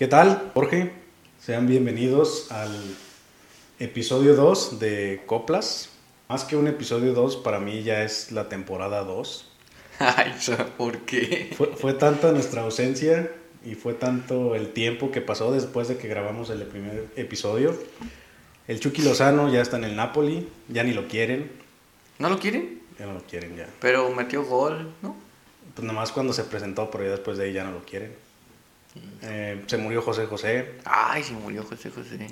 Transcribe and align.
¿Qué 0.00 0.08
tal, 0.08 0.50
Jorge? 0.54 0.92
Sean 1.38 1.66
bienvenidos 1.66 2.50
al 2.50 2.72
episodio 3.78 4.34
2 4.34 4.80
de 4.80 5.20
Coplas. 5.26 5.90
Más 6.26 6.44
que 6.44 6.56
un 6.56 6.68
episodio 6.68 7.12
2, 7.12 7.36
para 7.36 7.60
mí 7.60 7.82
ya 7.82 8.02
es 8.02 8.32
la 8.32 8.48
temporada 8.48 9.04
2. 9.04 9.52
Ay, 9.98 10.32
¿por 10.78 11.00
qué? 11.00 11.50
Fue, 11.54 11.66
fue 11.76 11.92
tanta 11.92 12.32
nuestra 12.32 12.62
ausencia 12.62 13.30
y 13.62 13.74
fue 13.74 13.92
tanto 13.92 14.54
el 14.54 14.72
tiempo 14.72 15.10
que 15.10 15.20
pasó 15.20 15.52
después 15.52 15.88
de 15.88 15.98
que 15.98 16.08
grabamos 16.08 16.48
el 16.48 16.62
primer 16.62 17.08
episodio. 17.16 17.76
El 18.68 18.80
Chucky 18.80 19.02
Lozano 19.02 19.52
ya 19.52 19.60
está 19.60 19.76
en 19.76 19.84
el 19.84 19.96
Napoli, 19.96 20.48
ya 20.68 20.82
ni 20.82 20.94
lo 20.94 21.08
quieren. 21.08 21.52
¿No 22.18 22.30
lo 22.30 22.38
quieren? 22.38 22.80
Ya 22.98 23.04
no 23.04 23.12
lo 23.12 23.20
quieren 23.20 23.54
ya. 23.54 23.68
Pero 23.80 24.10
metió 24.14 24.46
gol, 24.46 24.94
¿no? 25.02 25.14
Pues 25.74 25.86
nomás 25.86 26.10
cuando 26.10 26.32
se 26.32 26.44
presentó, 26.44 26.90
pero 26.90 27.04
ya 27.04 27.10
después 27.10 27.36
de 27.36 27.44
ahí 27.44 27.52
ya 27.52 27.64
no 27.64 27.72
lo 27.72 27.84
quieren. 27.84 28.29
Eh, 29.22 29.62
se 29.66 29.76
murió 29.76 30.02
José 30.02 30.26
José. 30.26 30.74
Ay, 30.84 31.22
se 31.22 31.32
murió 31.32 31.62
José 31.62 31.90
José. 31.90 32.26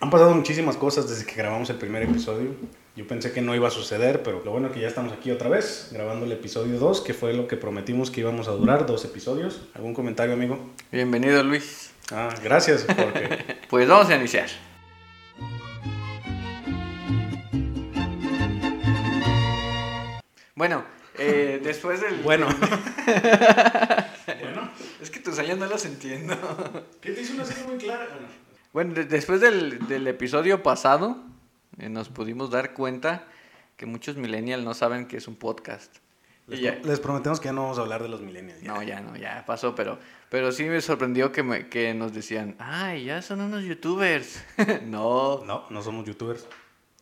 Han 0.00 0.10
pasado 0.10 0.34
muchísimas 0.34 0.76
cosas 0.76 1.08
desde 1.08 1.24
que 1.24 1.34
grabamos 1.34 1.70
el 1.70 1.76
primer 1.76 2.02
episodio. 2.02 2.50
Yo 2.96 3.08
pensé 3.08 3.32
que 3.32 3.40
no 3.40 3.54
iba 3.54 3.68
a 3.68 3.70
suceder, 3.70 4.22
pero 4.22 4.42
lo 4.44 4.52
bueno 4.52 4.68
es 4.68 4.74
que 4.74 4.80
ya 4.80 4.88
estamos 4.88 5.12
aquí 5.12 5.30
otra 5.30 5.48
vez, 5.48 5.88
grabando 5.92 6.26
el 6.26 6.32
episodio 6.32 6.78
2, 6.78 7.00
que 7.00 7.14
fue 7.14 7.32
lo 7.32 7.48
que 7.48 7.56
prometimos 7.56 8.10
que 8.10 8.20
íbamos 8.20 8.46
a 8.46 8.52
durar, 8.52 8.86
dos 8.86 9.04
episodios. 9.04 9.62
¿Algún 9.74 9.94
comentario, 9.94 10.34
amigo? 10.34 10.58
Bienvenido, 10.92 11.42
Luis. 11.42 11.90
Ah, 12.12 12.28
gracias, 12.42 12.86
pues 13.70 13.88
vamos 13.88 14.10
a 14.10 14.16
iniciar. 14.16 14.48
Bueno, 20.54 20.84
eh, 21.18 21.60
después 21.64 22.00
del... 22.00 22.16
Bueno. 22.22 22.46
Es 25.04 25.10
que 25.10 25.20
tus 25.20 25.38
años 25.38 25.58
no 25.58 25.66
los 25.66 25.84
entiendo. 25.84 26.34
¿Qué 27.02 27.12
te 27.12 27.20
hizo 27.20 27.34
una 27.34 27.44
serie 27.44 27.64
muy 27.64 27.76
clara? 27.76 28.08
Bueno, 28.72 28.94
después 28.94 29.38
del, 29.38 29.86
del 29.86 30.08
episodio 30.08 30.62
pasado, 30.62 31.18
eh, 31.78 31.90
nos 31.90 32.08
pudimos 32.08 32.50
dar 32.50 32.72
cuenta 32.72 33.26
que 33.76 33.84
muchos 33.84 34.16
millennials 34.16 34.64
no 34.64 34.72
saben 34.72 35.06
que 35.06 35.18
es 35.18 35.28
un 35.28 35.36
podcast. 35.36 35.94
Les, 36.46 36.58
ya, 36.58 36.76
les, 36.82 37.00
prometemos 37.00 37.38
que 37.38 37.48
ya 37.48 37.52
no 37.52 37.64
vamos 37.64 37.76
a 37.76 37.82
hablar 37.82 38.02
de 38.02 38.08
los 38.08 38.22
millennials. 38.22 38.62
No, 38.62 38.82
ya 38.82 39.02
no, 39.02 39.14
ya 39.14 39.44
pasó, 39.46 39.74
pero, 39.74 39.98
pero 40.30 40.52
sí 40.52 40.64
me 40.64 40.80
sorprendió 40.80 41.32
que, 41.32 41.42
me, 41.42 41.68
que 41.68 41.92
nos 41.92 42.14
decían, 42.14 42.56
ay, 42.58 43.04
ya 43.04 43.20
son 43.20 43.42
unos 43.42 43.62
youtubers. 43.62 44.42
no. 44.86 45.44
No, 45.44 45.66
no 45.68 45.82
somos 45.82 46.06
youtubers. 46.06 46.46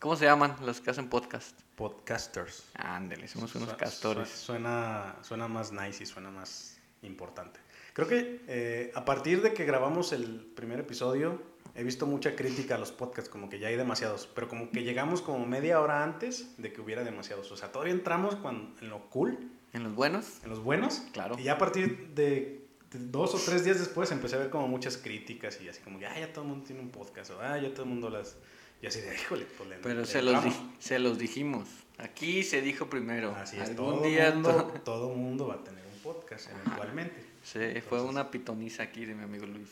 ¿Cómo 0.01 0.17
se 0.17 0.25
llaman 0.25 0.57
los 0.65 0.81
que 0.81 0.89
hacen 0.89 1.07
podcast? 1.07 1.57
Podcasters. 1.77 2.65
Ándale, 2.73 3.29
somos 3.29 3.55
unos 3.55 3.75
castores. 3.75 4.27
Suena, 4.27 5.15
suena 5.21 5.47
más 5.47 5.71
nice 5.71 6.03
y 6.03 6.05
suena 6.05 6.29
más 6.31 6.81
importante. 7.01 7.62
Creo 7.93 8.07
que 8.07 8.41
eh, 8.47 8.91
a 8.95 9.05
partir 9.05 9.41
de 9.41 9.53
que 9.53 9.65
grabamos 9.65 10.13
el 10.13 10.45
primer 10.55 10.79
episodio, 10.79 11.39
he 11.75 11.83
visto 11.83 12.07
mucha 12.07 12.35
crítica 12.35 12.75
a 12.75 12.77
los 12.77 12.91
podcasts, 12.91 13.29
como 13.29 13.49
que 13.49 13.59
ya 13.59 13.67
hay 13.67 13.75
demasiados, 13.75 14.27
pero 14.33 14.47
como 14.47 14.71
que 14.71 14.83
llegamos 14.83 15.21
como 15.21 15.45
media 15.45 15.79
hora 15.79 16.03
antes 16.03 16.55
de 16.57 16.73
que 16.73 16.81
hubiera 16.81 17.03
demasiados. 17.03 17.51
O 17.51 17.57
sea, 17.57 17.71
todavía 17.71 17.93
entramos 17.93 18.35
cuando, 18.35 18.79
en 18.81 18.89
lo 18.89 19.09
cool. 19.09 19.37
¿En 19.73 19.83
los 19.83 19.93
buenos? 19.93 20.39
En 20.43 20.49
los 20.49 20.63
buenos. 20.63 21.03
Claro. 21.13 21.35
Y 21.39 21.43
ya 21.43 21.53
a 21.53 21.57
partir 21.57 22.09
de, 22.15 22.65
dos 22.91 23.33
o 23.35 23.37
tres 23.37 23.63
días 23.63 23.79
después 23.79 24.11
empecé 24.11 24.35
a 24.35 24.39
ver 24.39 24.49
como 24.49 24.67
muchas 24.67 24.97
críticas 24.97 25.59
y 25.61 25.69
así 25.69 25.81
como 25.81 25.99
que, 25.99 26.07
ah, 26.07 26.19
ya 26.19 26.33
todo 26.33 26.45
el 26.45 26.49
mundo 26.49 26.65
tiene 26.65 26.81
un 26.81 26.89
podcast, 26.89 27.31
o 27.31 27.41
ah, 27.41 27.59
ya 27.59 27.71
todo 27.73 27.83
el 27.83 27.89
mundo 27.89 28.09
las... 28.09 28.37
Y 28.81 28.87
así 28.87 28.99
de, 29.01 29.15
híjole, 29.15 29.45
pues 29.57 29.69
le, 29.69 29.77
Pero 29.77 30.01
le 30.01 30.05
se, 30.05 30.21
los 30.21 30.43
se 30.79 30.99
los 30.99 31.17
dijimos. 31.17 31.69
Aquí 31.99 32.43
se 32.43 32.61
dijo 32.61 32.89
primero. 32.89 33.33
Así 33.35 33.55
es, 33.55 33.69
Algún 33.69 33.75
todo 33.75 34.03
día 34.03 34.31
mundo, 34.31 34.73
todo 34.83 35.09
mundo 35.09 35.47
va 35.47 35.55
a 35.55 35.63
tener 35.63 35.85
un 35.85 35.99
podcast 35.99 36.49
eventualmente. 36.49 37.32
Sí, 37.43 37.59
Entonces, 37.59 37.83
fue 37.83 38.01
una 38.01 38.31
pitoniza 38.31 38.83
aquí 38.83 39.05
de 39.05 39.15
mi 39.15 39.23
amigo 39.23 39.45
Luis. 39.45 39.69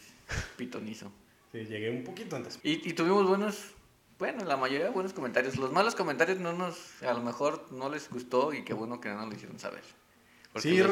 Pitonizo. 0.58 1.12
Sí, 1.52 1.66
llegué 1.66 1.90
un 1.90 2.04
poquito 2.04 2.36
antes. 2.36 2.60
Y, 2.64 2.88
y, 2.88 2.94
tuvimos 2.94 3.28
buenos, 3.28 3.72
bueno, 4.20 4.46
la 4.46 4.58
mayoría 4.58 4.86
de 4.86 4.92
buenos 4.92 5.14
comentarios. 5.14 5.58
Los 5.58 5.72
malos 5.72 5.96
comentarios 5.96 6.40
no 6.40 6.54
nos, 6.54 7.02
a 7.02 7.14
lo 7.14 7.22
mejor 7.22 7.68
no 7.72 7.90
les 7.90 8.10
gustó 8.10 8.54
y 8.54 8.64
qué 8.64 8.74
bueno 8.74 9.02
que 9.02 9.10
no 9.10 9.26
lo 9.26 9.34
hicieron 9.34 9.60
saber. 9.60 9.82
Porque 10.54 10.70
sí, 10.70 10.78
les, 10.78 10.92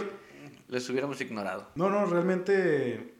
les, 0.68 0.90
hubiéramos 0.90 1.20
ignorado. 1.22 1.70
No, 1.76 1.90
no, 1.90 2.06
realmente 2.06 3.14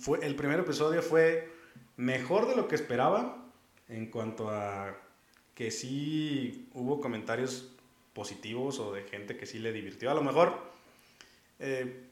fue, 0.00 0.24
el 0.24 0.34
primer 0.36 0.60
episodio 0.60 1.02
fue 1.02 1.52
mejor 1.96 2.48
de 2.48 2.56
lo 2.56 2.68
que 2.68 2.74
esperaba 2.74 3.44
en 3.88 4.06
cuanto 4.06 4.50
a 4.50 4.96
que 5.54 5.70
sí 5.70 6.68
hubo 6.74 7.00
comentarios 7.00 7.72
positivos 8.12 8.78
o 8.78 8.92
de 8.92 9.02
gente 9.04 9.36
que 9.36 9.46
sí 9.46 9.58
le 9.58 9.72
divirtió. 9.72 10.10
A 10.10 10.14
lo 10.14 10.22
mejor 10.22 10.70
eh, 11.58 12.07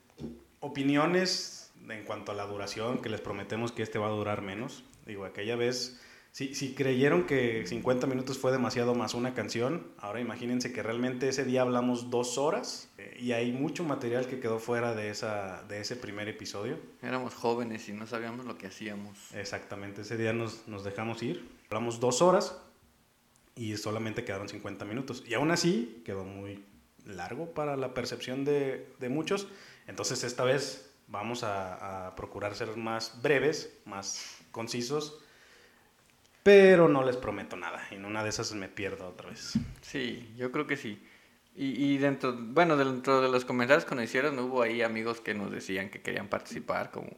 opiniones 0.67 1.73
en 1.89 2.05
cuanto 2.05 2.33
a 2.33 2.35
la 2.35 2.47
duración, 2.47 2.99
que 2.99 3.09
les 3.09 3.21
prometemos 3.21 3.73
que 3.73 3.83
este 3.83 3.99
va 3.99 4.09
a 4.09 4.11
durar 4.11 4.43
menos. 4.43 4.85
Digo, 5.07 5.25
aquella 5.25 5.57
vez, 5.57 6.01
si, 6.33 6.55
si 6.55 6.75
creyeron 6.75 7.27
que 7.27 7.65
50 7.67 8.07
minutos 8.07 8.39
fue 8.39 8.51
demasiado 8.51 8.95
más 8.95 9.15
una 9.15 9.35
canción, 9.35 9.87
ahora 9.99 10.21
imagínense 10.21 10.73
que 10.73 10.83
realmente 10.83 11.29
ese 11.29 11.45
día 11.45 11.63
hablamos 11.63 12.11
dos 12.11 12.39
horas 12.39 12.91
eh, 12.99 13.17
y 13.21 13.33
hay 13.33 13.53
mucho 13.53 13.85
material 13.85 14.27
que 14.27 14.41
quedó 14.41 14.59
fuera 14.59 14.95
de, 14.95 15.11
esa, 15.11 15.63
de 15.69 15.81
ese 15.81 15.97
primer 15.97 16.29
episodio. 16.29 16.79
Éramos 17.03 17.35
jóvenes 17.35 17.89
y 17.89 17.93
no 17.93 18.07
sabíamos 18.07 18.47
lo 18.47 18.59
que 18.59 18.67
hacíamos. 18.67 19.33
Exactamente, 19.35 20.03
ese 20.03 20.17
día 20.17 20.33
nos, 20.33 20.67
nos 20.67 20.83
dejamos 20.83 21.23
ir, 21.23 21.49
hablamos 21.71 22.01
dos 22.01 22.21
horas 22.21 22.61
y 23.55 23.77
solamente 23.77 24.25
quedaron 24.25 24.49
50 24.49 24.85
minutos. 24.85 25.25
Y 25.27 25.35
aún 25.35 25.51
así 25.51 26.03
quedó 26.05 26.25
muy 26.25 26.65
largo 27.07 27.53
para 27.55 27.77
la 27.77 27.95
percepción 27.95 28.45
de, 28.45 28.89
de 28.99 29.09
muchos. 29.09 29.47
Entonces 29.87 30.25
esta 30.25 30.45
vez 30.45 30.91
vamos 31.09 31.45
a, 31.45 32.15
procurar 32.17 32.55
ser 32.55 32.77
más 32.77 33.21
breves, 33.23 33.79
más 33.85 34.39
concisos, 34.51 35.21
pero 36.43 36.89
no 36.89 37.05
les 37.05 37.17
prometo 37.17 37.57
nada. 37.57 37.87
En 37.91 38.05
una 38.05 38.23
de 38.23 38.31
esas 38.31 38.53
me 38.53 38.69
pierdo 38.69 39.09
otra 39.09 39.31
vez. 39.31 39.55
Sí, 39.83 40.33
yo 40.37 40.53
creo 40.53 40.67
que 40.67 40.77
sí. 40.77 41.03
Y, 41.59 41.97
dentro, 41.97 42.37
bueno, 42.39 42.77
dentro 42.77 43.23
de 43.23 43.31
los 43.31 43.47
comentarios 43.47 43.87
que 43.87 43.95
nos 43.95 44.05
hicieron 44.05 44.39
hubo 44.39 44.61
ahí 44.61 44.83
amigos 44.83 45.23
que 45.23 45.33
nos 45.33 45.51
decían 45.51 45.89
que 45.89 46.03
querían 46.03 46.29
participar, 46.29 46.91
como, 46.91 47.09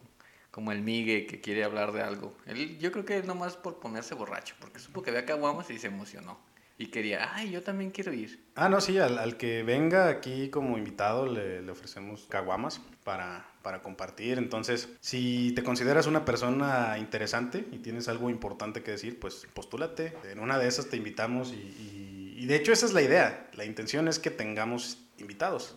como 0.49 0.71
el 0.71 0.81
Migue 0.81 1.25
que 1.25 1.41
quiere 1.41 1.65
hablar 1.65 1.91
de 1.91 2.01
algo. 2.01 2.37
Yo 2.79 2.93
creo 2.93 3.03
que 3.03 3.21
nomás 3.23 3.57
por 3.57 3.81
ponerse 3.81 4.15
borracho, 4.15 4.55
porque 4.61 4.79
supo 4.79 5.01
que 5.01 5.09
había 5.09 5.25
caguamas 5.25 5.69
y 5.71 5.77
se 5.77 5.87
emocionó. 5.87 6.39
Y 6.81 6.87
quería, 6.87 7.35
ay, 7.35 7.51
yo 7.51 7.61
también 7.61 7.91
quiero 7.91 8.13
ir. 8.13 8.41
Ah, 8.55 8.69
no, 8.69 8.79
sí, 8.79 8.97
al, 8.97 9.17
al 9.17 9.35
que 9.35 9.63
venga 9.63 10.07
aquí 10.07 10.49
como 10.49 10.77
invitado 10.77 11.25
le, 11.27 11.61
le 11.61 11.71
ofrecemos 11.73 12.25
caguamas 12.29 12.79
para, 13.03 13.45
para, 13.61 13.81
compartir. 13.81 14.37
Entonces, 14.37 14.87
si 15.01 15.51
te 15.57 15.61
consideras 15.61 16.07
una 16.07 16.23
persona 16.23 16.97
interesante 16.97 17.67
y 17.73 17.79
tienes 17.79 18.07
algo 18.07 18.29
importante 18.29 18.81
que 18.81 18.91
decir, 18.91 19.19
pues 19.19 19.45
postúlate. 19.53 20.13
En 20.31 20.39
una 20.39 20.57
de 20.57 20.69
esas 20.69 20.87
te 20.87 20.95
invitamos 20.95 21.51
y, 21.51 21.57
y, 21.57 22.35
y 22.37 22.45
de 22.45 22.55
hecho 22.55 22.71
esa 22.71 22.85
es 22.85 22.93
la 22.93 23.01
idea. 23.01 23.49
La 23.55 23.65
intención 23.65 24.07
es 24.07 24.17
que 24.17 24.31
tengamos 24.31 24.99
invitados. 25.17 25.75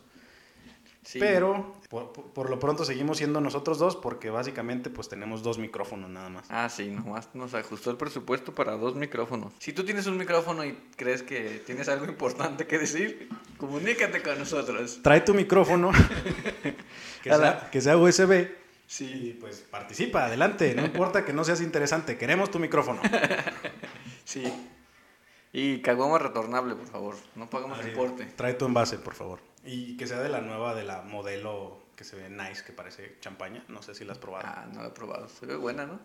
Sí. 1.05 1.19
Pero 1.19 1.75
por, 1.89 2.13
por, 2.13 2.49
lo 2.49 2.61
pronto 2.61 2.85
seguimos 2.85 3.19
siendo 3.19 3.41
nosotros 3.41 3.79
dos 3.79 3.97
porque 3.97 4.31
básicamente 4.31 4.89
pues 4.89 5.09
tenemos 5.09 5.43
dos 5.43 5.59
micrófonos 5.59 6.09
nada 6.09 6.29
más. 6.29 6.47
Ah, 6.49 6.69
sí, 6.69 6.91
nomás 6.91 7.29
nos 7.35 7.55
ajustó 7.55 7.91
el 7.91 7.97
presupuesto 7.97 8.55
para 8.55 8.77
dos 8.77 8.95
micrófonos. 8.95 9.53
Si 9.59 9.73
tú 9.73 9.85
tienes 9.85 10.07
un 10.07 10.17
micrófono 10.17 10.65
y 10.65 10.79
crees 10.97 11.25
que 11.25 11.61
tienes 11.67 11.89
algo 11.89 12.07
importante 12.07 12.69
que 12.69 12.79
decir, 12.79 13.29
comunícate 13.59 14.23
con 14.23 14.39
nosotros. 14.39 15.01
Trae 15.03 15.23
tu 15.23 15.35
micrófono, 15.35 15.91
que, 17.23 17.31
sea, 17.31 17.69
que 17.71 17.81
sea 17.81 17.97
USB. 17.97 18.49
Sí. 18.87 19.07
Y 19.07 19.33
pues 19.41 19.67
participa, 19.69 20.27
adelante, 20.27 20.73
no 20.75 20.85
importa 20.85 21.25
que 21.25 21.33
no 21.33 21.43
seas 21.43 21.61
interesante, 21.61 22.17
queremos 22.17 22.51
tu 22.51 22.61
micrófono. 22.61 23.01
sí. 24.25 24.45
Y 25.53 25.83
caguama 25.83 26.19
retornable, 26.19 26.77
por 26.77 26.87
favor, 26.87 27.17
no 27.35 27.51
pagamos 27.51 27.85
importe. 27.85 28.25
Trae 28.37 28.55
tu 28.55 28.67
envase, 28.67 28.99
por 28.99 29.15
favor. 29.15 29.52
Y 29.65 29.97
que 29.97 30.07
sea 30.07 30.21
de 30.21 30.29
la 30.29 30.41
nueva, 30.41 30.75
de 30.75 30.85
la 30.85 31.03
modelo 31.03 31.83
que 31.97 32.05
se 32.05 32.17
ve 32.17 32.29
nice, 32.29 32.65
que 32.65 32.73
parece 32.73 33.17
champaña. 33.21 33.65
No 33.69 33.83
sé 33.83 33.95
si 33.95 34.05
la 34.05 34.13
has 34.13 34.19
probado. 34.19 34.45
Ah, 34.47 34.67
no 34.73 34.83
la 34.83 34.89
he 34.89 34.93
probado. 34.93 35.29
Se 35.29 35.47
ve 35.47 35.57
buena, 35.57 35.87
¿no? 35.87 36.01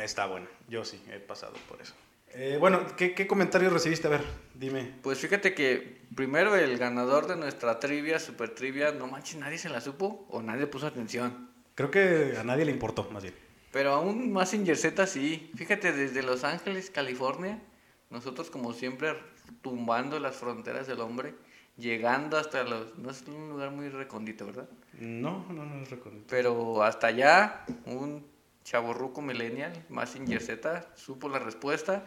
Está 0.00 0.26
buena. 0.26 0.48
Yo 0.68 0.84
sí, 0.84 1.02
he 1.10 1.18
pasado 1.18 1.54
por 1.68 1.80
eso. 1.80 1.94
Eh, 2.30 2.56
bueno, 2.60 2.84
¿qué, 2.96 3.14
¿qué, 3.14 3.26
comentarios 3.26 3.72
recibiste? 3.72 4.08
A 4.08 4.10
ver, 4.10 4.22
dime. 4.54 4.92
Pues 5.02 5.18
fíjate 5.18 5.54
que 5.54 6.02
primero 6.14 6.54
el 6.56 6.76
ganador 6.76 7.26
de 7.28 7.36
nuestra 7.36 7.78
trivia, 7.78 8.18
super 8.18 8.54
trivia, 8.54 8.92
no 8.92 9.06
manches, 9.06 9.36
nadie 9.36 9.58
se 9.58 9.68
la 9.68 9.80
supo 9.80 10.26
o 10.28 10.42
nadie 10.42 10.66
puso 10.66 10.86
atención. 10.86 11.50
Creo 11.74 11.90
que 11.90 12.36
a 12.38 12.44
nadie 12.44 12.64
le 12.64 12.72
importó, 12.72 13.08
más 13.10 13.22
bien. 13.22 13.34
Pero 13.72 13.92
aún 13.92 14.32
más 14.32 14.52
en 14.54 14.64
Yerseta 14.64 15.06
sí. 15.06 15.50
Fíjate, 15.56 15.92
desde 15.92 16.22
Los 16.22 16.44
Ángeles, 16.44 16.90
California, 16.90 17.62
nosotros 18.10 18.50
como 18.50 18.72
siempre 18.72 19.14
tumbando 19.62 20.18
las 20.18 20.36
fronteras 20.36 20.86
del 20.86 21.00
hombre 21.00 21.34
llegando 21.76 22.38
hasta 22.38 22.62
los... 22.64 22.96
No 22.98 23.10
es 23.10 23.22
un 23.28 23.48
lugar 23.50 23.70
muy 23.70 23.88
recondito, 23.88 24.46
¿verdad? 24.46 24.68
No, 24.98 25.44
no, 25.50 25.64
no 25.64 25.82
es 25.82 25.90
recondito. 25.90 26.26
Pero 26.28 26.82
hasta 26.82 27.08
allá, 27.08 27.64
un 27.84 28.26
chaborruco 28.64 29.22
millennial, 29.22 29.72
más 29.88 30.16
en 30.16 30.26
Z, 30.40 30.88
supo 30.96 31.28
la 31.28 31.38
respuesta. 31.38 32.04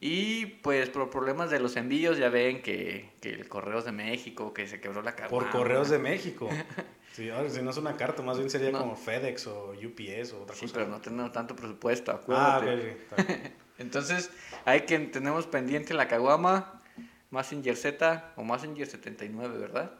Y 0.00 0.44
pues 0.46 0.90
por 0.90 1.08
problemas 1.08 1.50
de 1.50 1.58
los 1.60 1.76
envíos, 1.76 2.18
ya 2.18 2.28
ven 2.28 2.60
que, 2.62 3.10
que 3.20 3.30
el 3.30 3.48
Correos 3.48 3.84
de 3.86 3.92
México, 3.92 4.52
que 4.52 4.66
se 4.66 4.80
quebró 4.80 5.00
la 5.02 5.14
caguama. 5.16 5.50
Por 5.50 5.58
Correos 5.58 5.88
de 5.88 5.98
México. 6.00 6.48
Sí, 7.12 7.30
ahora 7.30 7.48
si 7.48 7.62
no 7.62 7.70
es 7.70 7.76
una 7.76 7.96
carta, 7.96 8.22
más 8.22 8.36
bien 8.38 8.50
sería 8.50 8.70
No. 8.72 8.80
como 8.80 8.96
FedEx 8.96 9.46
o 9.46 9.72
UPS 9.72 10.32
o 10.34 10.42
otra 10.42 10.54
Sí, 10.56 10.62
cosa. 10.66 10.74
pero 10.74 10.86
no 10.88 11.00
tenemos 11.00 11.32
tanto 11.32 11.54
presupuesto, 11.56 12.10
Ah, 12.28 12.56
acuérdate. 12.56 12.66
ok, 12.66 12.78
ok, 12.80 13.00
está 13.20 13.22
bien. 13.22 13.52
Entonces, 13.78 14.30
hay 14.66 14.82
que 14.82 14.98
tenemos 14.98 15.46
pendiente 15.46 15.94
la 15.94 16.08
caguama, 16.08 16.81
Messenger 17.32 17.76
Z 17.76 18.32
o 18.36 18.44
Messenger 18.44 18.86
79, 18.86 19.58
¿verdad? 19.58 19.90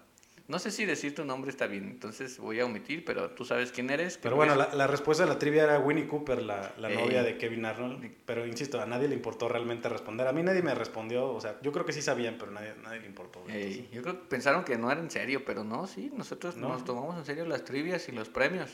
No 0.48 0.58
sé 0.58 0.70
si 0.72 0.84
decir 0.84 1.14
tu 1.14 1.24
nombre 1.24 1.50
está 1.50 1.66
bien, 1.66 1.84
entonces 1.88 2.38
voy 2.38 2.58
a 2.60 2.66
omitir, 2.66 3.04
pero 3.04 3.30
tú 3.30 3.44
sabes 3.44 3.70
quién 3.70 3.88
eres. 3.90 4.18
Pero 4.18 4.34
bueno, 4.36 4.54
la, 4.56 4.74
la 4.74 4.86
respuesta 4.88 5.22
a 5.24 5.26
la 5.26 5.38
trivia 5.38 5.62
era 5.62 5.78
Winnie 5.78 6.06
Cooper, 6.08 6.42
la, 6.42 6.74
la 6.78 6.90
Ey. 6.90 6.96
novia 6.96 7.22
de 7.22 7.38
Kevin 7.38 7.64
Arnold. 7.64 8.10
Pero 8.26 8.44
insisto, 8.46 8.80
a 8.80 8.84
nadie 8.84 9.06
le 9.08 9.14
importó 9.14 9.48
realmente 9.48 9.88
responder. 9.88 10.26
A 10.26 10.32
mí 10.32 10.42
nadie 10.42 10.60
me 10.60 10.74
respondió. 10.74 11.26
O 11.32 11.40
sea, 11.40 11.58
yo 11.62 11.70
creo 11.72 11.86
que 11.86 11.92
sí 11.92 12.02
sabían, 12.02 12.36
pero 12.38 12.50
nadie, 12.50 12.74
nadie 12.82 13.00
le 13.00 13.06
importó. 13.06 13.42
Ey, 13.48 13.88
yo 13.92 14.02
creo 14.02 14.20
que 14.20 14.26
pensaron 14.28 14.64
que 14.64 14.76
no 14.76 14.90
era 14.90 15.00
en 15.00 15.10
serio, 15.10 15.42
pero 15.46 15.62
no, 15.64 15.86
sí, 15.86 16.10
nosotros 16.14 16.56
No. 16.56 16.68
nos 16.70 16.84
tomamos 16.84 17.16
en 17.16 17.24
serio 17.24 17.46
las 17.46 17.64
trivias 17.64 18.08
y 18.08 18.12
los 18.12 18.28
premios. 18.28 18.68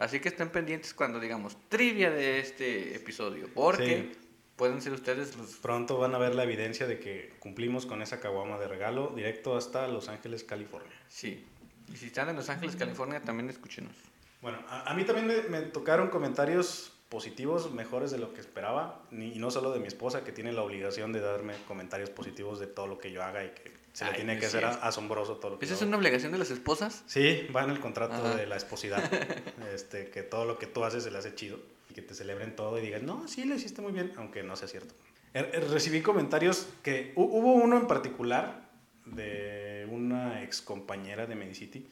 Así 0.00 0.18
que 0.18 0.28
estén 0.28 0.50
pendientes 0.50 0.92
cuando 0.92 1.20
digamos 1.20 1.56
trivia 1.68 2.10
de 2.10 2.40
este 2.40 2.96
episodio, 2.96 3.48
porque 3.54 4.10
Sí. 4.12 4.18
Pueden 4.56 4.80
ser 4.82 4.92
ustedes 4.92 5.36
los... 5.36 5.56
Pronto 5.56 5.98
van 5.98 6.14
a 6.14 6.18
ver 6.18 6.34
la 6.34 6.44
evidencia 6.44 6.86
de 6.86 6.98
que 6.98 7.34
cumplimos 7.38 7.86
con 7.86 8.02
esa 8.02 8.20
caguama 8.20 8.58
de 8.58 8.68
regalo 8.68 9.12
directo 9.14 9.56
hasta 9.56 9.88
Los 9.88 10.08
Ángeles, 10.08 10.44
California. 10.44 10.92
Sí. 11.08 11.44
Y 11.92 11.96
si 11.96 12.06
están 12.06 12.28
en 12.28 12.36
Los 12.36 12.48
Ángeles, 12.48 12.76
California, 12.76 13.22
también 13.22 13.50
escúchenos. 13.50 13.94
Bueno, 14.40 14.58
a, 14.68 14.90
a 14.90 14.94
mí 14.94 15.04
también 15.04 15.26
me, 15.26 15.42
me 15.48 15.60
tocaron 15.62 16.08
comentarios 16.08 16.92
positivos, 17.12 17.70
mejores 17.72 18.10
de 18.10 18.18
lo 18.18 18.32
que 18.32 18.40
esperaba. 18.40 19.02
Y 19.12 19.38
no 19.38 19.50
solo 19.50 19.70
de 19.70 19.80
mi 19.80 19.86
esposa, 19.86 20.24
que 20.24 20.32
tiene 20.32 20.52
la 20.52 20.62
obligación 20.62 21.12
de 21.12 21.20
darme 21.20 21.54
comentarios 21.68 22.08
positivos 22.08 22.58
de 22.58 22.66
todo 22.66 22.86
lo 22.86 22.96
que 22.96 23.12
yo 23.12 23.22
haga 23.22 23.44
y 23.44 23.50
que 23.50 23.70
se 23.92 24.06
le 24.06 24.12
tiene 24.12 24.38
que 24.38 24.46
hacer 24.46 24.64
asombroso 24.64 25.36
todo 25.36 25.52
lo 25.52 25.58
que 25.58 25.66
¿Esa 25.66 25.74
es 25.74 25.82
una 25.82 25.98
obligación 25.98 26.32
de 26.32 26.38
las 26.38 26.50
esposas? 26.50 27.04
Sí, 27.06 27.46
va 27.54 27.64
en 27.64 27.70
el 27.70 27.80
contrato 27.80 28.14
Ajá. 28.14 28.34
de 28.34 28.46
la 28.46 28.56
esposidad. 28.56 29.02
este, 29.74 30.08
que 30.08 30.22
todo 30.22 30.46
lo 30.46 30.58
que 30.58 30.66
tú 30.66 30.84
haces 30.84 31.04
se 31.04 31.10
le 31.10 31.18
hace 31.18 31.34
chido. 31.34 31.58
Y 31.92 31.94
que 31.94 32.00
te 32.00 32.14
celebren 32.14 32.56
todo 32.56 32.78
y 32.78 32.80
digan, 32.80 33.04
no, 33.04 33.28
sí, 33.28 33.44
lo 33.44 33.54
hiciste 33.54 33.82
muy 33.82 33.92
bien, 33.92 34.14
aunque 34.16 34.42
no 34.42 34.56
sea 34.56 34.66
cierto. 34.66 34.94
Er- 35.34 35.50
er, 35.52 35.68
recibí 35.68 36.00
comentarios 36.00 36.66
que 36.82 37.14
hu- 37.16 37.28
hubo 37.30 37.52
uno 37.52 37.76
en 37.76 37.86
particular 37.86 38.70
de 39.04 39.86
una 39.90 40.42
ex 40.42 40.62
compañera 40.62 41.26
de 41.26 41.34
Medicity 41.34 41.86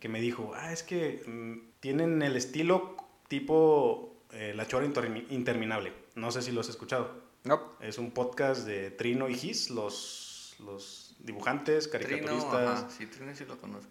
que 0.00 0.08
me 0.08 0.22
dijo, 0.22 0.52
ah, 0.54 0.72
es 0.72 0.82
que 0.82 1.22
mm, 1.26 1.80
tienen 1.80 2.22
el 2.22 2.34
estilo 2.36 2.96
tipo 3.28 4.24
eh, 4.32 4.54
La 4.56 4.66
Chora 4.66 4.86
Intermi- 4.86 5.26
Interminable. 5.30 5.92
No 6.14 6.30
sé 6.32 6.40
si 6.40 6.50
lo 6.50 6.62
has 6.62 6.70
escuchado. 6.70 7.22
No. 7.44 7.74
Es 7.80 7.98
un 7.98 8.10
podcast 8.12 8.66
de 8.66 8.90
Trino 8.90 9.28
y 9.28 9.34
Gis, 9.34 9.68
los, 9.70 10.56
los 10.60 11.14
dibujantes, 11.20 11.90
Trino, 11.90 12.06
caricaturistas. 12.08 12.80
ajá, 12.80 12.90
sí, 12.90 13.06
Trino 13.06 13.34
sí 13.34 13.44
lo 13.46 13.58
conozco. 13.58 13.90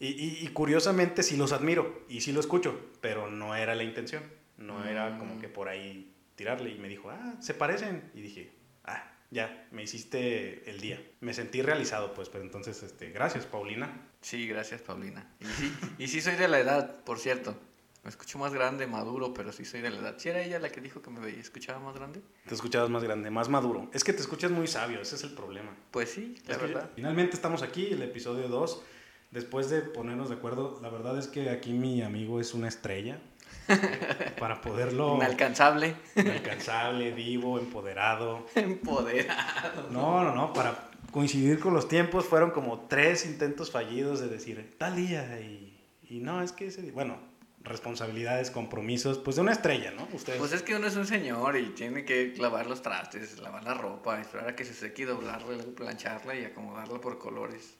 Y, 0.00 0.06
y- 0.08 0.38
y 0.40 0.48
curiosamente 0.48 1.22
sí 1.22 1.36
los 1.36 1.52
admiro 1.52 2.02
y 2.08 2.22
sí 2.22 2.32
lo 2.32 2.40
escucho, 2.40 2.78
pero 3.00 3.30
no 3.30 3.54
era 3.54 3.74
la 3.74 3.82
intención. 3.84 4.22
No 4.58 4.84
era 4.84 5.10
Mm. 5.10 5.18
como 5.18 5.40
que 5.40 5.48
por 5.48 5.68
ahí 5.68 6.14
tirarle. 6.36 6.70
Y 6.70 6.78
me 6.78 6.88
dijo, 6.88 7.10
ah, 7.10 7.34
se 7.40 7.54
parecen. 7.54 8.10
Y 8.14 8.20
dije, 8.22 8.52
ah, 8.84 9.02
ya, 9.30 9.66
me 9.70 9.82
hiciste 9.82 10.68
el 10.70 10.80
día. 10.80 11.02
Me 11.20 11.34
sentí 11.34 11.62
realizado, 11.62 12.14
pues, 12.14 12.28
pero 12.28 12.44
entonces, 12.44 12.82
este, 12.82 13.10
gracias, 13.10 13.46
Paulina. 13.46 14.08
Sí, 14.20 14.46
gracias, 14.46 14.82
Paulina. 14.82 15.26
Y 15.40 15.46
sí, 15.46 15.74
y 15.98 16.08
sí 16.08 16.20
soy 16.20 16.36
de 16.36 16.48
la 16.48 16.60
edad, 16.60 17.02
por 17.04 17.18
cierto. 17.18 17.56
Me 18.04 18.10
escucho 18.10 18.36
más 18.38 18.52
grande, 18.52 18.88
maduro, 18.88 19.32
pero 19.32 19.52
sí 19.52 19.64
soy 19.64 19.80
de 19.80 19.90
la 19.90 19.98
edad. 19.98 20.14
¿Sí 20.18 20.28
era 20.28 20.42
ella 20.42 20.58
la 20.58 20.70
que 20.70 20.80
dijo 20.80 21.00
que 21.02 21.10
me 21.10 21.20
veía, 21.20 21.38
escuchaba 21.40 21.78
más 21.78 21.94
grande? 21.94 22.20
Te 22.48 22.54
escuchabas 22.54 22.90
más 22.90 23.04
grande, 23.04 23.30
más 23.30 23.48
maduro. 23.48 23.88
Es 23.94 24.02
que 24.02 24.12
te 24.12 24.20
escuchas 24.20 24.50
muy 24.50 24.66
sabio, 24.66 25.00
ese 25.00 25.14
es 25.14 25.22
el 25.22 25.30
problema. 25.34 25.72
Pues 25.92 26.10
sí, 26.10 26.34
la 26.48 26.54
Es 26.54 26.58
que 26.58 26.66
verdad. 26.66 26.90
finalmente 26.96 27.36
estamos 27.36 27.62
aquí, 27.62 27.86
el 27.92 28.02
episodio 28.02 28.48
2. 28.48 28.82
Después 29.30 29.70
de 29.70 29.82
ponernos 29.82 30.28
de 30.30 30.34
acuerdo, 30.34 30.80
la 30.82 30.88
verdad 30.90 31.16
es 31.16 31.28
que 31.28 31.48
aquí 31.50 31.72
mi 31.72 32.02
amigo 32.02 32.40
es 32.40 32.54
una 32.54 32.66
estrella. 32.66 33.20
para 34.38 34.60
poderlo 34.60 35.16
Inalcanzable, 35.16 35.94
inalcanzable, 36.16 37.12
vivo, 37.12 37.58
empoderado. 37.58 38.46
empoderado. 38.54 39.90
No, 39.90 40.24
no, 40.24 40.34
no, 40.34 40.52
para 40.52 40.90
coincidir 41.10 41.60
con 41.60 41.74
los 41.74 41.88
tiempos 41.88 42.24
fueron 42.24 42.50
como 42.50 42.86
tres 42.88 43.26
intentos 43.26 43.70
fallidos 43.70 44.20
de 44.20 44.28
decir 44.28 44.74
tal 44.78 44.96
día 44.96 45.40
y, 45.40 45.78
y 46.08 46.20
no, 46.20 46.42
es 46.42 46.52
que 46.52 46.66
ese 46.66 46.82
día, 46.82 46.92
bueno, 46.92 47.18
responsabilidades, 47.64 48.50
compromisos, 48.50 49.18
pues 49.18 49.36
de 49.36 49.42
una 49.42 49.52
estrella, 49.52 49.92
¿no? 49.92 50.08
Ustedes. 50.12 50.38
Pues 50.38 50.52
es 50.52 50.62
que 50.62 50.74
uno 50.74 50.86
es 50.86 50.96
un 50.96 51.06
señor 51.06 51.56
y 51.56 51.70
tiene 51.70 52.04
que 52.04 52.34
lavar 52.38 52.66
los 52.66 52.82
trastes, 52.82 53.38
lavar 53.38 53.64
la 53.64 53.74
ropa, 53.74 54.20
esperar 54.20 54.48
a 54.48 54.56
que 54.56 54.64
se 54.64 54.74
seque 54.74 55.02
y 55.02 55.04
doblarla, 55.04 55.54
luego 55.54 55.74
plancharla 55.74 56.34
y 56.34 56.44
acomodarla 56.44 57.00
por 57.00 57.18
colores. 57.18 57.74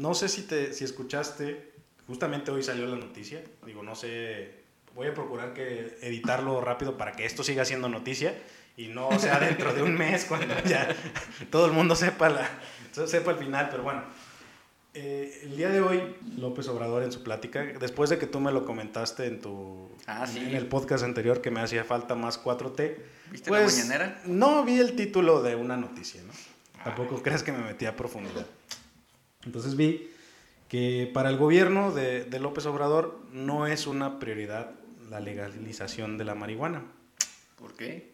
No 0.00 0.14
sé 0.14 0.28
si 0.28 0.42
te 0.42 0.72
si 0.72 0.84
escuchaste, 0.84 1.72
justamente 2.06 2.50
hoy 2.50 2.62
salió 2.62 2.86
la 2.86 2.96
noticia, 2.96 3.42
digo, 3.66 3.82
no 3.82 3.94
sé, 3.94 4.50
voy 4.94 5.08
a 5.08 5.14
procurar 5.14 5.52
que 5.52 5.98
editarlo 6.00 6.60
rápido 6.60 6.96
para 6.96 7.12
que 7.12 7.26
esto 7.26 7.42
siga 7.44 7.64
siendo 7.66 7.88
noticia 7.88 8.34
y 8.76 8.88
no 8.88 9.18
sea 9.18 9.38
dentro 9.40 9.74
de 9.74 9.82
un 9.82 9.94
mes 9.98 10.24
cuando 10.24 10.54
ya 10.64 10.88
todo 11.50 11.66
el 11.66 11.72
mundo 11.72 11.94
sepa 11.94 12.30
la 12.30 12.48
sepa 13.06 13.32
el 13.32 13.36
final, 13.38 13.68
pero 13.70 13.82
bueno. 13.82 14.02
Eh, 14.92 15.42
el 15.44 15.56
día 15.56 15.68
de 15.68 15.80
hoy, 15.80 16.16
López 16.36 16.66
Obrador 16.66 17.04
en 17.04 17.12
su 17.12 17.22
plática, 17.22 17.62
después 17.78 18.10
de 18.10 18.18
que 18.18 18.26
tú 18.26 18.40
me 18.40 18.50
lo 18.50 18.64
comentaste 18.64 19.26
en 19.26 19.40
tu 19.40 19.88
Ah, 20.06 20.26
sí. 20.26 20.38
en 20.40 20.56
el 20.56 20.66
podcast 20.66 21.04
anterior 21.04 21.40
que 21.40 21.52
me 21.52 21.60
hacía 21.60 21.84
falta 21.84 22.16
más 22.16 22.42
4T, 22.42 22.96
¿Viste 23.30 23.50
la 23.52 23.60
mañanera? 23.60 24.20
no 24.24 24.64
vi 24.64 24.80
el 24.80 24.96
título 24.96 25.42
de 25.42 25.54
una 25.54 25.76
noticia, 25.76 26.20
¿no? 26.22 26.32
Tampoco 26.82 27.22
creas 27.22 27.44
que 27.44 27.52
me 27.52 27.58
metí 27.58 27.86
a 27.86 27.94
profundidad. 27.94 28.46
Entonces 29.44 29.76
vi 29.76 30.10
que 30.68 31.10
para 31.12 31.30
el 31.30 31.36
gobierno 31.36 31.92
de, 31.92 32.24
de 32.24 32.40
López 32.40 32.66
Obrador 32.66 33.18
no 33.32 33.66
es 33.66 33.86
una 33.86 34.18
prioridad 34.18 34.72
la 35.08 35.20
legalización 35.20 36.18
de 36.18 36.24
la 36.24 36.34
marihuana. 36.34 36.82
¿Por 37.58 37.74
qué? 37.74 38.10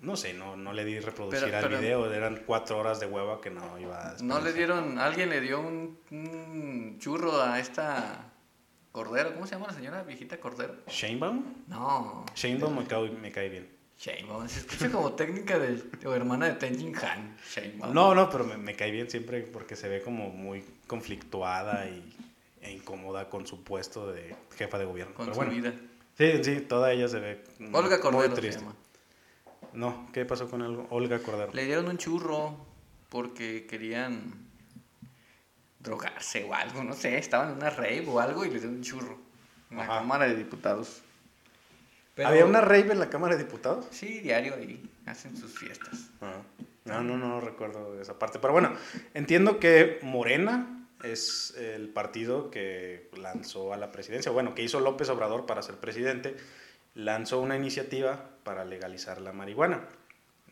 No 0.00 0.16
sé, 0.16 0.34
no, 0.34 0.54
no 0.56 0.72
le 0.74 0.84
di 0.84 1.00
reproducir 1.00 1.44
Pero- 1.44 1.56
al 1.56 1.62
pero- 1.64 1.78
video, 1.80 2.12
eran 2.12 2.42
cuatro 2.46 2.78
horas 2.78 3.00
de 3.00 3.06
hueva 3.06 3.40
que 3.40 3.50
no 3.50 3.78
iba 3.78 4.10
a... 4.10 4.16
No 4.22 4.40
le 4.40 4.52
dieron, 4.52 4.98
alguien 4.98 5.30
le 5.30 5.40
dio 5.40 5.60
un, 5.60 5.98
un 6.10 6.96
churro 6.98 7.40
a 7.40 7.58
esta 7.58 8.30
Cordero, 8.92 9.32
¿cómo 9.34 9.46
se 9.46 9.54
llama 9.54 9.68
la 9.68 9.72
señora 9.72 10.02
viejita 10.02 10.38
Cordero? 10.38 10.74
¿Shanebaum? 10.88 11.42
No, 11.68 12.26
Shanebaum 12.34 12.78
me 12.78 12.84
cae, 12.86 13.10
me 13.10 13.32
cae 13.32 13.48
bien. 13.48 13.73
Sheinbaum, 13.98 14.48
se 14.48 14.60
escucha 14.60 14.90
como 14.90 15.12
técnica 15.12 15.58
de, 15.58 15.82
o 16.06 16.14
hermana 16.14 16.46
de 16.46 16.54
Tenjin 16.54 16.94
Han, 16.96 17.36
Sheinbaum. 17.48 17.94
No, 17.94 18.14
no, 18.14 18.28
pero 18.28 18.44
me, 18.44 18.56
me 18.56 18.74
cae 18.74 18.90
bien 18.90 19.08
siempre 19.10 19.40
porque 19.42 19.76
se 19.76 19.88
ve 19.88 20.02
como 20.02 20.30
muy 20.30 20.64
conflictuada 20.86 21.86
y, 21.88 22.14
e 22.60 22.72
incómoda 22.72 23.28
con 23.30 23.46
su 23.46 23.62
puesto 23.64 24.12
de 24.12 24.34
jefa 24.56 24.78
de 24.78 24.84
gobierno. 24.84 25.14
con 25.14 25.26
Pero 25.26 25.34
su 25.34 25.40
bueno, 25.40 25.52
vida. 25.52 25.72
Sí, 26.18 26.42
sí, 26.44 26.60
toda 26.60 26.92
ella 26.92 27.08
se 27.08 27.18
ve 27.20 27.44
Olga 27.72 27.96
muy 27.96 27.98
Cordero 28.00 28.34
se 28.34 28.40
triste. 28.40 28.60
llama. 28.60 28.74
No, 29.72 30.08
¿qué 30.12 30.24
pasó 30.24 30.48
con 30.50 30.62
el- 30.62 30.86
Olga 30.90 31.18
Cordero? 31.20 31.52
Le 31.52 31.64
dieron 31.64 31.88
un 31.88 31.98
churro 31.98 32.56
porque 33.08 33.66
querían 33.66 34.32
drogarse 35.78 36.44
o 36.44 36.54
algo, 36.54 36.82
no 36.82 36.94
sé, 36.94 37.18
estaban 37.18 37.50
en 37.50 37.56
una 37.56 37.70
rave 37.70 38.04
o 38.08 38.18
algo 38.20 38.44
y 38.44 38.48
le 38.50 38.54
dieron 38.58 38.76
un 38.76 38.82
churro 38.82 39.18
en 39.70 39.78
la. 39.78 39.86
Cámara 39.86 40.26
de 40.26 40.36
Diputados. 40.36 41.02
Pero- 42.14 42.28
¿Había 42.28 42.44
una 42.44 42.60
rave 42.60 42.92
en 42.92 43.00
la 43.00 43.10
Cámara 43.10 43.36
de 43.36 43.44
Diputados? 43.44 43.86
Sí, 43.90 44.20
diario 44.20 44.54
ahí, 44.54 44.88
hacen 45.06 45.36
sus 45.36 45.58
fiestas. 45.58 46.10
Ah, 46.20 46.42
No, 46.84 47.02
no, 47.02 47.16
no 47.16 47.40
recuerdo 47.40 47.98
esa 48.00 48.18
parte. 48.18 48.38
Pero 48.38 48.52
bueno, 48.52 48.72
entiendo 49.14 49.58
que 49.58 49.98
Morena 50.02 50.86
es 51.02 51.54
el 51.56 51.88
partido 51.88 52.50
que 52.50 53.08
lanzó 53.16 53.72
a 53.72 53.76
la 53.78 53.90
presidencia, 53.90 54.30
bueno, 54.32 54.54
que 54.54 54.62
hizo 54.62 54.80
López 54.80 55.08
Obrador 55.08 55.46
para 55.46 55.62
ser 55.62 55.76
presidente, 55.76 56.36
lanzó 56.94 57.40
una 57.40 57.56
iniciativa 57.56 58.30
para 58.44 58.64
legalizar 58.64 59.20
la 59.20 59.32
marihuana. 59.32 59.80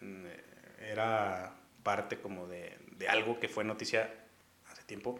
Mm, 0.00 0.25
Era 0.90 1.52
parte 1.83 2.19
como 2.19 2.47
de, 2.49 2.76
de 2.99 3.09
algo 3.09 3.38
que 3.38 3.49
fue 3.49 3.62
noticia 3.64 4.12
hace 4.71 4.83
tiempo, 4.85 5.19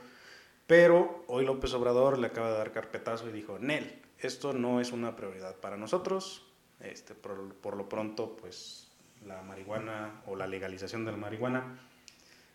pero 0.67 1.25
hoy 1.29 1.45
López 1.45 1.73
Obrador 1.75 2.19
le 2.19 2.27
acaba 2.29 2.51
de 2.51 2.59
dar 2.59 2.73
carpetazo 2.73 3.29
y 3.29 3.33
dijo, 3.33 3.59
Nel, 3.61 4.01
esto 4.27 4.53
no 4.53 4.81
es 4.81 4.93
una 4.93 5.17
prioridad 5.17 5.57
para 5.57 5.77
nosotros, 5.77 6.45
este, 6.81 7.15
por, 7.15 7.55
por 7.55 7.77
lo 7.77 7.89
pronto, 7.89 8.37
pues 8.41 8.89
la 9.27 9.43
marihuana 9.43 10.23
o 10.27 10.37
la 10.37 10.47
legalización 10.47 11.05
de 11.05 11.13
la 11.13 11.17
marihuana 11.19 11.79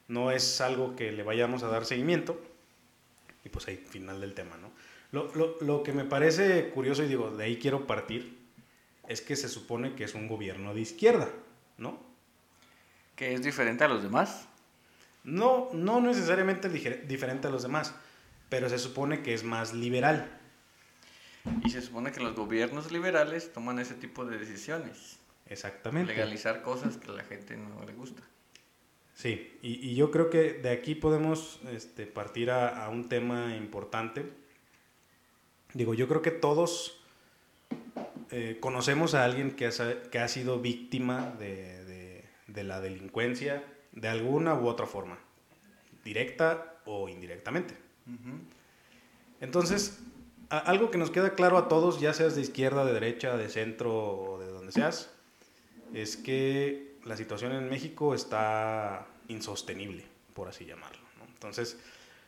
no 0.08 0.32
es 0.32 0.62
algo 0.62 0.96
que 0.96 1.12
le 1.12 1.24
vayamos 1.24 1.64
a 1.64 1.68
dar 1.68 1.86
seguimiento. 1.86 2.40
Y 3.46 3.50
pues 3.50 3.68
ahí, 3.68 3.78
final 3.78 4.20
del 4.20 4.34
tema, 4.34 4.58
¿no? 4.58 4.72
Lo, 5.12 5.34
lo- 5.36 5.58
lo 5.62 5.84
que 5.84 5.94
me 5.94 6.04
parece 6.04 6.70
curioso, 6.72 7.04
y 7.04 7.08
digo, 7.08 7.32
de 7.32 7.46
ahí 7.46 7.58
quiero 7.58 7.88
partir, 7.88 8.38
es 9.08 9.22
que 9.22 9.36
se 9.38 9.48
supone 9.48 9.96
que 9.96 10.04
es 10.04 10.16
un 10.16 10.28
gobierno 10.28 10.74
de 10.74 10.82
izquierda, 10.82 11.30
¿no? 11.78 11.98
Que 13.16 13.34
es 13.34 13.42
diferente 13.42 13.86
a 13.86 13.88
los 13.88 14.04
demás. 14.04 14.48
No, 15.24 15.70
no 15.74 16.02
necesariamente 16.02 16.70
diferente 16.70 17.48
a 17.48 17.52
los 17.52 17.64
demás, 17.64 17.94
pero 18.50 18.70
se 18.70 18.78
supone 18.80 19.24
que 19.24 19.34
es 19.34 19.44
más 19.44 19.74
liberal. 19.74 20.30
Y 21.64 21.70
se 21.70 21.82
supone 21.82 22.12
que 22.12 22.20
los 22.20 22.36
gobiernos 22.36 22.92
liberales 22.92 23.52
toman 23.54 23.80
ese 23.80 23.96
tipo 23.96 24.26
de 24.26 24.38
decisiones. 24.38 25.20
Exactamente. 25.48 26.14
Legalizar 26.14 26.62
cosas 26.62 26.98
que 26.98 27.10
a 27.10 27.14
la 27.14 27.24
gente 27.24 27.58
no 27.58 27.84
le 27.86 27.94
gusta. 27.94 28.22
Sí, 29.14 29.58
y, 29.62 29.90
y 29.90 29.96
yo 29.96 30.12
creo 30.12 30.30
que 30.30 30.54
de 30.54 30.70
aquí 30.70 30.94
podemos 30.94 31.60
este, 31.72 32.06
partir 32.06 32.52
a, 32.52 32.86
a 32.86 32.90
un 32.90 33.10
tema 33.10 33.56
importante. 33.56 34.32
Digo, 35.74 35.94
yo 35.94 36.08
creo 36.08 36.22
que 36.22 36.32
todos 36.32 37.02
eh, 38.32 38.58
conocemos 38.60 39.16
a 39.16 39.24
alguien 39.24 39.52
que, 39.52 39.68
ha, 39.68 40.02
que 40.12 40.20
ha 40.20 40.28
sido 40.28 40.60
víctima 40.60 41.34
de, 41.40 41.86
de, 41.86 42.26
de, 42.48 42.64
la 42.64 42.82
delincuencia 42.82 43.64
de 43.94 44.08
alguna 44.10 44.54
u 44.56 44.68
otra 44.68 44.86
forma, 44.86 45.18
directa 46.04 46.76
o 46.86 47.08
indirectamente. 47.08 47.76
Entonces, 49.40 50.00
algo 50.50 50.92
que 50.92 50.98
nos 50.98 51.12
queda 51.12 51.36
claro 51.36 51.58
a 51.58 51.68
todos, 51.68 52.00
ya 52.00 52.14
seas 52.14 52.36
de 52.36 52.42
izquierda, 52.42 52.86
de 52.86 52.94
derecha, 52.94 53.38
de 53.38 53.50
centro 53.50 54.38
de 54.40 54.48
donde 54.52 54.72
seas, 54.72 55.10
es 55.94 56.18
que 56.18 56.96
la 57.06 57.18
situación 57.18 57.54
en 57.54 57.70
México 57.70 58.14
está 58.14 59.08
insostenible, 59.28 60.06
por 60.34 60.48
así 60.48 60.66
llamarlo. 60.66 61.00
Entonces, 61.34 61.78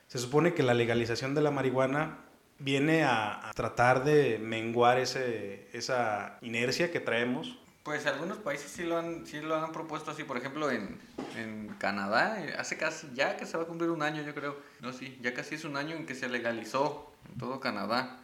se 0.07 0.17
supone 0.19 0.53
que 0.53 0.63
la 0.63 0.73
legalización 0.73 1.35
de 1.35 1.41
la 1.41 1.51
marihuana 1.51 2.19
viene 2.59 3.03
a, 3.03 3.49
a 3.49 3.53
tratar 3.53 4.03
de 4.03 4.37
menguar 4.39 4.99
ese, 4.99 5.67
esa 5.73 6.37
inercia 6.41 6.91
que 6.91 6.99
traemos. 6.99 7.57
Pues 7.83 8.05
algunos 8.05 8.37
países 8.37 8.69
sí 8.69 8.83
lo 8.83 8.97
han, 8.97 9.25
sí 9.25 9.39
lo 9.39 9.55
han 9.55 9.71
propuesto 9.71 10.11
así, 10.11 10.23
por 10.23 10.37
ejemplo 10.37 10.69
en, 10.69 10.99
en 11.37 11.69
Canadá, 11.79 12.43
eh, 12.43 12.53
hace 12.57 12.77
casi, 12.77 13.07
ya 13.13 13.37
que 13.37 13.45
se 13.45 13.57
va 13.57 13.63
a 13.63 13.65
cumplir 13.65 13.89
un 13.89 14.03
año 14.03 14.21
yo 14.21 14.35
creo, 14.35 14.57
no 14.81 14.91
sí, 14.93 15.17
ya 15.21 15.33
casi 15.33 15.55
es 15.55 15.63
un 15.63 15.77
año 15.77 15.95
en 15.95 16.05
que 16.05 16.13
se 16.13 16.27
legalizó 16.27 17.08
todo 17.39 17.59
Canadá. 17.59 18.19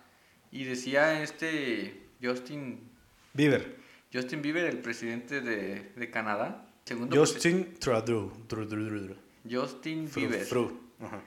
Y 0.52 0.66
decía 0.66 1.24
este 1.24 2.08
Justin 2.22 2.80
Bieber. 3.34 3.78
Justin 4.14 4.42
Bieber, 4.42 4.66
el 4.66 4.80
presidente 4.80 5.42
de, 5.42 5.92
de 5.96 6.12
Canadá. 6.12 6.68
Segundo 6.86 7.16
Justin 7.18 7.74
Trudeau. 7.80 8.32
Justin 9.50 10.10
Bieber. 10.14 10.46
Fru. 10.46 10.80
Ajá. 11.02 11.22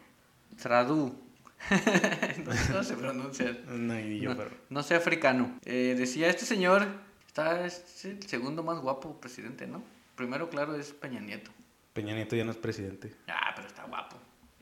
Trudeau. 0.56 1.14
no, 2.44 2.74
no, 2.74 2.84
se 2.84 2.94
pronuncia. 2.94 3.58
No, 3.66 3.94
ni 3.94 4.20
yo, 4.20 4.30
no, 4.30 4.36
pero... 4.36 4.50
no 4.70 4.82
sé 4.82 4.94
africano. 4.94 5.58
Eh, 5.64 5.96
decía, 5.98 6.28
este 6.28 6.44
señor 6.44 6.86
está, 7.26 7.66
es 7.66 8.04
el 8.04 8.22
segundo 8.22 8.62
más 8.62 8.78
guapo 8.78 9.20
presidente, 9.20 9.66
¿no? 9.66 9.82
Primero, 10.14 10.48
claro, 10.50 10.76
es 10.76 10.92
Peña 10.92 11.20
Nieto. 11.20 11.50
Peña 11.92 12.14
Nieto 12.14 12.36
ya 12.36 12.44
no 12.44 12.52
es 12.52 12.56
presidente. 12.56 13.12
Ah, 13.26 13.52
pero 13.56 13.66
está 13.66 13.84
guapo. 13.84 14.16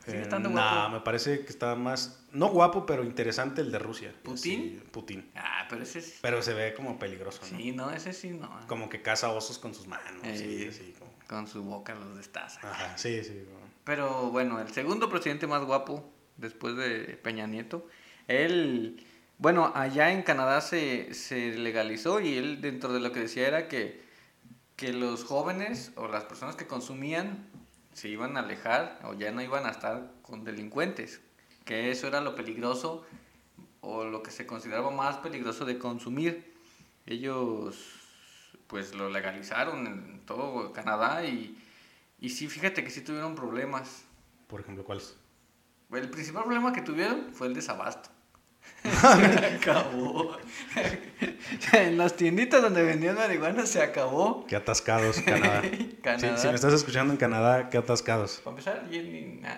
Sigue 0.06 0.22
estando 0.22 0.48
eh, 0.48 0.52
guapo. 0.52 0.74
Nah, 0.74 0.88
me 0.88 1.00
parece 1.00 1.44
que 1.44 1.50
está 1.50 1.74
más, 1.74 2.24
no 2.32 2.48
guapo, 2.48 2.86
pero 2.86 3.02
interesante 3.02 3.60
el 3.60 3.72
de 3.72 3.78
Rusia. 3.78 4.14
¿Putin? 4.22 4.38
Sí, 4.38 4.82
Putin. 4.92 5.30
Ah, 5.34 5.66
pero 5.68 5.82
ese 5.82 6.00
sí. 6.00 6.14
Pero 6.22 6.42
se 6.42 6.54
ve 6.54 6.74
como 6.74 6.98
peligroso, 6.98 7.40
¿no? 7.50 7.58
Sí, 7.58 7.72
no, 7.72 7.90
ese 7.90 8.12
sí 8.12 8.30
no. 8.30 8.48
Como 8.68 8.88
que 8.88 9.02
caza 9.02 9.30
osos 9.30 9.58
con 9.58 9.74
sus 9.74 9.88
manos. 9.88 10.22
Eh, 10.22 10.70
sí, 10.72 10.94
como... 10.98 11.10
Con 11.26 11.48
su 11.48 11.64
boca 11.64 11.94
los 11.96 12.16
destaza. 12.16 12.60
Ajá, 12.62 12.96
sí, 12.96 13.24
sí. 13.24 13.42
Bueno. 13.50 13.66
Pero 13.82 14.30
bueno, 14.30 14.60
el 14.60 14.72
segundo 14.72 15.08
presidente 15.08 15.46
más 15.46 15.64
guapo 15.64 16.08
después 16.36 16.76
de 16.76 17.18
Peña 17.22 17.46
Nieto, 17.46 17.88
él, 18.28 19.04
bueno, 19.38 19.72
allá 19.74 20.12
en 20.12 20.22
Canadá 20.22 20.60
se, 20.60 21.14
se 21.14 21.56
legalizó 21.58 22.20
y 22.20 22.36
él 22.36 22.60
dentro 22.60 22.92
de 22.92 23.00
lo 23.00 23.10
que 23.12 23.20
decía 23.20 23.48
era 23.48 23.66
que, 23.66 24.04
que 24.76 24.92
los 24.92 25.24
jóvenes 25.24 25.92
o 25.96 26.06
las 26.06 26.24
personas 26.24 26.54
que 26.54 26.66
consumían 26.66 27.48
se 27.96 28.10
iban 28.10 28.36
a 28.36 28.40
alejar 28.40 29.00
o 29.04 29.14
ya 29.14 29.32
no 29.32 29.40
iban 29.40 29.64
a 29.64 29.70
estar 29.70 30.12
con 30.20 30.44
delincuentes, 30.44 31.22
que 31.64 31.90
eso 31.90 32.06
era 32.06 32.20
lo 32.20 32.34
peligroso 32.34 33.06
o 33.80 34.04
lo 34.04 34.22
que 34.22 34.30
se 34.30 34.46
consideraba 34.46 34.90
más 34.90 35.16
peligroso 35.16 35.64
de 35.64 35.78
consumir. 35.78 36.54
Ellos 37.06 37.74
pues 38.66 38.94
lo 38.94 39.08
legalizaron 39.08 39.86
en 39.86 40.20
todo 40.26 40.74
Canadá 40.74 41.24
y, 41.24 41.56
y 42.20 42.28
sí, 42.28 42.48
fíjate 42.48 42.84
que 42.84 42.90
sí 42.90 43.00
tuvieron 43.00 43.34
problemas. 43.34 44.04
Por 44.46 44.60
ejemplo, 44.60 44.84
¿cuáles? 44.84 45.16
El 45.90 46.10
principal 46.10 46.44
problema 46.44 46.74
que 46.74 46.82
tuvieron 46.82 47.32
fue 47.32 47.46
el 47.46 47.54
desabasto. 47.54 48.10
Se 48.82 49.46
acabó. 49.46 50.36
en 51.72 51.98
las 51.98 52.16
tienditas 52.16 52.62
donde 52.62 52.82
vendían 52.82 53.16
marihuana 53.16 53.66
se 53.66 53.82
acabó. 53.82 54.46
Qué 54.46 54.56
atascados, 54.56 55.20
Canadá. 55.20 55.62
Canadá. 56.02 56.36
Sí, 56.36 56.42
si 56.42 56.48
me 56.48 56.54
estás 56.54 56.72
escuchando 56.72 57.12
en 57.12 57.18
Canadá, 57.18 57.70
qué 57.70 57.78
atascados. 57.78 58.40
Para 58.44 58.56
empezar, 58.56 58.84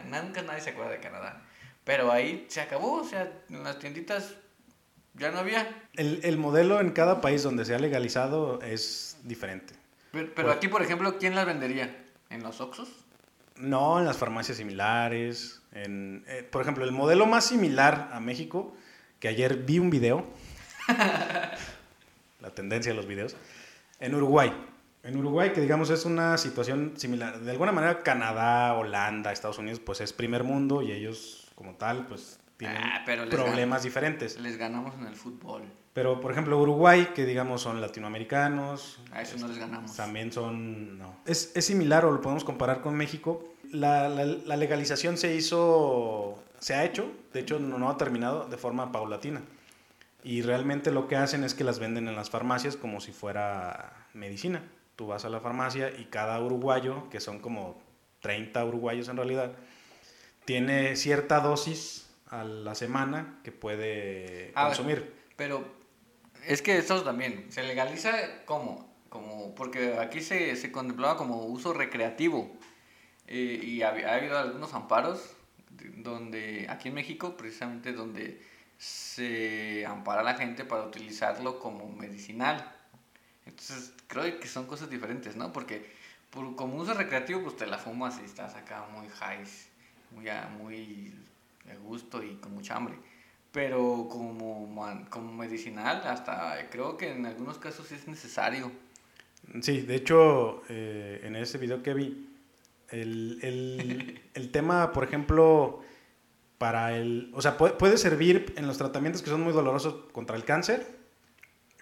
nunca 0.06 0.42
nadie 0.42 0.60
se 0.60 0.70
acuerda 0.70 0.92
de 0.92 1.00
Canadá. 1.00 1.42
Pero 1.84 2.12
ahí 2.12 2.46
se 2.48 2.60
acabó, 2.60 3.00
o 3.00 3.04
sea, 3.04 3.32
en 3.48 3.64
las 3.64 3.78
tienditas 3.78 4.34
ya 5.14 5.30
no 5.30 5.38
había. 5.38 5.86
El, 5.94 6.20
el 6.22 6.36
modelo 6.36 6.80
en 6.80 6.90
cada 6.90 7.20
país 7.20 7.42
donde 7.42 7.64
se 7.64 7.74
ha 7.74 7.78
legalizado 7.78 8.60
es 8.62 9.18
diferente. 9.24 9.74
Pero, 10.12 10.28
pero 10.34 10.50
aquí, 10.50 10.68
por 10.68 10.82
ejemplo, 10.82 11.18
¿quién 11.18 11.34
las 11.34 11.46
vendería? 11.46 12.04
¿En 12.30 12.42
los 12.42 12.60
Oxxos? 12.60 12.88
No, 13.56 13.98
en 13.98 14.04
las 14.04 14.16
farmacias 14.16 14.58
similares. 14.58 15.62
En, 15.72 16.24
eh, 16.28 16.42
por 16.42 16.62
ejemplo, 16.62 16.84
el 16.84 16.92
modelo 16.92 17.26
más 17.26 17.46
similar 17.46 18.08
a 18.12 18.20
México, 18.20 18.74
que 19.18 19.28
ayer 19.28 19.56
vi 19.56 19.78
un 19.78 19.90
video, 19.90 20.26
la 22.40 22.50
tendencia 22.54 22.92
de 22.92 22.96
los 22.96 23.06
videos, 23.06 23.36
en 24.00 24.14
Uruguay. 24.14 24.52
En 25.02 25.16
Uruguay, 25.16 25.52
que 25.52 25.60
digamos 25.60 25.90
es 25.90 26.04
una 26.04 26.36
situación 26.38 26.94
similar. 26.96 27.40
De 27.40 27.50
alguna 27.50 27.72
manera, 27.72 28.02
Canadá, 28.02 28.74
Holanda, 28.74 29.32
Estados 29.32 29.58
Unidos, 29.58 29.80
pues 29.80 30.00
es 30.00 30.12
primer 30.12 30.44
mundo 30.44 30.82
y 30.82 30.92
ellos, 30.92 31.50
como 31.54 31.74
tal, 31.74 32.06
pues 32.06 32.40
tienen 32.56 32.76
ah, 32.82 33.04
problemas 33.30 33.84
diferentes. 33.84 34.38
Les 34.38 34.56
ganamos 34.56 34.94
en 34.96 35.06
el 35.06 35.14
fútbol. 35.14 35.62
Pero, 35.94 36.20
por 36.20 36.30
ejemplo, 36.30 36.58
Uruguay, 36.60 37.08
que 37.14 37.24
digamos 37.24 37.62
son 37.62 37.80
latinoamericanos. 37.80 39.00
A 39.10 39.22
eso 39.22 39.36
no 39.38 39.48
les 39.48 39.58
ganamos. 39.58 39.96
También 39.96 40.30
son. 40.30 40.98
No. 40.98 41.16
Es, 41.24 41.52
es 41.54 41.64
similar 41.64 42.04
o 42.04 42.12
lo 42.12 42.20
podemos 42.20 42.44
comparar 42.44 42.82
con 42.82 42.94
México. 42.94 43.42
La, 43.72 44.08
la, 44.08 44.24
la, 44.24 44.56
legalización 44.56 45.16
se 45.16 45.34
hizo. 45.34 46.42
Se 46.58 46.74
ha 46.74 46.84
hecho, 46.84 47.12
de 47.32 47.40
hecho, 47.40 47.58
no, 47.58 47.78
no 47.78 47.90
ha 47.90 47.96
terminado 47.96 48.48
de 48.48 48.56
forma 48.56 48.92
paulatina. 48.92 49.42
Y 50.24 50.42
realmente 50.42 50.90
lo 50.90 51.06
que 51.06 51.16
hacen 51.16 51.44
es 51.44 51.54
que 51.54 51.64
las 51.64 51.78
venden 51.78 52.08
en 52.08 52.16
las 52.16 52.30
farmacias 52.30 52.76
como 52.76 53.00
si 53.00 53.12
fuera 53.12 54.06
medicina. 54.14 54.62
Tú 54.96 55.06
vas 55.06 55.24
a 55.24 55.28
la 55.28 55.40
farmacia 55.40 55.90
y 55.96 56.06
cada 56.06 56.40
uruguayo, 56.40 57.08
que 57.08 57.20
son 57.20 57.38
como 57.38 57.80
30 58.20 58.64
uruguayos 58.64 59.08
en 59.08 59.16
realidad, 59.16 59.52
tiene 60.44 60.96
cierta 60.96 61.40
dosis 61.40 62.10
a 62.26 62.42
la 62.42 62.74
semana 62.74 63.38
que 63.44 63.52
puede 63.52 64.52
Ah, 64.54 64.66
consumir. 64.66 65.14
Pero 65.36 65.64
es 66.46 66.62
que 66.62 66.78
esto 66.78 67.02
también 67.02 67.46
se 67.50 67.62
legaliza 67.62 68.44
como, 68.44 68.92
como 69.08 69.54
porque 69.54 69.98
aquí 69.98 70.20
se, 70.20 70.56
se 70.56 70.72
contemplaba 70.72 71.16
como 71.16 71.44
uso 71.44 71.72
recreativo 71.72 72.50
eh, 73.28 73.60
y 73.62 73.82
ha, 73.82 73.90
ha, 73.90 74.14
habido 74.14 74.36
algunos 74.36 74.74
amparos 74.74 75.36
donde 75.96 76.66
aquí 76.68 76.88
en 76.88 76.94
México 76.94 77.36
precisamente 77.36 77.92
donde 77.92 78.42
se 78.78 79.84
ampara 79.86 80.20
a 80.20 80.24
la 80.24 80.34
gente 80.34 80.64
para 80.64 80.84
utilizarlo 80.84 81.58
como 81.58 81.90
medicinal. 81.90 82.74
Entonces 83.46 83.92
creo 84.06 84.38
que 84.38 84.48
son 84.48 84.66
cosas 84.66 84.90
diferentes, 84.90 85.36
¿no? 85.36 85.52
Porque 85.52 85.90
por, 86.30 86.54
como 86.56 86.76
uso 86.76 86.94
recreativo 86.94 87.42
pues 87.42 87.56
te 87.56 87.66
la 87.66 87.78
fumas 87.78 88.18
y 88.20 88.24
estás 88.24 88.54
acá 88.54 88.86
muy 88.92 89.08
high, 89.08 89.44
muy, 90.12 90.26
muy 90.58 91.14
de 91.64 91.76
gusto 91.76 92.22
y 92.22 92.36
con 92.36 92.54
mucha 92.54 92.76
hambre 92.76 92.94
pero 93.52 94.06
como, 94.10 94.72
como 95.10 95.32
medicinal, 95.32 96.02
hasta 96.04 96.68
creo 96.70 96.96
que 96.96 97.10
en 97.10 97.26
algunos 97.26 97.58
casos 97.58 97.90
es 97.92 98.06
necesario. 98.06 98.70
Sí, 99.62 99.80
de 99.80 99.96
hecho, 99.96 100.62
eh, 100.68 101.22
en 101.24 101.36
ese 101.36 101.58
video 101.58 101.82
que 101.82 101.94
vi, 101.94 102.27
el, 102.90 103.38
el, 103.42 104.20
el, 104.34 104.50
tema, 104.50 104.92
por 104.92 105.04
ejemplo, 105.04 105.80
para 106.58 106.96
el... 106.96 107.30
O 107.34 107.42
sea, 107.42 107.56
puede, 107.56 107.74
puede, 107.74 107.96
servir 107.98 108.52
en 108.56 108.66
los 108.66 108.78
tratamientos 108.78 109.22
que 109.22 109.30
son 109.30 109.42
muy 109.42 109.52
dolorosos 109.52 110.10
contra 110.12 110.36
el 110.36 110.44
cáncer. 110.44 110.86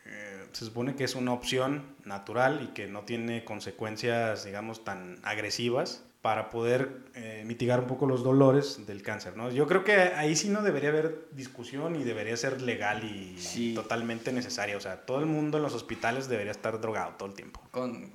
Eh, 0.05 0.47
se 0.53 0.65
supone 0.65 0.95
que 0.97 1.05
es 1.05 1.15
una 1.15 1.33
opción 1.33 1.97
natural 2.05 2.63
y 2.63 2.75
que 2.75 2.87
no 2.87 3.03
tiene 3.03 3.45
consecuencias, 3.45 4.45
digamos, 4.45 4.85
tan 4.85 5.19
agresivas 5.23 6.07
para 6.27 6.51
poder 6.51 7.05
eh, 7.15 7.45
mitigar 7.47 7.79
un 7.79 7.87
poco 7.87 8.05
los 8.05 8.25
dolores 8.25 8.85
del 8.85 9.01
cáncer, 9.01 9.37
¿no? 9.37 9.49
Yo 9.53 9.69
creo 9.69 9.85
que 9.85 9.93
ahí 9.93 10.35
sí 10.35 10.49
no 10.49 10.61
debería 10.61 10.89
haber 10.89 11.29
discusión 11.31 11.95
y 11.95 12.03
debería 12.03 12.37
ser 12.37 12.63
legal 12.63 13.05
y 13.05 13.39
sí. 13.39 13.75
totalmente 13.75 14.33
necesaria. 14.33 14.77
O 14.77 14.81
sea, 14.81 15.07
todo 15.07 15.21
el 15.21 15.27
mundo 15.27 15.59
en 15.59 15.63
los 15.63 15.73
hospitales 15.73 16.29
debería 16.29 16.51
estar 16.51 16.81
drogado 16.81 17.15
todo 17.17 17.29
el 17.29 17.37
tiempo. 17.37 17.63
Con... 17.71 18.11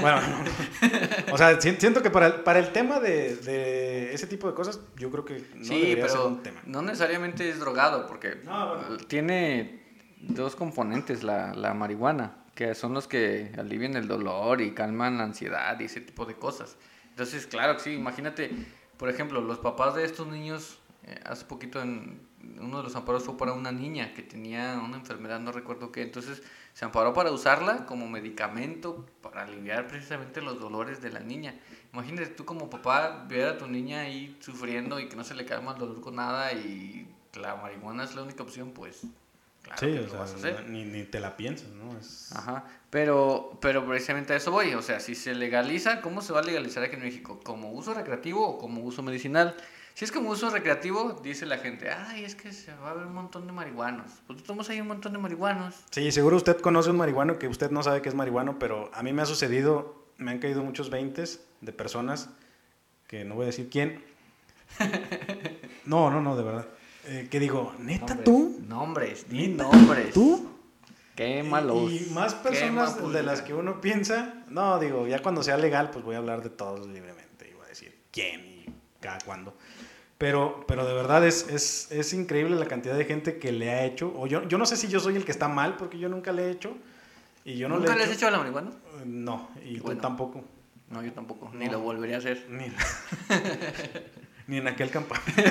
Bueno, 0.00 0.20
no, 0.20 0.38
no. 0.44 1.34
o 1.34 1.38
sea, 1.38 1.60
siento 1.60 2.02
que 2.02 2.10
para 2.10 2.26
el, 2.26 2.34
para 2.40 2.58
el 2.58 2.72
tema 2.72 3.00
de, 3.00 3.36
de, 3.36 4.14
ese 4.14 4.26
tipo 4.26 4.48
de 4.48 4.54
cosas, 4.54 4.80
yo 4.96 5.10
creo 5.10 5.24
que 5.24 5.44
no 5.54 5.64
sí, 5.64 5.74
debería 5.74 5.96
pero 5.96 6.08
ser 6.08 6.20
un 6.20 6.42
tema. 6.42 6.60
No 6.66 6.82
necesariamente 6.82 7.48
es 7.48 7.60
drogado, 7.60 8.06
porque 8.06 8.36
no, 8.44 8.76
bueno. 8.76 8.96
tiene 9.06 9.82
dos 10.20 10.56
componentes 10.56 11.22
la, 11.22 11.54
la 11.54 11.74
marihuana, 11.74 12.44
que 12.54 12.74
son 12.74 12.94
los 12.94 13.06
que 13.06 13.52
alivian 13.58 13.96
el 13.96 14.08
dolor 14.08 14.60
y 14.60 14.72
calman 14.72 15.18
la 15.18 15.24
ansiedad 15.24 15.78
y 15.80 15.84
ese 15.84 16.00
tipo 16.00 16.24
de 16.24 16.34
cosas. 16.34 16.76
Entonces, 17.10 17.46
claro, 17.46 17.78
sí, 17.78 17.92
imagínate, 17.92 18.50
por 18.96 19.08
ejemplo, 19.08 19.40
los 19.40 19.58
papás 19.58 19.94
de 19.94 20.04
estos 20.04 20.26
niños 20.26 20.78
eh, 21.04 21.18
hace 21.24 21.44
poquito 21.44 21.80
en 21.80 22.20
uno 22.60 22.78
de 22.78 22.82
los 22.82 22.96
amparos 22.96 23.24
fue 23.24 23.36
para 23.36 23.52
una 23.52 23.72
niña 23.72 24.14
que 24.14 24.22
tenía 24.22 24.80
una 24.84 24.96
enfermedad, 24.96 25.40
no 25.40 25.52
recuerdo 25.52 25.92
qué, 25.92 26.02
entonces 26.02 26.42
se 26.72 26.84
amparó 26.84 27.14
para 27.14 27.30
usarla 27.30 27.86
como 27.86 28.08
medicamento 28.08 29.06
para 29.22 29.42
aliviar 29.42 29.86
precisamente 29.86 30.42
los 30.42 30.60
dolores 30.60 31.00
de 31.00 31.10
la 31.10 31.20
niña. 31.20 31.54
Imagínate 31.92 32.26
tú 32.28 32.44
como 32.44 32.68
papá 32.68 33.24
ver 33.28 33.48
a 33.48 33.58
tu 33.58 33.66
niña 33.66 34.00
ahí 34.00 34.36
sufriendo 34.40 35.00
y 35.00 35.08
que 35.08 35.16
no 35.16 35.24
se 35.24 35.34
le 35.34 35.44
calma 35.44 35.72
el 35.72 35.78
dolor 35.78 36.00
con 36.00 36.16
nada 36.16 36.52
y 36.52 37.08
la 37.34 37.56
marihuana 37.56 38.04
es 38.04 38.14
la 38.14 38.22
única 38.22 38.42
opción, 38.42 38.72
pues 38.72 39.02
claro 39.62 39.80
sí, 39.80 39.86
que 39.86 40.00
lo 40.00 40.18
vas 40.18 40.32
a 40.32 40.36
hacer. 40.36 40.68
Ni, 40.68 40.84
ni, 40.84 41.04
te 41.04 41.20
la 41.20 41.36
piensas, 41.36 41.68
¿no? 41.70 41.96
Es... 41.98 42.30
Ajá, 42.34 42.64
pero, 42.90 43.58
pero 43.60 43.86
precisamente 43.86 44.32
a 44.32 44.36
eso 44.36 44.50
voy, 44.50 44.74
o 44.74 44.82
sea, 44.82 45.00
si 45.00 45.14
se 45.14 45.34
legaliza, 45.34 46.00
¿cómo 46.00 46.22
se 46.22 46.32
va 46.32 46.40
a 46.40 46.42
legalizar 46.42 46.82
aquí 46.82 46.96
en 46.96 47.02
México? 47.02 47.40
¿Como 47.42 47.72
uso 47.72 47.94
recreativo 47.94 48.46
o 48.46 48.58
como 48.58 48.82
uso 48.82 49.02
medicinal? 49.02 49.56
Si 49.96 50.04
es 50.04 50.12
como 50.12 50.28
uso 50.28 50.50
recreativo, 50.50 51.18
dice 51.22 51.46
la 51.46 51.56
gente, 51.56 51.90
ay, 51.90 52.22
es 52.22 52.34
que 52.34 52.52
se 52.52 52.70
va 52.74 52.90
a 52.90 52.92
ver 52.92 53.06
un 53.06 53.14
montón 53.14 53.46
de 53.46 53.52
marihuanos. 53.54 54.10
Pues 54.26 54.40
estamos 54.40 54.68
ahí 54.68 54.78
un 54.78 54.88
montón 54.88 55.14
de 55.14 55.18
marihuanos. 55.18 55.74
Sí, 55.90 56.12
seguro 56.12 56.36
usted 56.36 56.60
conoce 56.60 56.90
un 56.90 56.98
marihuano 56.98 57.38
que 57.38 57.48
usted 57.48 57.70
no 57.70 57.82
sabe 57.82 58.02
que 58.02 58.10
es 58.10 58.14
marihuano, 58.14 58.58
pero 58.58 58.90
a 58.92 59.02
mí 59.02 59.14
me 59.14 59.22
ha 59.22 59.24
sucedido, 59.24 60.04
me 60.18 60.32
han 60.32 60.38
caído 60.38 60.62
muchos 60.62 60.90
veintes 60.90 61.46
de 61.62 61.72
personas, 61.72 62.28
que 63.06 63.24
no 63.24 63.36
voy 63.36 63.44
a 63.44 63.46
decir 63.46 63.70
quién. 63.70 64.04
No, 65.86 66.10
no, 66.10 66.20
no, 66.20 66.36
de 66.36 66.42
verdad. 66.42 66.66
Eh, 67.06 67.28
que 67.30 67.38
digo, 67.38 67.72
neta 67.78 68.18
tú. 68.24 68.58
Nombres, 68.66 69.30
di 69.30 69.46
nombres. 69.46 70.12
¿Tú? 70.12 70.50
Qué 71.14 71.44
malos. 71.44 71.92
Y, 71.92 72.10
más 72.10 72.34
personas 72.34 73.00
de 73.12 73.22
las 73.22 73.40
que 73.40 73.54
uno 73.54 73.80
piensa. 73.80 74.42
No, 74.48 74.80
digo, 74.80 75.06
ya 75.06 75.22
cuando 75.22 75.44
sea 75.44 75.56
legal, 75.56 75.90
pues 75.90 76.04
voy 76.04 76.16
a 76.16 76.18
hablar 76.18 76.42
de 76.42 76.50
todos 76.50 76.88
libremente. 76.88 77.48
Y 77.48 77.54
voy 77.54 77.66
a 77.66 77.68
decir 77.68 77.96
quién 78.10 78.44
y 78.44 78.66
cada 79.00 79.18
cuándo. 79.24 79.56
Pero, 80.18 80.64
pero 80.66 80.86
de 80.86 80.94
verdad 80.94 81.26
es, 81.26 81.46
es, 81.50 81.92
es, 81.92 82.14
increíble 82.14 82.56
la 82.56 82.66
cantidad 82.66 82.96
de 82.96 83.04
gente 83.04 83.38
que 83.38 83.52
le 83.52 83.70
ha 83.70 83.84
hecho. 83.84 84.14
O 84.16 84.26
yo, 84.26 84.48
yo 84.48 84.56
no 84.56 84.64
sé 84.64 84.76
si 84.76 84.88
yo 84.88 84.98
soy 84.98 85.16
el 85.16 85.26
que 85.26 85.32
está 85.32 85.48
mal, 85.48 85.76
porque 85.76 85.98
yo 85.98 86.08
nunca 86.08 86.32
le 86.32 86.46
he 86.46 86.50
hecho. 86.50 86.74
Y 87.44 87.58
yo 87.58 87.68
no 87.68 87.76
¿Nunca 87.78 87.94
le, 87.94 88.04
has 88.04 88.10
hecho 88.10 88.26
a 88.26 88.30
la 88.30 88.38
marihuana? 88.38 88.70
No, 89.04 89.50
y 89.62 89.78
tú 89.78 89.94
tampoco. 89.96 90.42
No, 90.88 91.02
yo 91.02 91.12
tampoco. 91.12 91.50
Ni 91.52 91.68
lo 91.68 91.80
volvería 91.80 92.16
a 92.16 92.18
hacer. 92.18 92.46
Ni, 92.48 92.66
ni 94.46 94.56
en 94.56 94.68
aquel 94.68 94.90
campamento. 94.90 95.32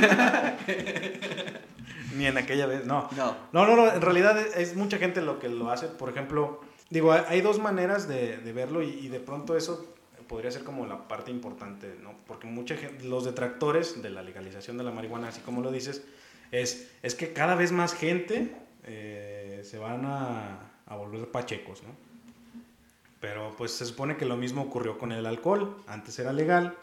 ni 2.15 2.25
en 2.25 2.37
aquella 2.37 2.65
vez. 2.65 2.85
No. 2.85 3.07
no. 3.15 3.35
No, 3.53 3.75
no, 3.75 3.93
En 3.93 4.01
realidad 4.01 4.37
es, 4.39 4.75
mucha 4.75 4.97
gente 4.97 5.21
lo 5.21 5.37
que 5.37 5.47
lo 5.47 5.69
hace. 5.69 5.87
Por 5.87 6.09
ejemplo, 6.09 6.61
digo, 6.89 7.13
hay 7.13 7.41
dos 7.41 7.59
maneras 7.59 8.07
de, 8.07 8.37
de 8.37 8.51
verlo 8.51 8.81
y, 8.81 8.89
y 8.89 9.09
de 9.09 9.19
pronto 9.19 9.55
eso 9.55 9.93
podría 10.27 10.51
ser 10.51 10.63
como 10.63 10.85
la 10.85 11.07
parte 11.07 11.31
importante, 11.31 11.95
¿no? 12.01 12.13
Porque 12.27 12.47
mucha 12.47 12.75
gente, 12.75 13.03
los 13.05 13.25
detractores 13.25 14.01
de 14.01 14.09
la 14.09 14.21
legalización 14.21 14.77
de 14.77 14.83
la 14.83 14.91
marihuana, 14.91 15.29
así 15.29 15.41
como 15.41 15.61
lo 15.61 15.71
dices, 15.71 16.03
es, 16.51 16.91
es 17.01 17.15
que 17.15 17.33
cada 17.33 17.55
vez 17.55 17.71
más 17.71 17.93
gente 17.93 18.51
eh, 18.83 19.61
se 19.63 19.77
van 19.77 20.05
a, 20.05 20.59
a, 20.85 20.95
volver 20.95 21.29
pachecos, 21.31 21.83
¿no? 21.83 21.89
Pero 23.19 23.55
pues 23.57 23.71
se 23.71 23.85
supone 23.85 24.17
que 24.17 24.25
lo 24.25 24.37
mismo 24.37 24.61
ocurrió 24.61 24.97
con 24.97 25.11
el 25.11 25.25
alcohol. 25.25 25.77
Antes 25.87 26.19
era 26.19 26.31
legal 26.33 26.75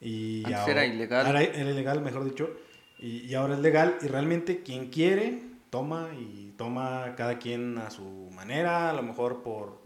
y 0.00 0.44
Antes 0.46 0.68
era 0.68 0.86
ilegal. 0.86 1.26
Era, 1.26 1.42
era 1.42 1.70
ilegal, 1.70 2.00
mejor 2.00 2.24
dicho, 2.24 2.50
y, 2.98 3.26
y 3.26 3.34
ahora 3.34 3.54
es 3.54 3.60
legal 3.60 3.98
y 4.00 4.06
realmente 4.06 4.62
quien 4.62 4.88
quiere 4.88 5.50
toma 5.70 6.08
y 6.18 6.52
toma 6.58 7.14
cada 7.16 7.38
quien 7.38 7.78
a 7.78 7.90
su 7.90 8.28
manera, 8.34 8.90
a 8.90 8.92
lo 8.92 9.02
mejor 9.02 9.42
por 9.42 9.79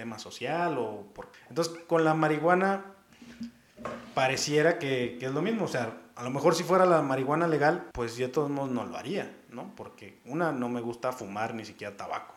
tema 0.00 0.18
social 0.18 0.78
o 0.78 1.04
por... 1.14 1.30
Entonces, 1.50 1.74
con 1.86 2.04
la 2.04 2.14
marihuana 2.14 2.86
pareciera 4.14 4.78
que, 4.78 5.18
que, 5.20 5.26
es 5.26 5.32
lo 5.32 5.42
mismo, 5.42 5.66
o 5.66 5.68
sea, 5.68 5.94
a 6.16 6.24
lo 6.24 6.30
mejor 6.30 6.54
si 6.54 6.64
fuera 6.64 6.86
la 6.86 7.02
marihuana 7.02 7.46
legal, 7.46 7.90
pues 7.92 8.16
yo 8.16 8.28
de 8.28 8.32
todos 8.32 8.48
modos 8.48 8.70
no 8.70 8.86
lo 8.86 8.96
haría, 8.96 9.30
¿no? 9.50 9.74
Porque 9.76 10.18
una, 10.24 10.52
no 10.52 10.70
me 10.70 10.80
gusta 10.80 11.12
fumar 11.12 11.54
ni 11.54 11.66
siquiera 11.66 11.94
tabaco, 11.98 12.34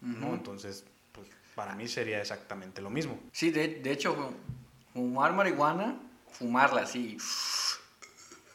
¿no? 0.00 0.34
Entonces, 0.34 0.84
pues 1.12 1.28
para 1.54 1.76
mí 1.76 1.86
sería 1.86 2.20
exactamente 2.20 2.82
lo 2.82 2.90
mismo. 2.90 3.16
Sí, 3.30 3.50
de, 3.50 3.68
de 3.68 3.92
hecho, 3.92 4.32
fumar 4.92 5.32
marihuana, 5.34 5.96
fumarla 6.32 6.82
así, 6.82 7.16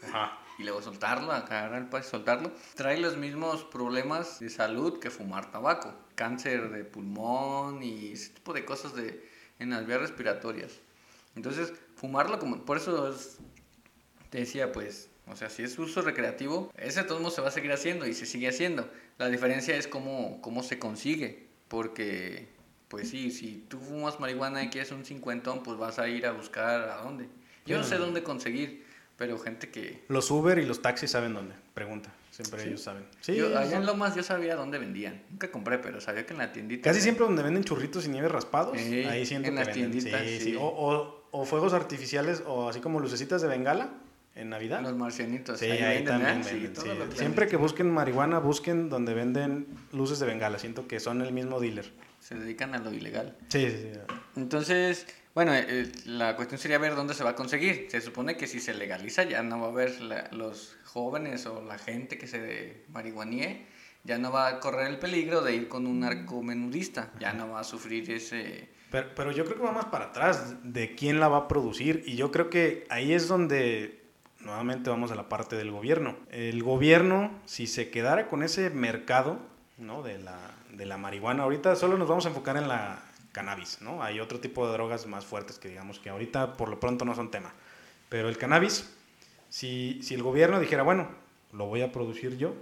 Ajá. 0.04 0.38
Y 0.60 0.64
luego 0.64 0.82
soltarlo, 0.82 1.32
agarrar 1.32 1.82
el 1.82 1.88
país, 1.88 2.06
soltarlo, 2.06 2.52
trae 2.76 3.00
los 3.00 3.18
mismos 3.18 3.64
problemas 3.64 4.40
de 4.40 4.50
salud 4.50 5.00
que 5.00 5.10
fumar 5.10 5.50
tabaco 5.50 5.96
cáncer 6.20 6.70
de 6.72 6.84
pulmón 6.84 7.82
y 7.82 8.12
ese 8.12 8.32
tipo 8.32 8.52
de 8.52 8.66
cosas 8.66 8.94
de, 8.94 9.26
en 9.58 9.70
las 9.70 9.88
vías 9.88 10.02
respiratorias. 10.02 10.74
Entonces, 11.34 11.72
fumarlo 11.96 12.40
como, 12.40 12.66
por 12.66 12.76
eso 12.76 13.16
te 14.30 14.40
decía, 14.40 14.74
pues, 14.74 15.08
o 15.28 15.38
sea, 15.38 15.50
si 15.50 15.64
es 15.64 15.80
uso 15.80 16.02
recreativo, 16.02 16.74
ese 16.76 17.04
modos 17.04 17.36
se 17.36 17.42
va 17.42 17.48
a 17.48 17.52
seguir 17.52 17.72
haciendo 17.72 18.06
y 18.06 18.14
se 18.14 18.26
sigue 18.26 18.50
haciendo. 18.50 18.92
La 19.18 19.30
diferencia 19.30 19.78
es 19.78 19.88
cómo, 19.88 20.42
cómo 20.42 20.62
se 20.62 20.78
consigue, 20.78 21.48
porque, 21.70 22.50
pues 22.90 23.10
sí, 23.10 23.32
si 23.32 23.64
tú 23.70 23.80
fumas 23.80 24.20
marihuana 24.20 24.62
y 24.62 24.70
quieres 24.70 24.92
un 24.92 25.06
cincuentón, 25.06 25.64
pues 25.64 25.78
vas 25.78 26.00
a 26.00 26.10
ir 26.10 26.26
a 26.26 26.34
buscar 26.34 26.90
a 26.90 26.98
dónde. 26.98 27.30
Yo 27.66 27.78
no 27.78 27.86
sé 27.86 27.98
dónde 27.98 28.24
conseguir, 28.24 28.86
pero 29.20 29.38
gente 29.38 29.70
que... 29.70 30.02
Los 30.08 30.32
Uber 30.32 30.58
y 30.58 30.66
los 30.66 30.82
taxis 30.82 31.12
saben 31.12 31.34
dónde, 31.34 31.54
pregunta. 31.74 32.10
Siempre 32.32 32.64
ellos 32.64 32.82
saben. 32.82 33.04
Sí, 33.20 33.36
yo, 33.36 33.56
allá 33.58 33.76
en 33.76 33.86
Lomas 33.86 34.16
yo 34.16 34.24
sabía 34.24 34.56
dónde 34.56 34.80
vendían. 34.80 35.22
Nunca 35.30 35.52
compré, 35.52 35.78
pero 35.78 36.00
sabía 36.00 36.26
que 36.26 36.32
en 36.32 36.40
la 36.40 36.54
tiendita. 36.54 36.90
Casi 36.90 37.02
siempre 37.02 37.26
donde 37.26 37.44
venden 37.44 37.66
churritos 37.66 38.06
y 38.06 38.10
nieve 38.10 38.30
raspados, 38.30 38.78
ahí 38.78 39.26
siento 39.26 39.50
en 39.50 39.56
que 39.56 39.66
las 39.66 39.74
tienditas, 39.74 40.22
sí, 40.22 40.40
sí. 40.40 40.56
O, 40.56 40.64
o, 40.64 41.26
o, 41.32 41.46
fuegos 41.46 41.74
artificiales, 41.74 42.42
o 42.48 42.70
así 42.70 42.80
como 42.80 43.02
lucecitas 43.02 43.42
de 43.42 43.50
bengala 43.50 43.90
en 44.36 44.50
Navidad. 44.50 44.82
Los 44.82 44.96
marcianitos. 44.96 45.60
Sí, 45.60 45.66
ahí, 45.66 45.80
ahí 45.80 45.96
venden, 45.98 46.06
también 46.06 46.42
venden. 46.42 46.76
Sí, 46.76 46.90
sí. 47.12 47.18
Siempre 47.18 47.48
que 47.50 47.58
busquen 47.58 47.92
marihuana, 47.92 48.40
busquen 48.40 48.88
donde 48.88 49.14
venden 49.14 49.68
luces 49.92 50.20
de 50.20 50.26
bengala. 50.26 50.60
Siento 50.60 50.88
que 50.88 51.02
son 51.02 51.22
el 51.22 51.34
mismo 51.34 51.60
dealer. 51.60 51.92
Se 52.22 52.36
dedican 52.36 52.74
a 52.74 52.78
lo 52.78 52.94
ilegal. 52.94 53.36
Sí, 53.50 53.70
sí, 53.70 53.90
sí. 53.94 54.00
Entonces, 54.38 55.08
bueno, 55.40 55.54
eh, 55.56 55.90
la 56.04 56.36
cuestión 56.36 56.60
sería 56.60 56.78
ver 56.80 56.96
dónde 56.96 57.14
se 57.14 57.24
va 57.24 57.30
a 57.30 57.36
conseguir. 57.36 57.88
Se 57.90 58.02
supone 58.02 58.36
que 58.36 58.46
si 58.46 58.60
se 58.60 58.74
legaliza 58.74 59.24
ya 59.24 59.42
no 59.42 59.62
va 59.62 59.68
a 59.68 59.70
haber 59.70 60.02
la, 60.02 60.28
los 60.34 60.76
jóvenes 60.84 61.46
o 61.46 61.62
la 61.62 61.78
gente 61.78 62.18
que 62.18 62.28
se 62.28 62.84
marihuanie, 62.90 63.66
ya 64.04 64.18
no 64.18 64.34
va 64.34 64.50
a 64.50 64.60
correr 64.60 64.88
el 64.88 65.00
peligro 65.00 65.40
de 65.42 65.56
ir 65.56 65.70
con 65.70 65.88
un 65.88 66.02
narcomenudista, 66.02 67.14
ya 67.22 67.32
no 67.32 67.52
va 67.52 67.62
a 67.62 67.64
sufrir 67.64 68.12
ese... 68.12 68.68
Pero, 68.92 69.08
pero 69.16 69.32
yo 69.32 69.46
creo 69.46 69.56
que 69.56 69.64
va 69.64 69.72
más 69.72 69.86
para 69.86 70.08
atrás 70.08 70.58
de 70.62 70.94
quién 70.94 71.22
la 71.22 71.30
va 71.30 71.38
a 71.38 71.48
producir 71.48 72.04
y 72.06 72.18
yo 72.18 72.32
creo 72.32 72.50
que 72.50 72.86
ahí 72.90 73.14
es 73.14 73.30
donde 73.30 74.04
nuevamente 74.42 74.90
vamos 74.90 75.10
a 75.14 75.16
la 75.16 75.30
parte 75.30 75.56
del 75.56 75.72
gobierno. 75.72 76.18
El 76.32 76.62
gobierno, 76.64 77.32
si 77.46 77.66
se 77.66 77.90
quedara 77.90 78.28
con 78.28 78.44
ese 78.44 78.72
mercado 78.72 79.40
¿no? 79.78 80.04
de, 80.04 80.20
la, 80.20 80.38
de 80.74 80.86
la 80.86 80.98
marihuana, 80.98 81.44
ahorita 81.44 81.78
solo 81.78 81.98
nos 81.98 82.10
vamos 82.10 82.26
a 82.26 82.28
enfocar 82.28 82.58
en 82.58 82.68
la 82.68 83.04
cannabis, 83.40 83.82
¿no? 83.82 84.04
Hay 84.04 84.20
otro 84.20 84.42
tipo 84.42 84.68
de 84.68 84.74
drogas 84.74 85.08
más 85.08 85.26
fuertes 85.26 85.60
que 85.60 85.70
digamos 85.70 85.98
que 86.00 86.10
ahorita 86.10 86.58
por 86.58 86.68
lo 86.68 86.78
pronto 86.78 87.06
no 87.06 87.16
son 87.16 87.32
tema. 87.32 87.54
Pero 88.10 88.28
el 88.28 88.38
cannabis, 88.38 88.94
si, 89.48 90.02
si 90.04 90.14
el 90.14 90.24
gobierno 90.24 90.60
dijera, 90.60 90.84
bueno, 90.84 91.08
lo 91.54 91.68
voy 91.68 91.82
a 91.82 91.94
producir 91.94 92.38
yo, 92.38 92.54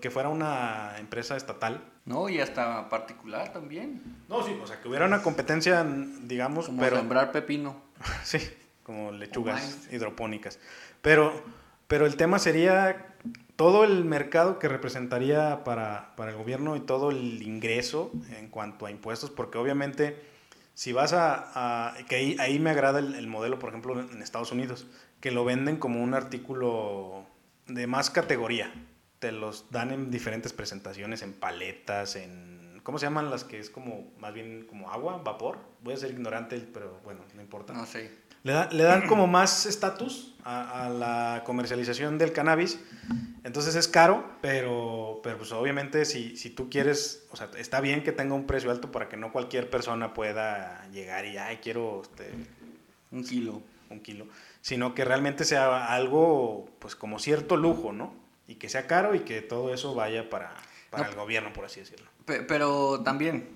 que 0.00 0.10
fuera 0.10 0.30
una 0.30 0.94
empresa 0.98 1.36
estatal. 1.36 1.84
No, 2.06 2.30
y 2.30 2.40
hasta 2.40 2.88
particular 2.88 3.52
también. 3.52 4.00
No, 4.26 4.42
sí, 4.42 4.58
o 4.62 4.66
sea, 4.66 4.80
que 4.80 4.88
hubiera 4.88 5.04
una 5.04 5.22
competencia, 5.22 5.86
digamos, 6.22 6.66
como 6.66 6.80
pero... 6.80 6.96
sembrar 6.96 7.30
pepino. 7.30 7.76
sí, 8.24 8.38
como 8.82 9.12
lechugas 9.12 9.86
hidropónicas. 9.92 10.58
Pero, 11.02 11.44
pero 11.88 12.06
el 12.06 12.16
tema 12.16 12.38
sería 12.38 13.09
todo 13.60 13.84
el 13.84 14.06
mercado 14.06 14.58
que 14.58 14.68
representaría 14.68 15.64
para, 15.64 16.16
para 16.16 16.30
el 16.30 16.38
gobierno 16.38 16.76
y 16.76 16.80
todo 16.80 17.10
el 17.10 17.42
ingreso 17.42 18.10
en 18.30 18.48
cuanto 18.48 18.86
a 18.86 18.90
impuestos, 18.90 19.28
porque 19.28 19.58
obviamente 19.58 20.16
si 20.72 20.94
vas 20.94 21.12
a... 21.12 21.92
que 22.08 22.16
ahí, 22.16 22.36
ahí, 22.40 22.58
me 22.58 22.70
agrada 22.70 23.00
el, 23.00 23.14
el 23.14 23.26
modelo, 23.26 23.58
por 23.58 23.68
ejemplo, 23.68 24.00
en 24.00 24.22
Estados 24.22 24.50
Unidos 24.50 24.86
que 25.20 25.30
lo 25.30 25.44
venden 25.44 25.76
como 25.76 26.02
un 26.02 26.14
artículo 26.14 27.26
de 27.66 27.86
más 27.86 28.08
categoría. 28.08 28.72
Te 29.18 29.30
los 29.30 29.70
dan 29.70 29.90
en 29.90 30.10
diferentes 30.10 30.54
presentaciones, 30.54 31.20
en 31.20 31.34
paletas, 31.34 32.16
en... 32.16 32.80
¿Cómo 32.82 32.96
se 32.96 33.04
llaman 33.04 33.28
las 33.28 33.44
que 33.44 33.58
es 33.58 33.68
como, 33.68 34.10
más 34.18 34.32
bien 34.32 34.64
como 34.70 34.90
agua, 34.90 35.20
vapor? 35.22 35.58
Voy 35.82 35.92
a 35.92 35.98
ser 35.98 36.12
ignorante, 36.12 36.66
pero 36.72 36.98
bueno, 37.04 37.20
no 37.34 37.42
importa. 37.42 37.74
No 37.74 37.84
sé. 37.84 38.10
Le, 38.42 38.52
da, 38.52 38.68
le 38.72 38.84
dan 38.84 39.06
como 39.06 39.26
más 39.26 39.66
estatus 39.66 40.34
a, 40.44 40.86
a, 40.86 40.88
la 40.88 41.42
comercialización 41.44 42.18
del 42.18 42.32
cannabis. 42.32 42.80
Entonces 43.44 43.74
es 43.74 43.88
caro, 43.88 44.24
pero, 44.40 45.20
pero 45.22 45.38
pues 45.38 45.52
obviamente 45.52 46.04
si, 46.04 46.36
si 46.36 46.50
tú 46.50 46.70
quieres, 46.70 47.26
o 47.30 47.36
sea, 47.36 47.50
está 47.58 47.80
bien 47.80 48.02
que 48.02 48.12
tenga 48.12 48.34
un 48.34 48.46
precio 48.46 48.70
alto 48.70 48.90
para 48.90 49.08
que 49.08 49.16
no 49.16 49.32
cualquier 49.32 49.68
persona 49.68 50.14
pueda 50.14 50.86
llegar 50.92 51.24
y, 51.26 51.36
ay, 51.36 51.58
quiero 51.62 52.02
este, 52.02 52.30
un 53.10 53.24
kilo. 53.24 53.62
Un 53.90 54.00
kilo 54.00 54.26
sino 54.60 54.94
que 54.94 55.04
realmente 55.04 55.44
sea 55.44 55.86
algo, 55.86 56.68
pues 56.78 56.94
como 56.94 57.18
cierto 57.18 57.56
lujo, 57.56 57.92
¿no? 57.92 58.12
Y 58.46 58.56
que 58.56 58.68
sea 58.68 58.86
caro 58.86 59.14
y 59.14 59.20
que 59.20 59.42
todo 59.42 59.72
eso 59.72 59.94
vaya 59.94 60.28
para, 60.28 60.54
para 60.90 61.04
no, 61.04 61.10
el 61.10 61.16
gobierno, 61.16 61.52
por 61.52 61.64
así 61.64 61.80
decirlo. 61.80 62.08
Pero 62.24 63.00
también, 63.02 63.48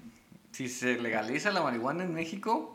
si 0.52 0.68
se 0.68 0.98
legaliza 0.98 1.50
la 1.50 1.62
marihuana 1.62 2.04
en 2.04 2.14
México, 2.14 2.73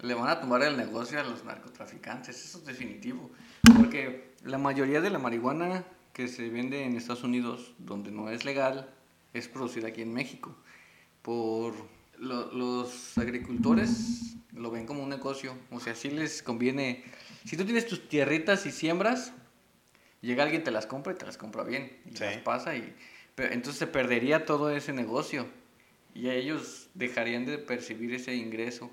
le 0.00 0.14
van 0.14 0.28
a 0.28 0.40
tomar 0.40 0.62
el 0.62 0.76
negocio 0.76 1.18
a 1.20 1.22
los 1.22 1.44
narcotraficantes, 1.44 2.44
eso 2.44 2.58
es 2.58 2.64
definitivo. 2.66 3.30
Porque 3.76 4.32
la 4.44 4.58
mayoría 4.58 5.00
de 5.00 5.10
la 5.10 5.18
marihuana 5.18 5.84
que 6.12 6.28
se 6.28 6.48
vende 6.50 6.84
en 6.84 6.96
Estados 6.96 7.24
Unidos, 7.24 7.72
donde 7.78 8.10
no 8.10 8.28
es 8.30 8.44
legal, 8.44 8.88
es 9.32 9.48
producida 9.48 9.88
aquí 9.88 10.02
en 10.02 10.12
México. 10.12 10.54
Por 11.22 11.74
lo- 12.18 12.52
los 12.52 13.16
agricultores 13.18 14.34
lo 14.52 14.70
ven 14.70 14.86
como 14.86 15.02
un 15.02 15.08
negocio. 15.08 15.56
O 15.70 15.80
sea, 15.80 15.94
si 15.94 16.10
les 16.10 16.42
conviene. 16.42 17.04
Si 17.44 17.56
tú 17.56 17.64
tienes 17.64 17.86
tus 17.86 18.08
tierritas 18.08 18.66
y 18.66 18.70
siembras, 18.72 19.32
llega 20.20 20.42
alguien, 20.44 20.62
te 20.64 20.70
las 20.70 20.86
compra 20.86 21.12
y 21.12 21.16
te 21.16 21.24
las 21.24 21.38
compra 21.38 21.62
bien. 21.64 21.98
Y 22.04 22.16
Sí. 22.16 22.24
las 22.24 22.36
pasa 22.38 22.76
y. 22.76 22.94
pero 23.34 23.54
entonces 23.54 23.78
se 23.78 23.86
perdería 23.86 24.44
todo 24.44 24.68
ese 24.70 24.92
negocio. 24.92 25.46
Y 26.14 26.28
a 26.28 26.34
ellos 26.34 26.90
dejarían 26.92 27.46
de 27.46 27.56
percibir 27.56 28.12
ese 28.12 28.34
ingreso. 28.34 28.90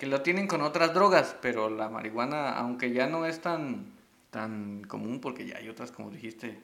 Que 0.00 0.06
lo 0.06 0.22
tienen 0.22 0.46
con 0.46 0.62
otras 0.62 0.94
drogas, 0.94 1.36
pero 1.42 1.68
la 1.68 1.90
marihuana, 1.90 2.56
aunque 2.56 2.90
ya 2.90 3.06
no 3.06 3.26
es 3.26 3.42
tan, 3.42 3.84
tan 4.30 4.82
común, 4.88 5.20
porque 5.20 5.46
ya 5.46 5.58
hay 5.58 5.68
otras, 5.68 5.92
como 5.92 6.10
dijiste, 6.10 6.58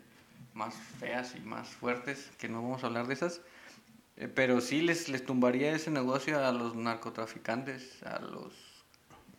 más 0.54 0.74
feas 0.74 1.34
y 1.36 1.40
más 1.40 1.68
fuertes, 1.68 2.30
que 2.38 2.48
no 2.48 2.62
vamos 2.62 2.82
a 2.82 2.86
hablar 2.86 3.06
de 3.06 3.12
esas. 3.12 3.42
eh, 4.16 4.28
pero 4.34 4.62
sí 4.62 4.80
les, 4.80 5.10
les 5.10 5.22
tumbaría 5.22 5.72
ese 5.72 5.90
negocio 5.90 6.42
a 6.42 6.50
los 6.50 6.74
narcotraficantes, 6.74 8.02
a 8.04 8.20
los... 8.20 8.54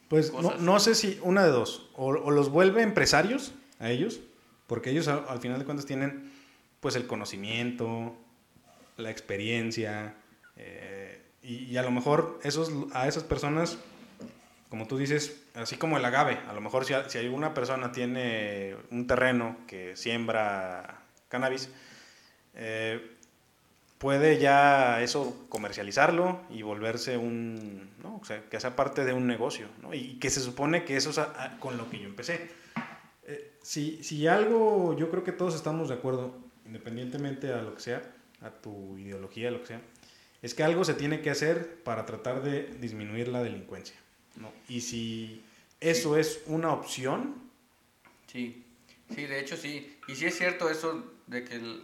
Pues 0.09 0.31
no, 0.31 0.55
no 0.57 0.79
sé 0.79 0.93
si 0.93 1.19
una 1.23 1.43
de 1.43 1.49
dos, 1.49 1.89
o, 1.95 2.09
o 2.09 2.29
los 2.29 2.49
vuelve 2.49 2.83
empresarios 2.83 3.53
a 3.79 3.89
ellos, 3.89 4.21
porque 4.67 4.91
ellos 4.91 5.07
al, 5.07 5.25
al 5.27 5.39
final 5.39 5.57
de 5.57 5.65
cuentas 5.65 5.87
tienen 5.87 6.31
pues 6.79 6.95
el 6.95 7.07
conocimiento, 7.07 8.15
la 8.95 9.09
experiencia, 9.09 10.15
eh, 10.55 11.23
y, 11.47 11.63
y 11.65 11.77
a 11.77 11.81
lo 11.83 11.91
mejor 11.91 12.39
esos, 12.43 12.71
a 12.93 13.07
esas 13.07 13.23
personas, 13.23 13.77
como 14.69 14.85
tú 14.87 14.97
dices, 14.97 15.41
así 15.55 15.77
como 15.77 15.97
el 15.97 16.05
agave, 16.05 16.37
a 16.47 16.53
lo 16.53 16.61
mejor 16.61 16.85
si, 16.85 16.93
a- 16.93 17.09
si 17.09 17.17
alguna 17.17 17.53
persona 17.53 17.91
tiene 17.91 18.75
un 18.91 19.07
terreno 19.07 19.57
que 19.67 19.95
siembra 19.95 20.99
cannabis, 21.29 21.69
eh, 22.55 23.13
puede 23.97 24.37
ya 24.39 25.01
eso 25.01 25.45
comercializarlo 25.49 26.41
y 26.49 26.61
volverse 26.61 27.17
un, 27.17 27.89
¿no? 28.03 28.17
O 28.21 28.25
sea, 28.25 28.43
que 28.49 28.59
sea 28.59 28.75
parte 28.75 29.05
de 29.05 29.13
un 29.13 29.25
negocio, 29.25 29.67
¿no? 29.81 29.93
Y 29.93 30.19
que 30.19 30.29
se 30.29 30.39
supone 30.41 30.83
que 30.85 30.97
eso 30.97 31.09
es 31.09 31.17
a- 31.17 31.33
a- 31.43 31.59
con 31.59 31.77
lo 31.77 31.89
que 31.89 31.99
yo 31.99 32.05
empecé. 32.07 32.49
Eh, 33.25 33.53
si, 33.61 34.03
si 34.03 34.27
algo, 34.27 34.95
yo 34.97 35.09
creo 35.09 35.23
que 35.23 35.31
todos 35.31 35.55
estamos 35.55 35.89
de 35.89 35.95
acuerdo, 35.95 36.35
independientemente 36.65 37.51
a 37.53 37.61
lo 37.61 37.73
que 37.73 37.81
sea, 37.81 38.03
a 38.41 38.51
tu 38.51 38.97
ideología, 38.97 39.49
lo 39.49 39.61
que 39.61 39.67
sea, 39.67 39.81
es 40.41 40.53
que 40.53 40.63
algo 40.63 40.83
se 40.85 40.93
tiene 40.93 41.21
que 41.21 41.29
hacer 41.29 41.81
para 41.83 42.05
tratar 42.05 42.41
de 42.43 42.63
disminuir 42.79 43.27
la 43.29 43.41
delincuencia, 43.43 43.95
¿no? 44.35 44.51
Y 44.69 44.81
si 44.81 45.43
eso 45.79 46.17
es 46.17 46.41
una 46.47 46.71
opción, 46.73 47.45
Sí, 48.31 48.63
sí, 49.15 49.25
de 49.25 49.39
hecho 49.39 49.55
sí. 49.57 49.97
Y 50.07 50.15
sí 50.15 50.25
es 50.25 50.37
cierto 50.37 50.69
eso 50.69 51.03
de 51.27 51.43
que, 51.45 51.55
el- 51.55 51.81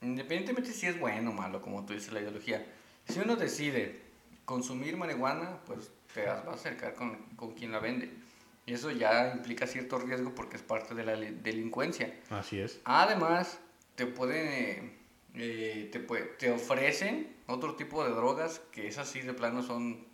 independientemente 0.00 0.72
si 0.72 0.86
es 0.86 0.98
bueno 0.98 1.30
o 1.30 1.32
malo, 1.34 1.60
como 1.62 1.84
tú 1.84 1.92
dices, 1.92 2.12
la 2.12 2.20
ideología, 2.20 2.64
si 3.08 3.20
uno 3.20 3.36
decide 3.36 4.00
consumir 4.44 4.96
marihuana, 4.96 5.58
pues 5.66 5.90
te 6.14 6.24
vas 6.26 6.44
a 6.46 6.52
acercar 6.52 6.94
con, 6.94 7.16
con 7.36 7.52
quien 7.54 7.72
la 7.72 7.78
vende. 7.78 8.10
Y 8.66 8.74
eso 8.74 8.90
ya 8.90 9.32
implica 9.34 9.66
cierto 9.66 9.98
riesgo 9.98 10.34
porque 10.34 10.56
es 10.56 10.62
parte 10.62 10.94
de 10.94 11.04
la 11.04 11.16
li- 11.16 11.36
delincuencia. 11.42 12.14
así 12.30 12.58
es. 12.60 12.80
Además, 12.84 13.58
te 13.96 14.06
pueden, 14.06 14.92
eh, 15.34 15.88
te, 15.92 15.98
te 16.38 16.50
ofrecen 16.50 17.34
otro 17.46 17.74
tipo 17.74 18.04
de 18.04 18.10
drogas 18.10 18.60
que 18.72 18.86
esas 18.88 19.08
sí 19.08 19.20
de 19.20 19.32
plano 19.34 19.62
son, 19.62 20.04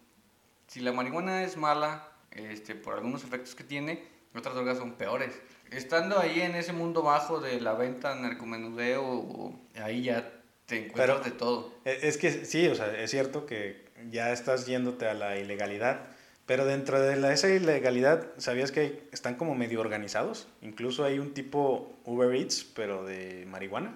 si 0.67 0.81
la 0.81 0.93
marihuana 0.93 1.43
es 1.45 1.57
mala, 1.57 2.09
este, 2.31 2.75
por 2.75 2.95
algunos 2.95 3.25
efectos 3.25 3.55
que 3.55 3.65
tiene, 3.65 4.03
otras 4.35 4.55
drogas 4.55 4.79
son 4.79 4.93
peores. 4.95 5.33
Estando 5.71 6.19
ahí 6.19 6.41
en 6.41 6.55
ese 6.55 6.73
mundo 6.73 7.03
bajo 7.03 7.41
de 7.41 7.61
la 7.61 7.75
venta, 7.75 8.15
narcomenudeo, 8.15 9.03
o- 9.05 9.61
ahí 9.83 10.03
ya 10.03 10.33
te 10.67 10.87
encuentras 10.87 11.19
Pero- 11.19 11.25
de 11.25 11.31
todo. 11.33 11.73
E- 11.85 11.99
Es 12.03 12.17
que 12.19 12.45
sí, 12.45 12.69
o 12.69 12.75
sea, 12.75 12.97
es 12.99 13.11
cierto 13.11 13.47
que 13.47 13.87
ya 14.11 14.33
estás 14.33 14.67
yéndote 14.67 15.07
a 15.07 15.15
la 15.15 15.39
ilegalidad, 15.39 16.07
pero 16.47 16.65
dentro 16.65 17.01
de 17.01 17.17
la, 17.17 17.33
esa 17.33 17.49
ilegalidad, 17.49 18.29
¿sabías 18.39 18.71
que 18.73 19.03
están 19.13 19.35
como 19.35 19.55
medio 19.55 19.81
organizados? 19.81 20.49
Incluso 20.63 21.05
hay 21.05 21.19
un 21.19 21.35
tipo 21.35 21.99
Uber 22.05 22.35
Eats, 22.35 22.65
pero 22.65 23.05
de 23.05 23.45
marihuana, 23.47 23.95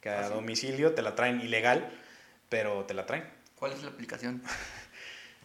que 0.00 0.08
a 0.08 0.20
¿Ah, 0.20 0.28
sí? 0.28 0.34
domicilio 0.34 0.94
te 0.94 1.02
la 1.02 1.14
traen 1.14 1.40
ilegal, 1.40 1.90
pero 2.48 2.84
te 2.84 2.94
la 2.94 3.06
traen. 3.06 3.24
¿Cuál 3.56 3.72
es 3.72 3.82
la 3.82 3.90
aplicación? 3.90 4.42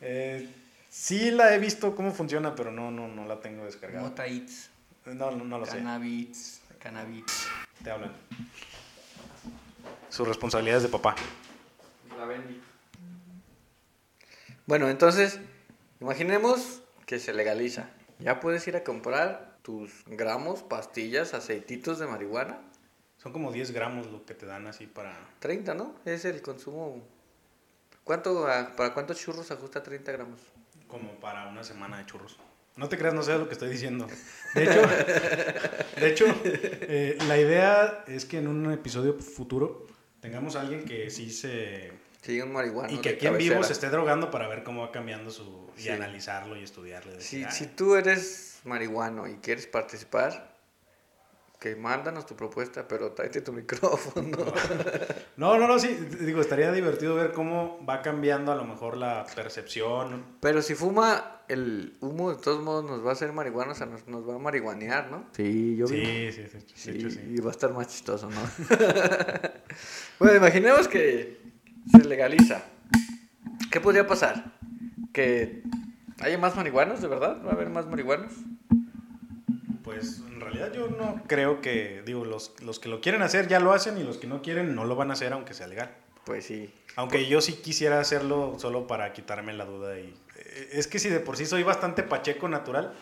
Eh, 0.06 0.50
sí 0.90 1.32
la 1.32 1.56
he 1.56 1.60
visto 1.60 1.96
cómo 1.96 2.12
funciona, 2.12 2.56
pero 2.56 2.72
no, 2.72 2.92
no, 2.92 3.08
no 3.08 3.26
la 3.26 3.40
tengo 3.40 3.64
descargada. 3.64 4.04
Mota 4.04 4.28
Eats, 4.28 4.70
No, 5.06 5.32
no, 5.32 5.46
no 5.46 5.60
lo 5.60 5.66
sé. 5.66 5.78
Cannabis, 5.78 6.60
Cannabis. 6.78 7.24
Te 7.82 7.90
hablan. 7.90 8.12
Su 10.10 10.26
responsabilidad 10.26 10.78
es 10.78 10.84
de 10.84 10.90
papá. 10.90 11.16
La 12.18 12.26
vendí. 12.26 12.62
Bueno, 14.66 14.90
entonces, 14.90 15.40
imaginemos 16.02 16.82
que 17.06 17.20
se 17.20 17.34
legaliza. 17.34 17.90
Ya 18.20 18.42
puedes 18.42 18.68
ir 18.68 18.76
a 18.76 18.84
comprar 18.84 19.58
tus 19.62 20.04
gramos, 20.06 20.64
pastillas, 20.64 21.34
aceititos 21.34 21.98
de 22.00 22.08
marihuana. 22.08 22.60
Son 23.24 23.32
como 23.32 23.52
10 23.54 23.72
gramos 23.72 24.08
lo 24.12 24.26
que 24.26 24.34
te 24.34 24.46
dan 24.46 24.68
así 24.68 24.86
para... 24.86 25.18
30, 25.40 25.74
¿no? 25.74 25.96
Es 26.04 26.26
el 26.26 26.42
consumo. 26.42 27.02
¿Cuánto, 28.04 28.46
a- 28.48 28.76
¿Para 28.76 28.94
cuántos 28.94 29.18
churros 29.18 29.50
ajusta 29.50 29.82
30 29.82 30.12
gramos? 30.12 30.40
como 30.88 31.12
para 31.20 31.48
una 31.48 31.64
semana 31.64 31.98
de 31.98 32.06
churros. 32.06 32.38
No 32.76 32.88
te 32.88 33.00
creas, 33.00 33.16
no 33.16 33.24
sé 33.24 33.36
lo 33.38 33.48
que 33.48 33.54
estoy 33.54 33.70
diciendo. 33.70 34.06
De 34.54 34.64
hecho, 34.64 34.82
de 36.00 36.08
hecho 36.12 36.26
eh, 36.46 37.18
la 37.28 37.40
idea 37.40 38.04
es 38.08 38.26
que 38.26 38.38
en 38.38 38.48
un 38.48 38.72
episodio 38.72 39.16
futuro 39.18 39.88
tengamos 40.22 40.56
a 40.56 40.62
alguien 40.62 40.86
que 40.86 41.10
sí 41.10 41.32
se... 41.32 41.92
Sí, 42.22 42.40
un 42.42 42.54
marihuano. 42.54 42.94
y 42.94 43.00
que 43.00 43.10
aquí 43.10 43.26
en 43.26 43.38
vivo 43.40 43.64
se 43.64 43.74
esté 43.74 43.90
drogando 43.90 44.30
para 44.30 44.48
ver 44.48 44.64
cómo 44.64 44.82
va 44.82 44.92
cambiando 44.92 45.32
su... 45.32 45.72
y 45.78 45.82
Sí. 45.84 45.90
analizarlo 45.90 46.56
y 46.58 46.64
estudiarle. 46.64 47.20
Si, 47.22 47.40
decir, 47.40 47.52
si 47.52 47.64
"Ah, 47.66 47.72
tú 47.76 47.96
eres 47.96 48.60
marihuano 48.66 49.28
y 49.28 49.38
quieres 49.38 49.66
participar, 49.66 50.56
que 51.64 51.78
mándanos 51.78 52.26
tu 52.26 52.36
propuesta, 52.36 52.86
pero 52.90 53.14
tráete 53.14 53.40
tu 53.40 53.54
micrófono. 53.62 54.38
No, 55.38 55.58
no, 55.58 55.66
no, 55.66 55.80
sí. 55.80 55.88
Digo, 56.20 56.42
estaría 56.42 56.74
divertido 56.74 57.16
ver 57.16 57.32
cómo 57.32 57.80
va 57.88 58.02
cambiando 58.02 58.52
a 58.52 58.56
lo 58.56 58.66
mejor 58.66 58.98
la 58.98 59.26
percepción. 59.34 60.26
Pero 60.42 60.62
si 60.62 60.76
fuma, 60.76 61.40
el 61.48 61.96
humo 62.02 62.36
de 62.36 62.42
todos 62.42 62.62
modos 62.62 62.84
nos 62.84 63.06
va 63.06 63.12
a 63.12 63.14
hacer 63.14 63.32
marihuanos, 63.32 63.78
o 63.78 63.78
sea, 63.78 63.88
nos, 63.88 64.06
nos 64.10 64.28
va 64.28 64.36
a 64.36 64.40
marihuanear, 64.40 65.10
¿no? 65.10 65.24
Sí, 65.32 65.78
yo 65.78 65.88
Sí, 65.88 66.34
sí, 66.34 66.44
sí, 66.52 66.60
Sí, 66.76 66.90
hecho 66.90 67.10
sí. 67.10 67.22
y 67.30 67.40
va 67.40 67.48
a 67.48 67.52
estar 67.52 67.72
más 67.72 67.88
chistoso, 67.88 68.30
¿no? 68.30 68.42
bueno, 70.20 70.36
imaginemos 70.36 70.90
que 70.90 71.40
se 71.90 72.04
legaliza. 72.04 72.62
¿Qué 73.72 73.80
podría 73.80 74.06
pasar? 74.06 74.52
¿Que 75.14 75.64
haya 76.20 76.38
más 76.38 76.58
marihuanos, 76.58 77.02
de 77.02 77.08
verdad? 77.08 77.42
¿Va 77.46 77.52
a 77.52 77.54
haber 77.54 77.70
más 77.70 77.88
marihuanos? 77.88 78.34
Pues 79.84 80.20
en 80.28 80.40
realidad 80.40 80.72
yo 80.74 80.88
no 80.88 81.22
creo 81.28 81.62
que, 81.62 82.02
digo, 82.06 82.24
los, 82.26 82.54
los 82.62 82.80
que 82.80 82.90
lo 82.90 83.02
quieren 83.02 83.22
hacer 83.22 83.48
ya 83.48 83.60
lo 83.60 83.74
hacen 83.74 83.98
y 83.98 84.04
los 84.04 84.18
que 84.18 84.28
no 84.28 84.42
quieren 84.42 84.76
no 84.76 84.86
lo 84.86 84.96
van 84.96 85.10
a 85.10 85.14
hacer 85.14 85.34
aunque 85.34 85.54
sea 85.54 85.68
legal. 85.68 85.92
Pues 86.26 86.46
sí. 86.46 86.74
Aunque 86.96 87.28
yo 87.28 87.42
sí 87.42 87.54
quisiera 87.56 88.00
hacerlo 88.00 88.56
solo 88.60 88.88
para 88.88 89.12
quitarme 89.14 89.52
la 89.54 89.66
duda 89.66 90.00
y 90.00 90.14
eh, 90.38 90.70
es 90.74 90.88
que 90.88 91.00
si 91.00 91.10
de 91.10 91.20
por 91.20 91.36
sí 91.36 91.46
soy 91.46 91.64
bastante 91.64 92.02
pacheco 92.04 92.48
natural, 92.48 92.94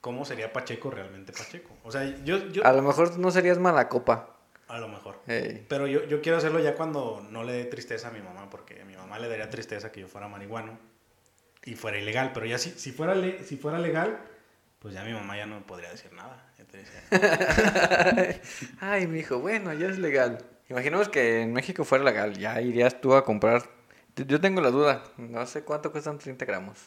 ¿cómo 0.00 0.24
sería 0.24 0.52
pacheco 0.52 0.90
realmente 0.90 1.32
pacheco? 1.32 1.70
O 1.84 1.92
sea, 1.92 2.04
yo, 2.24 2.48
yo 2.48 2.64
A 2.66 2.72
lo 2.72 2.80
mejor 2.82 3.18
no 3.18 3.30
serías 3.30 3.58
mala 3.58 3.88
copa. 3.90 4.36
a 4.68 4.78
lo 4.78 4.88
mejor. 4.88 5.20
Ey. 5.26 5.66
Pero 5.68 5.86
yo, 5.86 6.06
yo 6.06 6.22
quiero 6.22 6.38
hacerlo 6.38 6.60
ya 6.60 6.74
cuando 6.76 7.26
no 7.30 7.44
le 7.44 7.52
dé 7.52 7.64
tristeza 7.66 8.08
a 8.08 8.10
mi 8.10 8.20
mamá, 8.22 8.48
porque 8.48 8.80
a 8.80 8.84
mi 8.86 8.96
mamá 8.96 9.18
le 9.18 9.28
daría 9.28 9.50
tristeza 9.50 9.92
que 9.92 10.00
yo 10.00 10.08
fuera 10.08 10.28
marihuano 10.28 10.78
y 11.64 11.74
fuera 11.74 11.98
ilegal. 11.98 12.30
Pero 12.32 12.46
ya 12.46 12.56
si, 12.56 12.70
si, 12.70 12.90
fuera, 12.90 13.14
le- 13.14 13.44
si 13.44 13.56
fuera 13.58 13.78
legal, 13.78 14.18
pues 14.82 14.94
ya 14.94 15.04
mi 15.04 15.12
mamá 15.12 15.36
ya 15.36 15.46
no 15.46 15.54
me 15.54 15.60
podría 15.62 15.90
decir 15.90 16.12
nada. 16.12 16.44
Decía, 16.72 18.40
Ay, 18.80 19.06
mi 19.06 19.20
hijo, 19.20 19.38
bueno, 19.38 19.72
ya 19.74 19.86
es 19.86 19.98
legal. 19.98 20.38
Imaginemos 20.68 21.08
que 21.08 21.42
en 21.42 21.52
México 21.52 21.84
fuera 21.84 22.02
legal, 22.02 22.36
ya 22.36 22.60
irías 22.60 23.00
tú 23.00 23.14
a 23.14 23.24
comprar. 23.24 23.62
Yo 24.16 24.40
tengo 24.40 24.60
la 24.60 24.70
duda, 24.70 25.04
no 25.18 25.46
sé 25.46 25.62
cuánto 25.62 25.92
cuestan 25.92 26.18
30 26.18 26.44
gramos. 26.46 26.78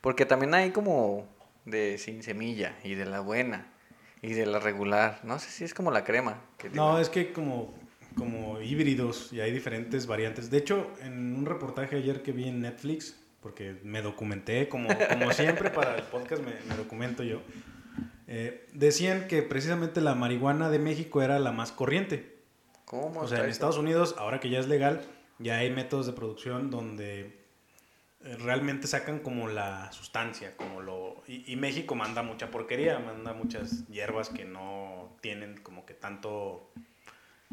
Porque 0.00 0.26
también 0.26 0.52
hay 0.54 0.70
como 0.70 1.28
de 1.64 1.96
sin 1.98 2.22
semilla 2.22 2.74
y 2.82 2.94
de 2.94 3.06
la 3.06 3.20
buena 3.20 3.68
y 4.20 4.32
de 4.32 4.46
la 4.46 4.58
regular. 4.58 5.20
No 5.22 5.38
sé 5.38 5.50
si 5.50 5.64
es 5.64 5.74
como 5.74 5.90
la 5.90 6.02
crema. 6.02 6.40
que 6.58 6.70
No, 6.70 6.98
es 6.98 7.08
que 7.08 7.32
como, 7.32 7.72
como 8.16 8.60
híbridos 8.60 9.32
y 9.32 9.40
hay 9.40 9.52
diferentes 9.52 10.06
variantes. 10.06 10.50
De 10.50 10.58
hecho, 10.58 10.90
en 11.02 11.36
un 11.36 11.46
reportaje 11.46 11.96
ayer 11.96 12.22
que 12.22 12.32
vi 12.32 12.48
en 12.48 12.60
Netflix, 12.60 13.16
porque 13.44 13.78
me 13.82 14.00
documenté, 14.00 14.70
como, 14.70 14.88
como 14.88 15.30
siempre 15.34 15.68
para 15.68 15.96
el 15.96 16.02
podcast 16.04 16.42
me, 16.42 16.52
me 16.66 16.76
documento 16.76 17.22
yo, 17.22 17.42
eh, 18.26 18.66
decían 18.72 19.28
que 19.28 19.42
precisamente 19.42 20.00
la 20.00 20.14
marihuana 20.14 20.70
de 20.70 20.78
México 20.78 21.20
era 21.20 21.38
la 21.38 21.52
más 21.52 21.70
corriente. 21.70 22.38
¿Cómo? 22.86 23.20
O 23.20 23.28
sea, 23.28 23.44
en? 23.44 23.50
Estados 23.50 23.76
Unidos, 23.76 24.14
ahora 24.16 24.40
que 24.40 24.48
ya 24.48 24.58
es 24.60 24.66
legal, 24.66 25.02
ya 25.38 25.58
hay 25.58 25.70
métodos 25.70 26.06
de 26.06 26.14
producción 26.14 26.70
donde 26.70 27.38
eh, 28.24 28.36
realmente 28.38 28.86
sacan 28.86 29.18
como 29.18 29.46
la 29.46 29.92
sustancia, 29.92 30.56
como 30.56 30.80
lo... 30.80 31.22
Y, 31.28 31.52
y, 31.52 31.56
México 31.56 31.94
manda 31.94 32.22
mucha 32.22 32.50
porquería, 32.50 32.98
manda 32.98 33.34
muchas 33.34 33.86
hierbas 33.88 34.30
que 34.30 34.46
no 34.46 35.18
tienen 35.20 35.58
como 35.58 35.84
que 35.84 35.92
tanto... 35.92 36.70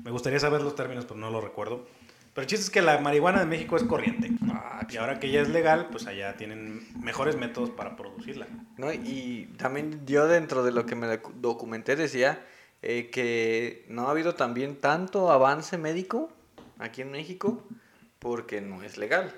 Me 0.01 0.09
gustaría 0.09 0.39
saber 0.39 0.61
los 0.61 0.73
términos, 0.73 1.03
pero 1.03 1.19
no 1.19 1.29
lo 1.29 1.41
recuerdo. 1.41 1.85
Pero 2.33 2.43
el 2.43 2.47
chiste 2.47 2.65
es 2.65 2.69
que 2.69 2.81
la 2.81 2.97
marihuana 2.99 3.39
de 3.39 3.45
México 3.45 3.75
es 3.75 3.83
corriente. 3.83 4.29
Ah, 4.49 4.87
y 4.89 4.97
ahora 4.97 5.19
que 5.19 5.31
ya 5.31 5.41
es 5.41 5.49
legal, 5.49 5.87
pues 5.91 6.07
allá 6.07 6.37
tienen 6.37 6.81
mejores 7.01 7.35
métodos 7.35 7.69
para 7.69 7.97
producirla. 7.97 8.47
¿No? 8.77 8.93
Y 8.93 9.53
también 9.57 10.05
yo 10.05 10.27
dentro 10.27 10.63
de 10.63 10.71
lo 10.71 10.85
que 10.85 10.95
me 10.95 11.19
documenté 11.35 11.95
decía 11.95 12.45
eh, 12.81 13.09
que 13.11 13.85
no 13.89 14.07
ha 14.07 14.11
habido 14.11 14.35
también 14.35 14.75
tanto 14.75 15.31
avance 15.31 15.77
médico 15.77 16.29
aquí 16.79 17.01
en 17.01 17.11
México 17.11 17.63
porque 18.19 18.61
no 18.61 18.83
es 18.83 18.97
legal 18.97 19.33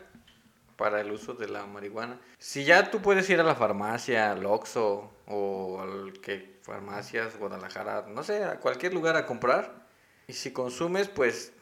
para 0.75 1.01
el 1.01 1.11
uso 1.11 1.33
de 1.33 1.47
la 1.47 1.65
marihuana. 1.65 2.19
Si 2.37 2.63
ya 2.63 2.91
tú 2.91 3.01
puedes 3.01 3.29
ir 3.29 3.39
a 3.39 3.43
la 3.43 3.55
farmacia, 3.55 4.31
al 4.31 4.45
Oxxo 4.45 5.11
o 5.27 5.81
al 5.81 6.13
que 6.21 6.59
farmacias 6.61 7.37
Guadalajara, 7.37 8.05
no 8.07 8.23
sé, 8.23 8.43
a 8.43 8.59
cualquier 8.59 8.93
lugar 8.93 9.15
a 9.15 9.25
comprar 9.25 9.83
y 10.27 10.33
si 10.33 10.51
consumes, 10.51 11.07
pues 11.07 11.52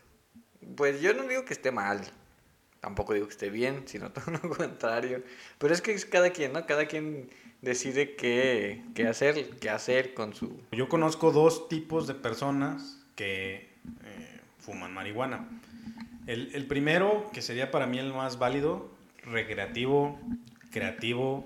pues 0.76 1.02
yo 1.02 1.14
no 1.14 1.28
digo 1.28 1.46
que 1.46 1.54
esté 1.54 1.72
mal, 1.72 2.02
tampoco 2.80 3.14
digo 3.14 3.28
que 3.28 3.34
esté 3.34 3.50
bien, 3.50 3.84
sino 3.86 4.12
todo 4.12 4.32
lo 4.32 4.50
contrario. 4.50 5.24
Pero 5.58 5.74
es 5.74 5.82
que 5.82 5.94
es 5.94 6.06
cada 6.06 6.32
quien, 6.32 6.54
¿no? 6.54 6.66
Cada 6.66 6.86
quien 6.86 7.30
decide 7.62 8.16
qué, 8.16 8.84
qué 8.96 9.08
hacer, 9.08 9.50
qué 9.60 9.70
hacer 9.70 10.14
con 10.14 10.34
su... 10.34 10.60
Yo 10.72 10.90
conozco 10.90 11.32
dos 11.32 11.70
tipos 11.70 12.08
de 12.08 12.16
personas 12.16 13.00
que 13.16 13.70
eh, 14.04 14.40
fuman 14.60 14.94
marihuana. 14.94 15.48
El, 16.28 16.54
el, 16.56 16.66
primero, 16.68 17.30
que 17.34 17.42
sería 17.42 17.72
para 17.72 17.88
mí 17.88 18.00
el 18.00 18.14
más 18.14 18.40
válido, 18.40 18.90
recreativo, 19.24 20.20
creativo, 20.72 21.46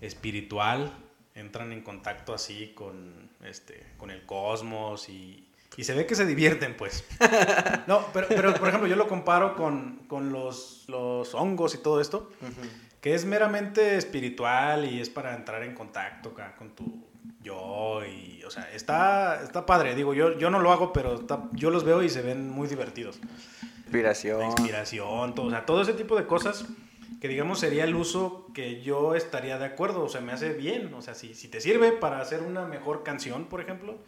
espiritual, 0.00 0.92
entran 1.34 1.72
en 1.72 1.82
contacto 1.82 2.32
así 2.34 2.72
con, 2.74 3.30
este, 3.44 3.84
con 3.98 4.10
el 4.10 4.24
cosmos 4.24 5.08
y, 5.08 5.46
y 5.76 5.84
se 5.84 5.94
ve 5.94 6.06
que 6.06 6.14
se 6.14 6.26
divierten, 6.26 6.76
pues. 6.76 7.04
No, 7.86 8.04
pero, 8.12 8.28
pero 8.28 8.54
por 8.54 8.68
ejemplo, 8.68 8.88
yo 8.88 8.96
lo 8.96 9.08
comparo 9.08 9.54
con, 9.54 10.00
con 10.06 10.32
los, 10.32 10.84
los, 10.88 11.34
hongos 11.34 11.74
y 11.74 11.78
todo 11.78 12.00
esto, 12.00 12.30
que 13.00 13.14
es 13.14 13.24
meramente 13.24 13.96
espiritual 13.96 14.84
y 14.84 15.00
es 15.00 15.08
para 15.08 15.34
entrar 15.34 15.62
en 15.62 15.74
contacto 15.74 16.34
con 16.58 16.70
tu 16.70 17.10
yo 17.42 18.04
y, 18.04 18.42
o 18.44 18.50
sea, 18.50 18.70
está, 18.72 19.42
está 19.42 19.64
padre. 19.66 19.94
Digo, 19.94 20.14
yo, 20.14 20.38
yo 20.38 20.50
no 20.50 20.60
lo 20.60 20.72
hago, 20.72 20.92
pero 20.92 21.24
yo 21.52 21.70
los 21.70 21.84
veo 21.84 22.02
y 22.02 22.08
se 22.08 22.22
ven 22.22 22.48
muy 22.48 22.68
divertidos. 22.68 23.18
Inspiración. 23.84 24.44
inspiración, 24.44 25.34
todo, 25.34 25.46
o 25.46 25.50
sea, 25.50 25.66
todo 25.66 25.82
ese 25.82 25.94
tipo 25.94 26.16
de 26.16 26.26
cosas 26.26 26.64
que 27.20 27.28
digamos 27.28 27.58
sería 27.58 27.84
el 27.84 27.94
uso 27.94 28.46
que 28.54 28.82
yo 28.82 29.14
estaría 29.14 29.58
de 29.58 29.64
acuerdo, 29.64 30.04
o 30.04 30.08
sea, 30.08 30.20
me 30.20 30.32
hace 30.32 30.52
bien, 30.52 30.94
o 30.94 31.02
sea, 31.02 31.14
si, 31.14 31.34
si 31.34 31.48
te 31.48 31.60
sirve 31.60 31.92
para 31.92 32.20
hacer 32.20 32.42
una 32.42 32.64
mejor 32.66 33.02
canción, 33.02 33.46
por 33.46 33.60
ejemplo, 33.60 33.98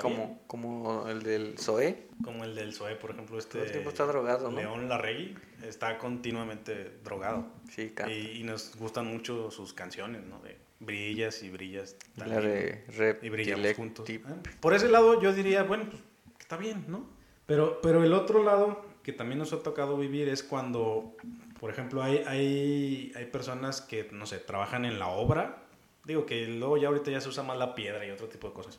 como, 0.00 0.40
como 0.46 1.08
el 1.08 1.22
del 1.22 1.58
Zoe. 1.58 2.06
Como 2.22 2.44
el 2.44 2.54
del 2.54 2.72
Zoe, 2.74 2.96
por 2.96 3.10
ejemplo, 3.10 3.38
este... 3.38 3.62
El 3.62 3.72
tiempo 3.72 3.90
está 3.90 4.04
drogado, 4.06 4.50
¿no? 4.50 4.56
León 4.56 4.88
Larregui 4.88 5.34
está 5.62 5.98
continuamente 5.98 6.98
drogado. 7.04 7.46
Sí, 7.70 7.92
Y, 8.08 8.40
y, 8.40 8.42
nos 8.44 8.76
gustan 8.76 9.06
mucho 9.06 9.50
sus 9.50 9.72
canciones, 9.72 10.24
¿no? 10.24 10.40
De 10.40 10.56
brillas 10.80 11.42
y 11.42 11.50
brillas. 11.50 11.96
La 12.16 12.26
de 12.40 12.84
Rep 12.96 13.24
y 13.24 13.28
brillamos 13.28 13.74
juntos. 13.74 14.08
Ah, 14.24 14.34
por 14.60 14.74
ese 14.74 14.88
lado 14.88 15.20
yo 15.20 15.32
diría, 15.32 15.62
bueno, 15.62 15.86
pues 15.90 16.02
está 16.38 16.56
bien, 16.56 16.84
¿no? 16.88 17.06
Pero, 17.46 17.80
pero 17.80 18.04
el 18.04 18.12
otro 18.12 18.42
lado 18.42 18.84
que 19.02 19.12
también 19.12 19.38
nos 19.38 19.52
ha 19.52 19.62
tocado 19.62 19.96
vivir 19.96 20.28
es 20.28 20.42
cuando, 20.42 21.14
por 21.60 21.70
ejemplo, 21.70 22.02
hay, 22.02 22.18
hay, 22.26 23.12
hay 23.14 23.24
personas 23.26 23.80
que, 23.80 24.08
no 24.10 24.26
sé, 24.26 24.38
trabajan 24.38 24.84
en 24.84 24.98
la 24.98 25.08
obra. 25.08 25.62
Digo 26.04 26.26
que 26.26 26.46
luego 26.46 26.76
ya 26.76 26.88
ahorita 26.88 27.10
ya 27.10 27.20
se 27.20 27.28
usa 27.28 27.42
más 27.42 27.56
la 27.56 27.74
piedra 27.74 28.04
y 28.06 28.10
otro 28.10 28.28
tipo 28.28 28.48
de 28.48 28.54
cosas 28.54 28.78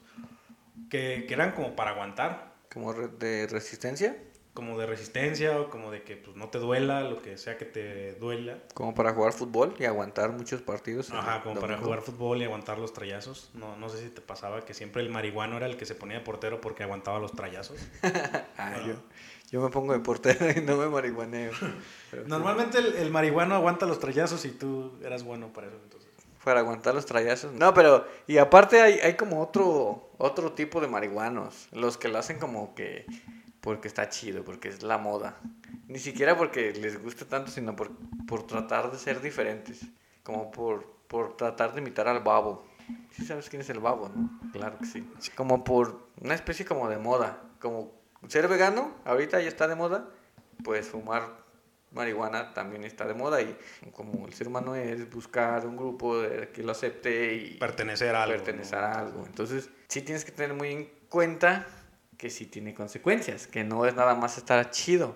que, 0.89 1.25
que 1.27 1.33
eran 1.33 1.51
como 1.51 1.75
para 1.75 1.91
aguantar. 1.91 2.53
¿Como 2.71 2.93
de 2.93 3.47
resistencia? 3.47 4.17
Como 4.53 4.77
de 4.79 4.87
resistencia 4.87 5.59
o 5.59 5.69
como 5.69 5.91
de 5.91 6.01
que 6.01 6.17
pues, 6.17 6.35
no 6.35 6.49
te 6.49 6.57
duela, 6.57 7.01
lo 7.03 7.21
que 7.21 7.37
sea 7.37 7.57
que 7.57 7.65
te 7.65 8.13
duela. 8.13 8.57
Como 8.73 8.95
para 8.95 9.13
jugar 9.13 9.33
fútbol 9.33 9.75
y 9.77 9.85
aguantar 9.85 10.31
muchos 10.31 10.61
partidos. 10.61 11.11
Ajá, 11.11 11.43
como 11.43 11.59
para 11.59 11.77
jugar 11.77 12.01
fútbol 12.01 12.41
y 12.41 12.45
aguantar 12.45 12.79
los 12.79 12.91
trayazos. 12.91 13.51
No, 13.53 13.75
no 13.75 13.89
sé 13.89 13.99
si 13.99 14.09
te 14.09 14.21
pasaba 14.21 14.65
que 14.65 14.73
siempre 14.73 15.03
el 15.03 15.09
marihuano 15.09 15.57
era 15.57 15.67
el 15.67 15.77
que 15.77 15.85
se 15.85 15.93
ponía 15.93 16.17
de 16.17 16.23
portero 16.23 16.59
porque 16.59 16.83
aguantaba 16.83 17.19
los 17.19 17.33
trayazos. 17.33 17.77
ah, 18.57 18.81
yo, 18.85 18.95
yo, 19.51 19.61
me 19.61 19.69
pongo 19.69 19.93
de 19.93 19.99
portero 19.99 20.49
y 20.49 20.61
no 20.61 20.75
me 20.77 20.87
marihuaneo. 20.87 21.51
Normalmente 22.25 22.79
el, 22.79 22.95
el 22.95 23.11
marihuano 23.11 23.53
aguanta 23.53 23.85
los 23.85 23.99
trayazos 23.99 24.43
y 24.45 24.49
tú 24.49 24.97
eras 25.03 25.23
bueno 25.23 25.53
para 25.53 25.67
eso 25.67 25.77
entonces 25.83 26.07
para 26.47 26.61
aguantar 26.61 26.95
los 26.95 27.05
trayazos. 27.05 27.51
No, 27.51 27.73
pero, 27.73 28.07
y 28.25 28.37
aparte 28.37 28.79
hay, 28.79 28.99
hay 28.99 29.15
como 29.15 29.41
otro, 29.41 30.06
otro 30.17 30.53
tipo 30.53 30.81
de 30.81 30.87
marihuanos, 30.87 31.67
los 31.71 31.97
que 31.97 32.07
lo 32.07 32.17
hacen 32.17 32.39
como 32.39 32.73
que 32.75 33.05
porque 33.61 33.87
está 33.87 34.09
chido, 34.09 34.43
porque 34.43 34.69
es 34.69 34.83
la 34.83 34.97
moda. 34.97 35.37
Ni 35.87 35.99
siquiera 35.99 36.37
porque 36.37 36.73
les 36.73 37.01
guste 37.01 37.25
tanto, 37.25 37.51
sino 37.51 37.75
por, 37.75 37.91
por 38.27 38.47
tratar 38.47 38.91
de 38.91 38.97
ser 38.97 39.21
diferentes, 39.21 39.85
como 40.23 40.51
por, 40.51 40.85
por 41.07 41.35
tratar 41.37 41.73
de 41.73 41.81
imitar 41.81 42.07
al 42.07 42.21
babo. 42.21 42.65
¿Sí 43.11 43.25
sabes 43.25 43.49
quién 43.49 43.61
es 43.61 43.69
el 43.69 43.79
babo, 43.79 44.09
no? 44.09 44.39
Claro 44.53 44.77
que 44.77 44.85
sí. 44.85 45.09
Como 45.35 45.63
por 45.63 46.07
una 46.21 46.33
especie 46.33 46.65
como 46.65 46.89
de 46.89 46.97
moda, 46.97 47.41
como 47.59 47.91
ser 48.27 48.47
vegano, 48.47 48.93
ahorita 49.05 49.41
ya 49.41 49.47
está 49.47 49.67
de 49.67 49.75
moda, 49.75 50.09
pues 50.63 50.87
fumar 50.87 51.46
marihuana 51.91 52.53
también 52.53 52.83
está 52.83 53.05
de 53.05 53.13
moda 53.13 53.41
y 53.41 53.57
como 53.91 54.27
el 54.27 54.33
ser 54.33 54.47
humano 54.47 54.75
es 54.75 55.09
buscar 55.09 55.65
un 55.65 55.77
grupo 55.77 56.21
que 56.53 56.63
lo 56.63 56.71
acepte 56.71 57.33
y 57.33 57.57
pertenecer 57.57 58.15
a 58.15 58.23
algo. 58.23 58.35
Pertenecer 58.35 58.79
a 58.79 58.99
algo. 58.99 59.25
Entonces, 59.25 59.69
sí 59.87 60.01
tienes 60.01 60.25
que 60.25 60.31
tener 60.31 60.53
muy 60.53 60.69
en 60.69 60.89
cuenta 61.09 61.67
que 62.17 62.29
sí 62.29 62.45
tiene 62.45 62.73
consecuencias, 62.73 63.47
que 63.47 63.63
no 63.63 63.85
es 63.85 63.95
nada 63.95 64.15
más 64.15 64.37
estar 64.37 64.69
chido. 64.71 65.15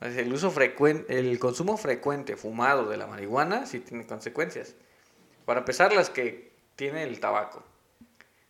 El 0.00 0.32
uso 0.32 0.50
frecuente, 0.50 1.18
el 1.18 1.38
consumo 1.38 1.76
frecuente 1.76 2.36
fumado 2.36 2.88
de 2.88 2.96
la 2.96 3.06
marihuana 3.06 3.66
sí 3.66 3.80
tiene 3.80 4.06
consecuencias. 4.06 4.74
Para 5.44 5.60
empezar, 5.60 5.92
las 5.92 6.10
que 6.10 6.52
tiene 6.76 7.02
el 7.02 7.20
tabaco. 7.20 7.62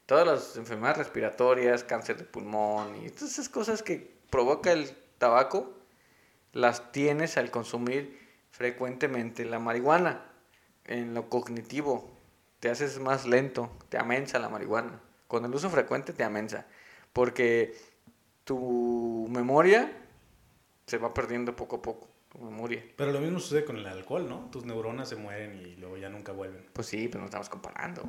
Todas 0.06 0.26
las 0.26 0.56
enfermedades 0.56 0.98
respiratorias, 0.98 1.84
cáncer 1.84 2.16
de 2.16 2.24
pulmón 2.24 3.04
y 3.04 3.10
todas 3.10 3.32
esas 3.32 3.48
cosas 3.48 3.82
que 3.82 4.12
provoca 4.30 4.72
el 4.72 4.90
tabaco 5.18 5.79
las 6.52 6.92
tienes 6.92 7.36
al 7.36 7.50
consumir 7.50 8.18
frecuentemente 8.50 9.44
la 9.44 9.58
marihuana. 9.58 10.24
En 10.84 11.14
lo 11.14 11.28
cognitivo, 11.28 12.10
te 12.58 12.70
haces 12.70 12.98
más 12.98 13.26
lento, 13.26 13.70
te 13.88 13.98
amensa 13.98 14.38
la 14.38 14.48
marihuana. 14.48 15.00
Con 15.28 15.44
el 15.44 15.54
uso 15.54 15.70
frecuente 15.70 16.12
te 16.12 16.24
amensa, 16.24 16.66
porque 17.12 17.74
tu 18.44 19.28
memoria 19.30 19.92
se 20.86 20.98
va 20.98 21.14
perdiendo 21.14 21.54
poco 21.54 21.76
a 21.76 21.82
poco, 21.82 22.08
tu 22.28 22.38
memoria. 22.38 22.84
Pero 22.96 23.12
lo 23.12 23.20
mismo 23.20 23.38
sucede 23.38 23.64
con 23.64 23.76
el 23.76 23.86
alcohol, 23.86 24.28
¿no? 24.28 24.48
Tus 24.50 24.64
neuronas 24.64 25.08
se 25.08 25.14
mueren 25.14 25.54
y 25.54 25.76
luego 25.76 25.96
ya 25.96 26.08
nunca 26.08 26.32
vuelven. 26.32 26.66
Pues 26.72 26.88
sí, 26.88 27.06
pero 27.06 27.20
no 27.20 27.26
estamos 27.26 27.48
comparando. 27.48 28.02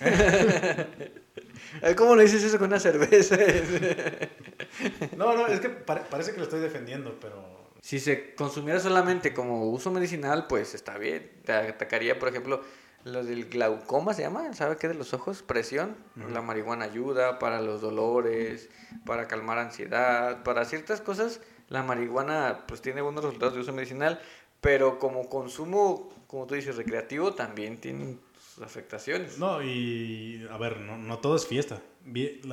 ¿Cómo 1.96 2.14
no 2.14 2.22
dices 2.22 2.44
eso 2.44 2.58
con 2.58 2.68
una 2.68 2.78
cerveza? 2.78 3.36
no, 5.16 5.34
no, 5.34 5.48
es 5.48 5.58
que 5.58 5.70
parece 5.70 6.32
que 6.32 6.38
lo 6.38 6.44
estoy 6.44 6.60
defendiendo, 6.60 7.18
pero 7.20 7.59
si 7.82 7.98
se 7.98 8.34
consumiera 8.34 8.78
solamente 8.78 9.32
como 9.32 9.70
uso 9.70 9.90
medicinal, 9.90 10.46
pues 10.46 10.74
está 10.74 10.98
bien. 10.98 11.30
Te 11.44 11.52
atacaría, 11.52 12.18
por 12.18 12.28
ejemplo, 12.28 12.62
lo 13.04 13.24
del 13.24 13.46
glaucoma, 13.46 14.12
¿se 14.12 14.22
llama? 14.22 14.52
¿Sabe 14.52 14.76
qué 14.76 14.88
de 14.88 14.94
los 14.94 15.14
ojos? 15.14 15.42
Presión. 15.42 15.96
La 16.30 16.42
marihuana 16.42 16.84
ayuda 16.84 17.38
para 17.38 17.60
los 17.62 17.80
dolores, 17.80 18.68
para 19.06 19.26
calmar 19.26 19.58
ansiedad, 19.58 20.42
para 20.42 20.64
ciertas 20.64 21.00
cosas. 21.00 21.40
La 21.68 21.82
marihuana 21.82 22.64
pues 22.66 22.82
tiene 22.82 23.00
buenos 23.00 23.24
resultados 23.24 23.54
de 23.54 23.60
uso 23.60 23.72
medicinal, 23.72 24.20
pero 24.60 24.98
como 24.98 25.28
consumo, 25.28 26.10
como 26.26 26.46
tú 26.46 26.54
dices, 26.54 26.76
recreativo, 26.76 27.32
también 27.32 27.80
tiene 27.80 28.18
sus 28.38 28.62
afectaciones. 28.62 29.38
No, 29.38 29.62
y 29.62 30.46
a 30.50 30.58
ver, 30.58 30.80
no, 30.80 30.98
no 30.98 31.18
todo 31.18 31.36
es 31.36 31.46
fiesta. 31.46 31.80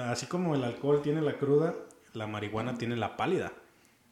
Así 0.06 0.28
como 0.28 0.56
el 0.56 0.64
alcohol 0.64 1.02
tiene 1.02 1.22
la 1.22 1.38
cruda, 1.38 1.76
la 2.14 2.28
marihuana 2.28 2.78
tiene 2.78 2.96
la 2.96 3.18
pálida 3.18 3.52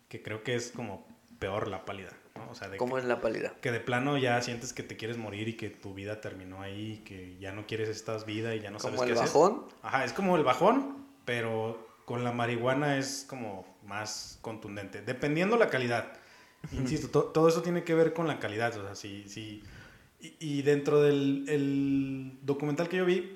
que 0.07 0.21
creo 0.21 0.43
que 0.43 0.55
es 0.55 0.71
como 0.71 1.04
peor 1.39 1.67
la 1.67 1.85
pálida. 1.85 2.11
¿no? 2.35 2.49
O 2.49 2.55
sea, 2.55 2.69
de 2.69 2.77
¿Cómo 2.77 2.97
es 2.97 3.05
la 3.05 3.21
pálida? 3.21 3.53
Que 3.61 3.71
de 3.71 3.79
plano 3.79 4.17
ya 4.17 4.41
sientes 4.41 4.73
que 4.73 4.83
te 4.83 4.97
quieres 4.97 5.17
morir 5.17 5.47
y 5.47 5.53
que 5.53 5.69
tu 5.69 5.93
vida 5.93 6.21
terminó 6.21 6.61
ahí, 6.61 7.01
que 7.05 7.37
ya 7.39 7.51
no 7.51 7.65
quieres 7.65 7.89
esta 7.89 8.17
vida 8.19 8.55
y 8.55 8.61
ya 8.61 8.71
no 8.71 8.79
sabes 8.79 9.01
qué 9.01 9.13
hacer. 9.13 9.29
¿Como 9.31 9.47
el 9.47 9.53
bajón? 9.53 9.73
Ajá, 9.81 10.05
es 10.05 10.13
como 10.13 10.35
el 10.35 10.43
bajón, 10.43 11.05
pero 11.25 11.87
con 12.05 12.23
la 12.23 12.31
marihuana 12.31 12.97
es 12.97 13.25
como 13.27 13.65
más 13.83 14.39
contundente, 14.41 15.01
dependiendo 15.01 15.57
la 15.57 15.69
calidad. 15.69 16.13
Insisto, 16.71 17.23
todo 17.25 17.47
eso 17.47 17.61
tiene 17.61 17.83
que 17.83 17.93
ver 17.93 18.13
con 18.13 18.27
la 18.27 18.39
calidad. 18.39 18.75
O 18.77 18.83
sea, 18.83 18.95
si, 18.95 19.27
si, 19.27 19.63
y, 20.19 20.35
y 20.39 20.61
dentro 20.61 21.01
del 21.01 21.45
el 21.47 22.39
documental 22.41 22.89
que 22.89 22.97
yo 22.97 23.05
vi, 23.05 23.34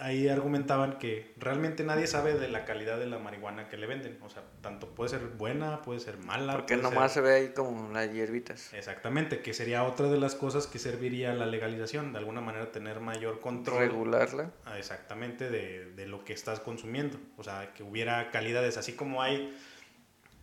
ahí 0.00 0.28
argumentaban 0.28 0.98
que 0.98 1.32
realmente 1.38 1.84
nadie 1.84 2.06
sabe 2.06 2.34
de 2.34 2.48
la 2.48 2.64
calidad 2.64 2.98
de 2.98 3.06
la 3.06 3.18
marihuana 3.18 3.68
que 3.68 3.76
le 3.76 3.86
venden. 3.86 4.18
O 4.22 4.30
sea, 4.30 4.42
tanto 4.62 4.88
puede 4.94 5.10
ser 5.10 5.20
buena, 5.26 5.82
puede 5.82 6.00
ser 6.00 6.18
mala. 6.18 6.54
Porque 6.54 6.76
nomás 6.76 7.12
ser- 7.12 7.22
se 7.24 7.28
ve 7.28 7.34
ahí 7.36 7.48
como 7.54 7.92
las 7.92 8.10
hierbitas. 8.12 8.72
Exactamente, 8.74 9.40
que 9.42 9.52
sería 9.54 9.84
otra 9.84 10.08
de 10.08 10.18
las 10.18 10.34
cosas 10.34 10.66
que 10.66 10.78
serviría 10.78 11.32
la 11.34 11.46
legalización, 11.46 12.12
de 12.12 12.18
alguna 12.18 12.40
manera 12.40 12.72
tener 12.72 13.00
mayor 13.00 13.40
control. 13.40 13.78
Regularla. 13.78 14.50
Ah, 14.64 14.78
Exactamente, 14.78 15.50
de, 15.50 15.92
de 15.92 16.06
lo 16.06 16.24
que 16.24 16.32
estás 16.32 16.60
consumiendo. 16.60 17.18
O 17.36 17.44
sea, 17.44 17.72
que 17.74 17.82
hubiera 17.82 18.30
calidades, 18.30 18.76
así 18.78 18.94
como 18.94 19.22
hay 19.22 19.56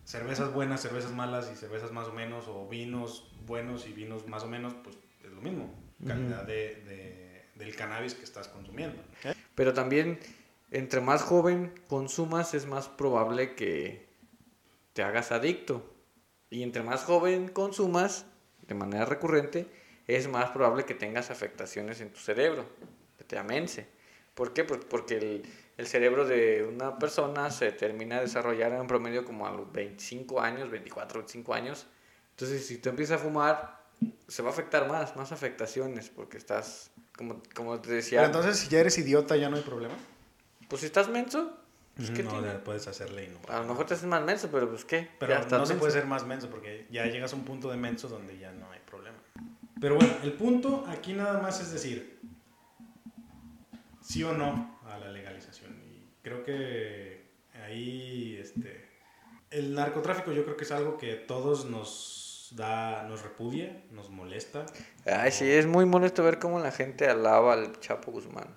cervezas 0.04 0.52
buenas, 0.52 0.80
cervezas 0.80 1.10
malas 1.12 1.50
y 1.52 1.56
cervezas 1.56 1.92
más 1.92 2.08
o 2.08 2.12
menos, 2.12 2.46
o 2.48 2.66
vinos 2.68 3.30
buenos 3.46 3.86
y 3.86 3.92
vinos 3.92 4.26
más 4.26 4.42
o 4.42 4.46
menos, 4.48 4.74
pues 4.84 4.96
es 5.24 5.30
lo 5.32 5.40
mismo. 5.40 5.74
Calidad 6.06 6.44
de, 6.44 6.82
de- 6.86 7.28
del 7.56 7.74
cannabis 7.74 8.14
que 8.14 8.22
estás 8.22 8.46
consumiendo. 8.46 9.02
Pero 9.58 9.74
también, 9.74 10.20
entre 10.70 11.00
más 11.00 11.22
joven 11.22 11.74
consumas, 11.88 12.54
es 12.54 12.66
más 12.66 12.88
probable 12.88 13.56
que 13.56 14.06
te 14.92 15.02
hagas 15.02 15.32
adicto. 15.32 15.82
Y 16.48 16.62
entre 16.62 16.84
más 16.84 17.02
joven 17.02 17.48
consumas, 17.48 18.24
de 18.68 18.76
manera 18.76 19.04
recurrente, 19.04 19.66
es 20.06 20.28
más 20.28 20.50
probable 20.50 20.84
que 20.84 20.94
tengas 20.94 21.32
afectaciones 21.32 22.00
en 22.00 22.12
tu 22.12 22.20
cerebro, 22.20 22.66
que 23.16 23.24
te 23.24 23.36
amense. 23.36 23.88
¿Por 24.32 24.52
qué? 24.52 24.62
Pues 24.62 24.84
porque 24.88 25.16
el, 25.16 25.42
el 25.76 25.86
cerebro 25.88 26.24
de 26.24 26.62
una 26.64 26.96
persona 26.96 27.50
se 27.50 27.72
termina 27.72 28.18
de 28.18 28.26
desarrollar 28.26 28.70
en 28.74 28.86
promedio 28.86 29.24
como 29.24 29.44
a 29.44 29.50
los 29.50 29.72
25 29.72 30.40
años, 30.40 30.70
24, 30.70 31.18
25 31.18 31.54
años. 31.54 31.88
Entonces, 32.30 32.64
si 32.64 32.78
tú 32.78 32.90
empiezas 32.90 33.20
a 33.20 33.24
fumar, 33.24 33.88
se 34.28 34.40
va 34.40 34.50
a 34.50 34.52
afectar 34.52 34.86
más, 34.86 35.16
más 35.16 35.32
afectaciones, 35.32 36.10
porque 36.10 36.38
estás, 36.38 36.92
como, 37.18 37.42
como 37.54 37.78
te 37.80 37.92
decía, 37.92 38.20
Pero 38.20 38.26
entonces, 38.28 38.58
si 38.58 38.68
ya 38.68 38.78
eres 38.80 38.96
idiota, 38.96 39.36
ya 39.36 39.50
no 39.50 39.56
hay 39.56 39.62
problema. 39.62 39.94
pues 40.68 40.80
si 40.80 40.86
estás 40.86 41.08
menso, 41.10 41.52
pues 41.96 42.10
¿qué 42.12 42.22
no, 42.22 42.30
tiene? 42.30 42.46
ya 42.46 42.64
puedes 42.64 42.86
hacerle 42.88 43.24
y 43.24 43.28
no. 43.28 43.40
A 43.52 43.60
lo 43.60 43.66
mejor 43.66 43.84
te 43.86 43.94
haces 43.94 44.06
más 44.06 44.22
menso, 44.24 44.48
pero 44.52 44.70
pues 44.70 44.84
qué. 44.86 45.10
Pero 45.18 45.32
Ya 45.32 45.40
no 45.40 45.48
se 45.66 45.74
menso. 45.74 45.78
puede 45.80 45.92
ser 45.92 46.06
más 46.06 46.24
menso 46.24 46.48
porque 46.48 46.86
ya 46.90 47.04
llegas 47.06 47.32
a 47.32 47.36
un 47.36 47.44
punto 47.44 47.70
de 47.70 47.76
menso 47.76 48.08
donde 48.08 48.38
ya 48.38 48.52
no 48.52 48.70
hay 48.70 48.78
problema. 48.88 49.18
Pero 49.80 49.96
bueno, 49.96 50.12
el 50.22 50.32
punto 50.32 50.84
aquí 50.88 51.12
nada 51.12 51.40
más 51.42 51.60
es 51.60 51.72
decir 51.72 52.18
sí 54.00 54.22
o 54.24 54.32
no 54.32 54.78
a 54.86 54.98
la 54.98 55.10
legalización. 55.10 55.72
Y 55.84 56.04
creo 56.22 56.44
que 56.44 57.30
ahí 57.64 58.36
este, 58.40 58.88
el 59.50 59.74
narcotráfico 59.74 60.32
yo 60.32 60.44
creo 60.44 60.56
que 60.56 60.64
es 60.64 60.72
algo 60.72 60.96
que 60.98 61.14
todos 61.14 61.64
nos 61.66 62.27
da, 62.56 63.04
nos 63.04 63.22
repudia, 63.22 63.82
nos 63.92 64.10
molesta. 64.10 64.66
Ay, 65.06 65.32
sí, 65.32 65.50
es 65.50 65.66
muy 65.66 65.86
molesto 65.86 66.22
ver 66.22 66.38
cómo 66.38 66.58
la 66.60 66.72
gente 66.72 67.08
alaba 67.08 67.52
al 67.54 67.78
Chapo 67.80 68.10
Guzmán. 68.12 68.48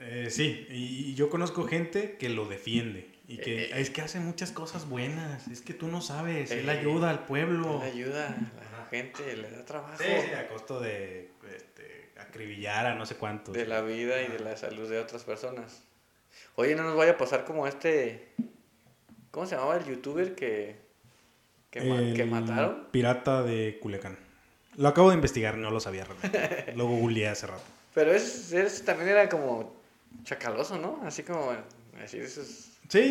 Eh, 0.00 0.28
sí, 0.30 0.66
y, 0.70 1.10
y 1.10 1.14
yo 1.14 1.28
conozco 1.30 1.64
gente 1.64 2.16
que 2.16 2.28
lo 2.28 2.46
defiende. 2.46 3.12
Y 3.26 3.36
que 3.38 3.78
es 3.78 3.90
que 3.90 4.00
hace 4.00 4.20
muchas 4.20 4.52
cosas 4.52 4.88
buenas. 4.88 5.48
Es 5.48 5.60
que 5.60 5.74
tú 5.74 5.88
no 5.88 6.00
sabes. 6.00 6.50
Él 6.50 6.66
Eh, 6.66 6.72
ayuda 6.72 7.10
al 7.10 7.26
pueblo. 7.26 7.78
Le 7.80 7.90
ayuda 7.90 8.28
a 8.28 8.78
la 8.80 8.86
gente, 8.86 9.36
le 9.36 9.50
da 9.50 9.66
trabajo. 9.66 9.98
Sí, 9.98 10.04
sí, 10.26 10.32
a 10.32 10.48
costo 10.48 10.80
de 10.80 11.30
este, 11.54 12.10
acribillar 12.18 12.86
a 12.86 12.94
no 12.94 13.04
sé 13.04 13.16
cuántos. 13.16 13.52
De 13.54 13.66
la 13.66 13.82
vida 13.82 14.22
y 14.22 14.28
de 14.28 14.40
la 14.40 14.56
salud 14.56 14.88
de 14.88 14.98
otras 14.98 15.24
personas. 15.24 15.82
Oye, 16.54 16.74
no 16.74 16.84
nos 16.84 16.96
vaya 16.96 17.12
a 17.12 17.18
pasar 17.18 17.44
como 17.44 17.66
este. 17.66 18.28
¿Cómo 19.30 19.44
se 19.44 19.56
llamaba 19.56 19.76
el 19.76 19.84
youtuber 19.84 20.34
que, 20.34 20.76
que, 21.78 21.88
ma- 21.88 22.14
que 22.14 22.22
El 22.22 22.30
mataron? 22.30 22.86
Pirata 22.90 23.42
de 23.42 23.78
Culiacán. 23.80 24.16
Lo 24.76 24.88
acabo 24.88 25.08
de 25.10 25.14
investigar, 25.16 25.56
no 25.56 25.70
lo 25.70 25.80
sabía 25.80 26.04
realmente. 26.04 26.72
lo 26.76 26.86
googleé 26.86 27.28
hace 27.28 27.46
rato. 27.48 27.62
Pero 27.94 28.12
ese, 28.12 28.64
ese 28.64 28.84
también 28.84 29.08
era 29.10 29.28
como 29.28 29.74
chacaloso, 30.24 30.78
¿no? 30.78 31.00
Así 31.04 31.22
como. 31.22 31.52
Sí, 32.06 32.20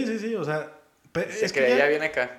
sí, 0.06 0.20
sí, 0.20 0.36
o 0.36 0.44
sea. 0.46 0.72
Se 1.14 1.46
es 1.46 1.52
que 1.54 1.76
ya, 1.78 1.88
bien 1.88 2.04
acá. 2.04 2.38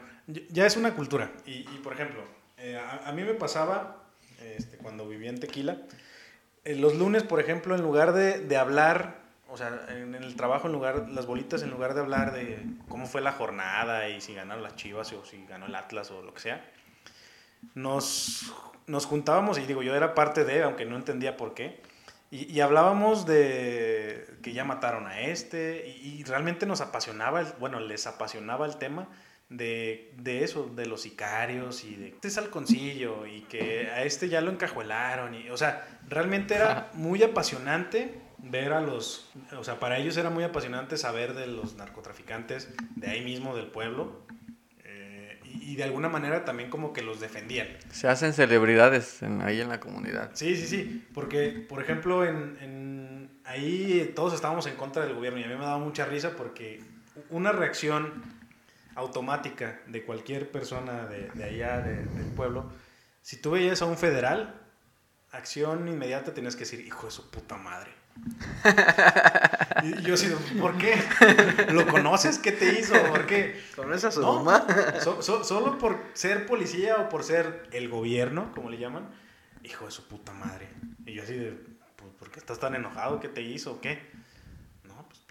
ya 0.51 0.67
es 0.67 0.77
una 0.77 0.95
cultura. 0.95 1.31
Y, 1.47 1.61
y, 1.61 1.81
por 1.83 1.93
ejemplo, 1.95 2.23
eh, 2.59 2.77
a, 2.77 3.09
a 3.09 3.13
mí 3.13 3.23
me 3.23 3.35
pasaba 3.35 4.05
este, 4.57 4.77
cuando 4.79 5.09
vivía 5.09 5.31
en 5.31 5.41
Tequila. 5.41 5.79
eh, 6.65 6.77
los 6.77 6.95
lunes, 6.95 7.23
por 7.25 7.41
ejemplo, 7.41 7.75
en 7.75 7.83
lugar 7.83 8.13
de, 8.13 8.39
de 8.39 8.57
hablar, 8.57 9.17
sea, 9.59 9.87
en 9.91 10.15
el 10.15 10.35
trabajo, 10.37 10.67
en 10.69 10.73
lugar, 10.73 11.09
las 11.11 11.27
bolitas, 11.27 11.63
en 11.63 11.71
lugar 11.71 11.93
de 11.95 12.01
hablar 12.01 12.33
de 12.33 12.59
cómo 12.89 13.07
fue 13.07 13.21
la 13.21 13.33
jornada 13.33 14.09
y 14.09 14.21
si 14.21 14.35
ganaron 14.35 14.63
las 14.63 14.77
chivas 14.77 15.13
o 15.13 15.25
si 15.25 15.45
ganó 15.47 15.67
el 15.67 15.75
Atlas 15.75 16.11
o 16.11 16.23
lo 16.23 16.33
que 16.33 16.41
sea, 16.41 16.65
nos, 17.75 18.53
nos 18.87 19.07
juntábamos 19.07 19.59
y 19.59 19.67
digo, 19.67 19.83
yo 19.83 19.95
era 19.95 20.15
parte 20.15 20.45
de, 20.45 20.63
aunque 20.63 20.85
no 20.85 20.97
entendía 20.97 21.37
por 21.37 21.55
qué, 21.55 21.81
y, 22.31 22.53
y 22.53 22.61
hablábamos 22.61 23.27
de 23.27 24.27
que 24.43 24.53
ya 24.53 24.65
mataron 24.65 25.07
a 25.07 25.21
este 25.23 25.87
y, 26.03 26.21
y 26.21 26.25
realmente 26.25 26.67
nos 26.67 26.81
apasionaba, 26.81 27.41
el- 27.41 27.53
bueno, 27.59 27.81
les 27.81 28.07
apasionaba 28.07 28.67
el 28.67 28.77
tema 28.77 29.09
de, 29.49 30.13
de 30.19 30.45
eso, 30.45 30.67
de 30.75 30.85
los 30.87 31.01
sicarios 31.03 31.85
y 31.85 31.97
de 31.97 32.09
este 32.09 32.29
es 32.29 32.37
halconcillo 32.37 33.27
y 33.27 33.41
que 33.43 33.89
a 33.91 34.03
este 34.03 34.29
ya 34.29 34.43
lo 34.43 34.51
encajuelaron 34.51 35.35
y, 35.35 35.49
o 35.49 35.57
sea, 35.57 35.87
realmente 36.07 36.55
era 36.55 36.91
muy 36.95 37.23
apasionante 37.23 38.21
ver 38.39 38.73
a 38.73 38.81
los, 38.81 39.29
o 39.57 39.65
sea, 39.65 39.79
para 39.81 39.99
ellos 39.99 40.17
era 40.17 40.31
muy 40.31 40.45
apasionante 40.45 40.97
saber 40.97 41.35
de 41.35 41.47
los 41.47 41.75
narcotraficantes 41.77 42.69
de 42.97 43.09
ahí 43.11 43.25
mismo 43.25 43.57
del 43.57 43.67
pueblo 43.67 44.23
eh, 44.85 45.41
y, 45.45 45.73
y 45.73 45.77
de 45.77 45.85
alguna 45.85 46.09
manera 46.09 46.45
también 46.45 46.71
como 46.71 46.93
que 46.93 47.03
los 47.03 47.21
defendían. 47.21 47.69
Se 47.93 48.09
hacen 48.09 48.33
celebridades 48.33 49.23
en- 49.23 49.43
ahí 49.43 49.61
en 49.61 49.69
la 49.69 49.81
comunidad. 49.81 50.31
Sí, 50.35 50.57
sí, 50.57 50.67
sí, 50.67 51.07
porque 51.15 51.51
por 51.69 51.83
ejemplo 51.83 52.25
en, 52.25 52.57
en- 52.61 53.31
ahí 53.45 54.13
todos 54.15 54.33
estábamos 54.35 54.67
en 54.67 54.77
contra 54.77 55.05
del 55.05 55.15
gobierno 55.15 55.41
y 55.41 55.45
a 55.45 55.49
mí 55.49 55.55
me 55.55 55.65
daba 55.65 55.79
mucha 55.79 56.07
risa 56.07 56.37
porque 56.37 56.81
una 57.31 57.51
reacción 57.53 58.23
automática 58.95 59.81
de 59.87 60.03
cualquier 60.05 60.51
persona 60.51 61.07
de, 61.07 61.29
de 61.35 61.45
allá, 61.45 61.81
de- 61.81 62.05
del 62.05 62.27
pueblo, 62.35 62.71
si 63.23 63.37
tú 63.41 63.51
veías 63.53 63.83
a 63.83 63.85
un 63.87 63.97
federal, 63.97 64.55
acción 65.33 65.87
inmediata 65.89 66.33
tenías 66.35 66.55
que 66.57 66.61
decir, 66.61 66.81
hijo 66.81 67.07
de 67.07 67.13
su 67.13 67.31
puta 67.31 67.57
madre. 67.57 67.91
Y 69.83 70.03
yo 70.03 70.15
así, 70.15 70.29
¿por 70.61 70.77
qué? 70.79 70.95
¿Lo 71.73 71.87
conoces? 71.87 72.39
¿Qué 72.39 72.53
te 72.53 72.79
hizo? 72.81 72.95
¿Por 73.05 73.27
qué? 73.27 73.61
¿Conoces 73.77 74.05
a 74.07 74.11
su 74.13 74.21
No, 74.21 74.43
mamá? 74.43 74.67
so- 75.01 75.23
so- 75.23 75.45
solo 75.45 75.79
por 75.79 75.99
ser 76.15 76.47
policía 76.47 76.97
o 76.97 77.09
por 77.09 77.23
ser 77.25 77.69
el 77.73 77.89
gobierno, 77.89 78.53
como 78.55 78.71
le 78.71 78.79
llaman, 78.79 79.09
hijo 79.63 79.85
de 79.87 79.91
su 79.91 80.07
puta 80.09 80.33
madre. 80.33 80.69
Y 81.07 81.15
yo 81.15 81.23
así 81.23 81.35
de, 81.35 81.51
pues, 81.97 82.11
¿por 82.19 82.31
qué 82.31 82.39
estás 82.41 82.59
tan 82.59 82.75
enojado? 82.75 83.21
¿Qué 83.21 83.29
te 83.29 83.43
hizo? 83.43 83.73
¿O 83.73 83.81
qué? 83.81 83.99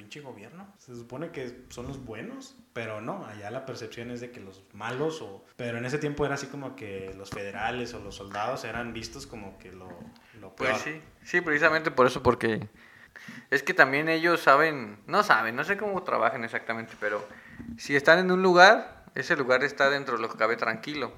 Pues 0.08 0.14
pinche 0.14 0.22
gobierno. 0.22 0.74
Se 0.78 0.96
supone 0.96 1.32
que 1.32 1.66
son 1.70 1.88
los 1.88 2.04
buenos, 2.04 2.56
pero 2.72 3.02
no, 3.02 3.26
allá 3.26 3.52
la 3.52 3.66
percepción 3.66 4.10
es 4.10 4.22
de 4.22 4.32
que 4.32 4.40
los 4.40 4.64
malos 4.74 5.22
o... 5.22 5.44
Pero 5.58 5.78
en 5.78 5.86
ese 5.86 5.98
tiempo 5.98 6.26
era 6.26 6.36
así 6.36 6.48
como 6.48 6.78
que 6.78 7.14
los 7.18 7.30
federales 7.30 7.94
o 7.94 8.00
los 8.00 8.16
soldados 8.16 8.64
eran 8.64 8.94
vistos 8.94 9.28
como 9.28 9.58
que 9.58 9.72
lo, 9.72 9.90
lo 10.40 10.56
peor. 10.56 10.72
Pues 10.72 10.82
sí, 10.82 11.02
sí, 11.24 11.42
precisamente 11.42 11.92
por 11.92 12.08
eso, 12.08 12.24
porque 12.24 12.70
es 13.52 13.64
que 13.64 13.74
también 13.74 14.08
ellos 14.08 14.40
saben, 14.40 14.98
no 15.08 15.24
saben, 15.24 15.58
no 15.58 15.66
sé 15.66 15.76
cómo 15.76 16.02
trabajan 16.04 16.46
exactamente, 16.46 16.94
pero 17.02 17.28
si 17.78 17.96
están 17.98 18.20
en 18.20 18.32
un 18.32 18.42
lugar, 18.42 19.04
ese 19.16 19.36
lugar 19.36 19.66
está 19.66 19.90
dentro 19.90 20.16
de 20.16 20.22
lo 20.22 20.30
que 20.30 20.38
cabe 20.38 20.56
tranquilo. 20.56 21.12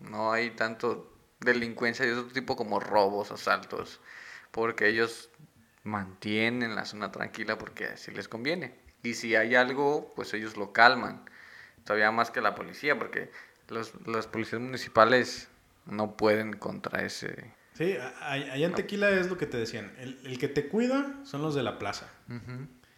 No 0.00 0.32
hay 0.32 0.50
tanto 0.52 1.12
delincuencia 1.40 2.06
de 2.06 2.14
otro 2.14 2.32
tipo 2.32 2.56
como 2.56 2.80
robos, 2.80 3.32
asaltos, 3.32 4.00
porque 4.50 4.88
ellos 4.88 5.29
mantienen 5.84 6.74
la 6.74 6.84
zona 6.84 7.10
tranquila 7.12 7.58
porque 7.58 7.86
así 7.86 8.10
les 8.10 8.28
conviene. 8.28 8.74
Y 9.02 9.14
si 9.14 9.34
hay 9.34 9.54
algo, 9.54 10.12
pues 10.14 10.34
ellos 10.34 10.56
lo 10.56 10.72
calman. 10.72 11.24
Todavía 11.84 12.10
más 12.10 12.30
que 12.30 12.40
la 12.40 12.54
policía, 12.54 12.98
porque 12.98 13.30
los, 13.68 13.94
los 14.06 14.26
policías 14.26 14.60
municipales 14.60 15.48
no 15.86 16.16
pueden 16.16 16.52
contra 16.52 17.02
ese... 17.02 17.52
Sí, 17.72 17.96
allá 18.20 18.66
en 18.66 18.74
Tequila 18.74 19.08
es 19.10 19.30
lo 19.30 19.38
que 19.38 19.46
te 19.46 19.56
decían. 19.56 19.90
El, 19.98 20.20
el 20.26 20.38
que 20.38 20.48
te 20.48 20.68
cuida 20.68 21.14
son 21.24 21.40
los 21.40 21.54
de 21.54 21.62
la 21.62 21.78
plaza. 21.78 22.10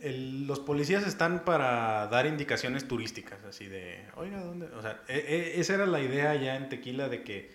El- 0.00 0.48
los 0.48 0.58
policías 0.58 1.06
están 1.06 1.44
para 1.44 2.08
dar 2.08 2.26
indicaciones 2.26 2.88
turísticas, 2.88 3.44
así 3.44 3.66
de, 3.68 4.04
oiga, 4.16 4.40
¿dónde? 4.42 4.66
O 4.66 4.82
sea, 4.82 5.00
e- 5.06 5.18
e- 5.18 5.60
esa 5.60 5.74
era 5.74 5.86
la 5.86 6.00
idea 6.00 6.34
ya 6.34 6.56
en 6.56 6.68
Tequila 6.68 7.08
de 7.08 7.22
que 7.22 7.52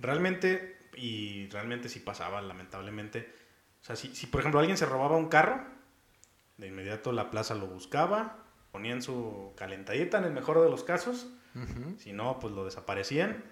realmente, 0.00 0.78
y 0.96 1.48
realmente 1.50 1.90
sí 1.90 2.00
pasaba, 2.00 2.40
lamentablemente, 2.40 3.30
o 3.82 3.84
sea, 3.84 3.96
si, 3.96 4.14
si 4.14 4.26
por 4.26 4.40
ejemplo 4.40 4.60
alguien 4.60 4.76
se 4.76 4.86
robaba 4.86 5.16
un 5.16 5.28
carro, 5.28 5.60
de 6.58 6.68
inmediato 6.68 7.12
la 7.12 7.30
plaza 7.30 7.54
lo 7.54 7.66
buscaba, 7.66 8.36
ponían 8.70 9.02
su 9.02 9.52
calentadita 9.56 10.18
en 10.18 10.24
el 10.24 10.32
mejor 10.32 10.60
de 10.62 10.70
los 10.70 10.84
casos, 10.84 11.26
si 11.98 12.12
no, 12.12 12.38
pues 12.38 12.54
lo 12.54 12.64
desaparecían. 12.64 13.42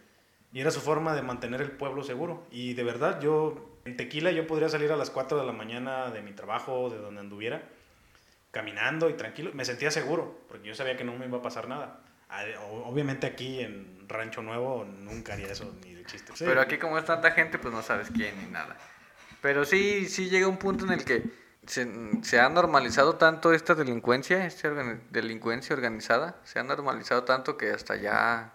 Y 0.53 0.61
era 0.61 0.71
su 0.71 0.81
forma 0.81 1.15
de 1.15 1.23
mantener 1.23 1.61
el 1.61 1.73
pueblo 1.73 2.05
seguro. 2.05 2.47
Y 2.51 2.75
de 2.75 2.85
verdad, 2.85 3.21
yo 3.21 3.81
en 3.85 3.97
Tequila 3.97 4.31
yo 4.31 4.47
podría 4.47 4.69
salir 4.69 4.93
a 4.93 4.97
las 4.97 5.11
4 5.11 5.39
de 5.39 5.45
la 5.45 5.53
mañana 5.53 6.11
de 6.11 6.23
mi 6.23 6.33
trabajo, 6.33 6.89
de 6.91 6.99
donde 6.99 7.21
anduviera, 7.21 7.63
caminando 8.51 9.11
y 9.11 9.15
tranquilo. 9.15 9.51
Me 9.53 9.65
sentía 9.65 9.91
seguro, 9.91 10.39
porque 10.49 10.69
yo 10.69 10.75
sabía 10.75 10.97
que 10.97 11.05
no 11.05 11.13
me 11.17 11.27
iba 11.27 11.39
a 11.39 11.43
pasar 11.43 11.69
nada. 11.69 12.01
Ah, 12.31 12.45
Obviamente 12.85 13.27
aquí 13.27 13.61
en 13.61 14.07
Rancho 14.09 14.43
Nuevo 14.43 14.85
nunca 14.85 15.35
haría 15.35 15.49
eso 15.51 15.75
ni 15.83 15.93
de 15.93 16.05
chiste. 16.05 16.33
Sí. 16.35 16.45
Pero 16.47 16.61
aquí 16.61 16.79
como 16.79 16.99
es 16.99 17.05
tanta 17.05 17.33
gente, 17.33 17.59
pues 17.59 17.75
no 17.75 17.83
sabes 17.83 18.11
quién 18.11 18.39
ni 18.41 18.51
nada. 18.51 18.77
Pero 19.41 19.65
sí, 19.65 20.07
sí 20.07 20.29
llega 20.29 20.49
un 20.49 20.59
punto 20.59 20.85
en 20.85 20.93
el 20.93 21.05
que 21.05 21.23
se, 21.69 22.41
ha 22.41 22.49
normalizado 22.49 23.17
tanto 23.17 23.53
esta 23.53 23.75
delincuencia, 23.75 24.45
esta 24.47 24.71
delincuencia 25.11 25.77
organizada, 25.77 26.41
se 26.45 26.59
ha 26.59 26.65
normalizado 26.65 27.25
tanto 27.25 27.57
que 27.57 27.71
hasta 27.71 27.97
ya 27.97 28.55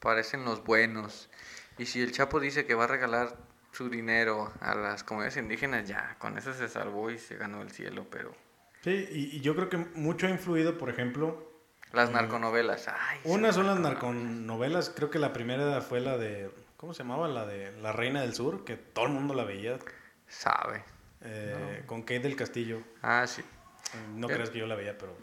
parecen 0.00 0.44
los 0.44 0.62
buenos. 0.62 1.30
Y 1.78 1.86
si 1.86 2.02
el 2.02 2.12
Chapo 2.12 2.40
dice 2.40 2.66
que 2.66 2.74
va 2.74 2.84
a 2.84 2.88
regalar 2.88 3.36
su 3.72 3.88
dinero 3.88 4.52
a 4.60 4.74
las 4.74 5.02
comunidades 5.02 5.38
indígenas, 5.38 5.88
ya, 5.88 6.16
con 6.18 6.36
eso 6.36 6.52
se 6.52 6.68
salvó 6.68 7.10
y 7.10 7.18
se 7.18 7.36
ganó 7.36 7.62
el 7.62 7.70
cielo, 7.70 8.06
pero... 8.10 8.34
Sí, 8.82 9.08
y, 9.10 9.40
yo 9.40 9.54
creo 9.54 9.68
que 9.68 9.78
mucho 9.78 10.26
ha 10.26 10.30
influido, 10.30 10.76
por 10.76 10.90
ejemplo... 10.90 11.50
Las 11.92 12.10
narconovelas. 12.10 12.88
Ay, 12.88 13.20
una 13.24 13.52
son 13.52 13.66
las 13.66 13.78
narconovelas, 13.78 14.90
creo 14.90 15.10
que 15.10 15.18
la 15.18 15.32
primera 15.32 15.80
fue 15.80 16.00
la 16.00 16.18
de... 16.18 16.50
¿Cómo 16.76 16.94
se 16.94 17.02
llamaba? 17.02 17.28
La 17.28 17.46
de 17.46 17.70
La 17.80 17.92
Reina 17.92 18.22
del 18.22 18.34
Sur, 18.34 18.64
que 18.64 18.76
todo 18.76 19.06
el 19.06 19.12
mundo 19.12 19.34
la 19.34 19.44
veía. 19.44 19.78
Sabe. 20.32 20.82
Eh, 21.20 21.82
con 21.86 22.02
Kate 22.02 22.20
del 22.20 22.36
Castillo. 22.36 22.82
Ah, 23.02 23.26
sí. 23.26 23.42
No 24.16 24.26
creas 24.26 24.48
que 24.48 24.58
yo 24.58 24.66
la 24.66 24.74
veía, 24.74 24.96
pero... 24.96 25.14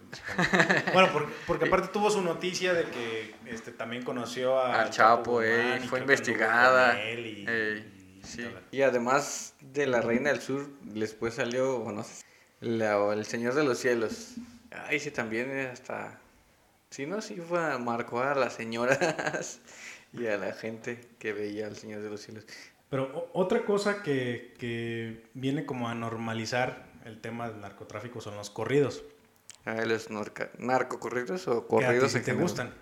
bueno, 0.93 1.09
porque, 1.47 1.65
aparte 1.65 1.87
tuvo 1.87 2.11
su 2.11 2.21
noticia 2.21 2.73
de 2.73 2.85
que 2.85 3.33
este, 3.47 3.71
también 3.71 4.03
conoció 4.03 4.59
a... 4.59 4.81
Al 4.81 4.91
Chapo, 4.91 5.41
eh, 5.41 5.81
fue 5.89 5.99
investigada. 5.99 7.03
Y, 7.03 8.21
sí. 8.23 8.47
y, 8.71 8.83
además 8.83 9.55
de 9.59 9.87
La 9.87 10.01
Reina 10.01 10.29
del 10.29 10.39
Sur, 10.39 10.69
después 10.81 11.33
salió, 11.33 11.79
bueno, 11.79 12.05
El 12.61 13.25
Señor 13.25 13.55
de 13.55 13.63
los 13.63 13.79
Cielos. 13.79 14.35
Ay, 14.71 14.99
sí, 14.99 15.09
también 15.09 15.49
hasta... 15.71 16.19
Sí, 16.91 17.07
no, 17.07 17.21
sí 17.21 17.37
fue, 17.37 17.79
marcó 17.79 18.21
a 18.21 18.35
las 18.35 18.53
señoras 18.53 19.61
y 20.13 20.27
a 20.27 20.37
la 20.37 20.53
gente 20.53 21.01
que 21.17 21.33
veía 21.33 21.65
al 21.65 21.75
Señor 21.75 22.01
de 22.01 22.09
los 22.09 22.21
Cielos. 22.21 22.45
Pero 22.89 23.29
otra 23.33 23.65
cosa 23.65 24.01
que, 24.01 24.55
que, 24.57 25.23
viene 25.33 25.65
como 25.65 25.89
a 25.89 25.95
normalizar 25.95 26.87
el 27.05 27.21
tema 27.21 27.49
del 27.49 27.61
narcotráfico 27.61 28.19
son 28.19 28.35
los 28.35 28.49
corridos. 28.49 29.03
Ah, 29.65 29.85
¿los 29.85 30.09
narcocorridos 30.57 31.47
o 31.47 31.67
corridos 31.67 32.13
que 32.13 32.19
te 32.21 32.33
gustan? 32.33 32.73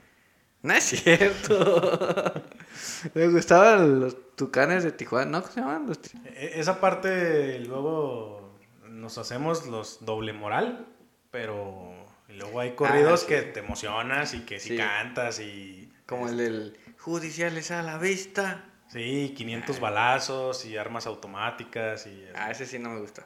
No 0.61 0.73
es 0.73 0.83
cierto. 0.85 2.33
Me 3.13 3.27
gustaban 3.27 3.99
los 3.99 4.35
tucanes 4.35 4.83
de 4.83 4.91
Tijuana, 4.91 5.31
¿no? 5.31 5.41
¿Cómo 5.41 5.53
se 5.53 5.59
llaman? 5.59 5.91
E, 6.25 6.59
esa 6.59 6.79
parte 6.79 7.59
luego 7.59 8.57
nos 8.89 9.17
hacemos 9.17 9.67
los 9.67 10.03
doble 10.05 10.33
moral, 10.33 10.87
pero 11.31 11.93
luego 12.29 12.59
hay 12.59 12.75
corridos 12.75 13.23
ah, 13.23 13.27
que 13.27 13.41
te 13.41 13.59
emocionas 13.59 14.33
y 14.33 14.41
que 14.41 14.59
si 14.59 14.77
cantas 14.77 15.39
y... 15.39 15.91
Como 16.05 16.29
el 16.29 16.37
del 16.37 16.77
judiciales 16.97 17.71
a 17.71 17.83
la 17.83 17.97
vista. 17.97 18.65
Sí, 18.87 19.33
500 19.35 19.79
balazos 19.79 20.65
y 20.65 20.77
armas 20.77 21.07
automáticas 21.07 22.07
y... 22.07 22.25
Ah, 22.35 22.51
ese 22.51 22.65
sí 22.65 22.79
no 22.79 22.89
me 22.89 22.99
gusta. 22.99 23.25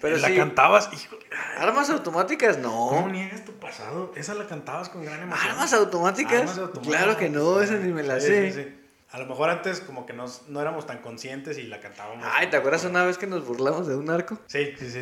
Pero 0.00 0.18
la 0.18 0.34
cantabas, 0.34 0.90
hijo. 0.92 1.16
Armas 1.56 1.88
automáticas, 1.88 2.58
no. 2.58 2.88
¿Cómo 2.88 3.08
niegas 3.08 3.44
tu 3.44 3.52
pasado? 3.52 4.12
Esa 4.16 4.34
la 4.34 4.46
cantabas 4.46 4.88
con 4.88 5.04
gran 5.04 5.22
emoción. 5.22 5.50
¿Armas 5.50 5.72
automáticas? 5.72 6.40
Armas 6.40 6.58
automáticas. 6.58 6.98
Claro 6.98 7.16
que 7.16 7.30
no, 7.30 7.60
esa 7.60 7.74
ni 7.74 7.92
me 7.92 8.02
la 8.02 8.18
sé. 8.20 8.50
Sí, 8.50 8.62
sí. 8.62 8.78
A 9.12 9.18
lo 9.18 9.26
mejor 9.26 9.50
antes 9.50 9.80
como 9.80 10.04
que 10.04 10.12
no 10.14 10.60
éramos 10.60 10.86
tan 10.86 10.98
conscientes 10.98 11.58
y 11.58 11.64
la 11.64 11.80
cantábamos. 11.80 12.26
Ay, 12.28 12.48
¿te 12.48 12.56
acuerdas 12.56 12.84
una 12.84 13.04
vez 13.04 13.16
que 13.16 13.26
nos 13.26 13.46
burlamos 13.46 13.86
de 13.86 13.94
un 13.94 14.06
narco? 14.06 14.38
Sí, 14.46 14.74
sí, 14.78 14.90
sí. 14.90 14.98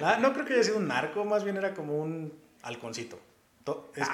Ah, 0.00 0.18
no 0.22 0.32
creo 0.32 0.46
que 0.46 0.54
haya 0.54 0.62
sido 0.62 0.78
un 0.78 0.88
narco, 0.88 1.24
más 1.24 1.44
bien 1.44 1.56
era 1.56 1.74
como 1.74 1.98
un 1.98 2.32
halconcito. 2.62 3.18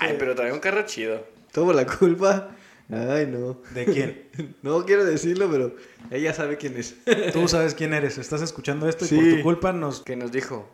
Ay, 0.00 0.16
pero 0.18 0.34
traía 0.34 0.52
un 0.52 0.60
carro 0.60 0.82
chido. 0.82 1.24
Tuvo 1.52 1.72
la 1.72 1.86
culpa 1.86 2.48
Ay, 2.90 3.26
no. 3.26 3.60
¿De 3.74 3.84
quién? 3.86 4.28
no 4.62 4.84
quiero 4.84 5.04
decirlo, 5.04 5.50
pero 5.50 5.76
ella 6.10 6.34
sabe 6.34 6.56
quién 6.56 6.76
es. 6.76 6.96
Tú 7.32 7.48
sabes 7.48 7.74
quién 7.74 7.94
eres. 7.94 8.18
Estás 8.18 8.42
escuchando 8.42 8.88
esto 8.88 9.04
y 9.06 9.08
por 9.08 9.24
tu 9.24 9.42
culpa 9.42 9.72
nos... 9.72 10.02
Que 10.02 10.16
nos 10.16 10.32
dijo, 10.32 10.68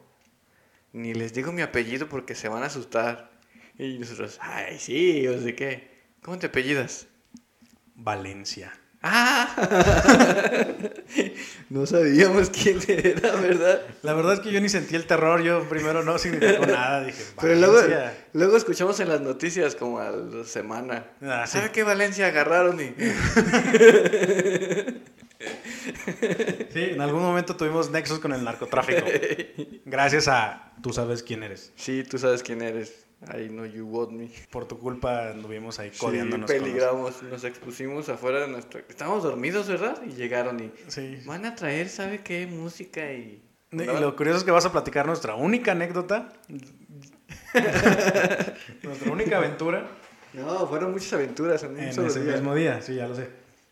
ni 0.93 1.15
les 1.15 1.33
digo 1.33 1.53
mi 1.53 1.63
apellido 1.63 2.09
porque 2.09 2.35
se 2.35 2.49
van 2.49 2.63
a 2.63 2.67
asustar. 2.67 3.31
Y 3.79 3.99
nosotros, 3.99 4.39
ay, 4.41 4.79
sí, 4.79 5.27
o 5.29 5.41
sé 5.41 5.55
qué. 5.55 5.89
¿Cómo 6.23 6.39
te 6.39 6.47
apellidas? 6.47 7.07
Valencia. 7.95 8.73
¡Ah! 9.03 9.49
no 11.71 11.87
sabíamos 11.87 12.51
quién 12.51 12.79
era, 12.87 13.35
¿verdad? 13.37 13.81
La 14.03 14.13
verdad 14.13 14.35
es 14.35 14.41
que 14.41 14.53
yo 14.53 14.61
ni 14.61 14.69
sentí 14.69 14.95
el 14.95 15.07
terror. 15.07 15.43
Yo 15.43 15.67
primero 15.69 16.03
no 16.03 16.19
significó 16.19 16.67
nada. 16.67 17.05
Dije, 17.05 17.23
Pero 17.41 17.55
luego, 17.55 17.79
luego 18.35 18.59
escuchamos 18.59 19.01
en 19.01 19.09
las 19.09 19.23
noticias 19.23 19.75
como 19.75 20.01
a 20.01 20.11
la 20.11 20.45
semana. 20.45 21.07
Ah, 21.23 21.47
¿Sabe 21.47 21.71
qué 21.71 21.83
Valencia 21.83 22.27
agarraron? 22.27 22.79
Y... 22.79 22.89
sí, 26.73 26.91
en 26.91 27.01
algún 27.01 27.23
momento 27.23 27.57
tuvimos 27.57 27.91
nexos 27.91 28.19
con 28.19 28.35
el 28.35 28.45
narcotráfico. 28.45 29.07
Gracias 29.87 30.29
a 30.29 30.75
tú 30.83 30.93
sabes 30.93 31.23
quién 31.23 31.43
eres. 31.43 31.73
Sí, 31.77 32.05
tú 32.05 32.19
sabes 32.19 32.43
quién 32.43 32.61
eres. 32.61 33.07
I 33.29 33.49
know 33.49 33.67
you 33.67 33.87
want 33.87 34.13
me. 34.13 34.31
Por 34.51 34.67
tu 34.67 34.79
culpa 34.79 35.31
anduvimos 35.31 35.79
ahí 35.79 35.91
codeándonos. 35.91 36.51
Sí, 36.51 36.59
peligramos, 36.59 37.23
nos 37.23 37.45
expusimos 37.45 38.09
afuera 38.09 38.41
de 38.41 38.49
nuestro... 38.49 38.81
Estábamos 38.89 39.23
dormidos, 39.23 39.69
¿verdad? 39.69 40.01
Y 40.07 40.13
llegaron 40.13 40.59
y... 40.59 40.73
Sí. 40.89 41.19
Van 41.27 41.45
a 41.45 41.55
traer, 41.55 41.91
¿sabe 41.91 42.23
qué? 42.23 42.47
Música 42.47 43.13
y... 43.13 43.43
Y 43.73 43.77
lo 43.77 44.17
curioso 44.17 44.39
es 44.39 44.45
que 44.45 44.51
vas 44.51 44.65
a 44.65 44.73
platicar 44.73 45.07
nuestra 45.07 45.35
única 45.35 45.73
anécdota. 45.73 46.33
nuestra 48.83 49.13
única 49.13 49.37
aventura. 49.37 49.87
No, 50.33 50.67
fueron 50.67 50.93
muchas 50.93 51.13
aventuras 51.13 51.63
en, 51.63 51.79
en 51.79 51.89
ese 51.89 52.21
mismo 52.21 52.55
día, 52.55 52.81
sí, 52.81 52.95
ya 52.95 53.07
lo 53.07 53.15
sé. 53.15 53.29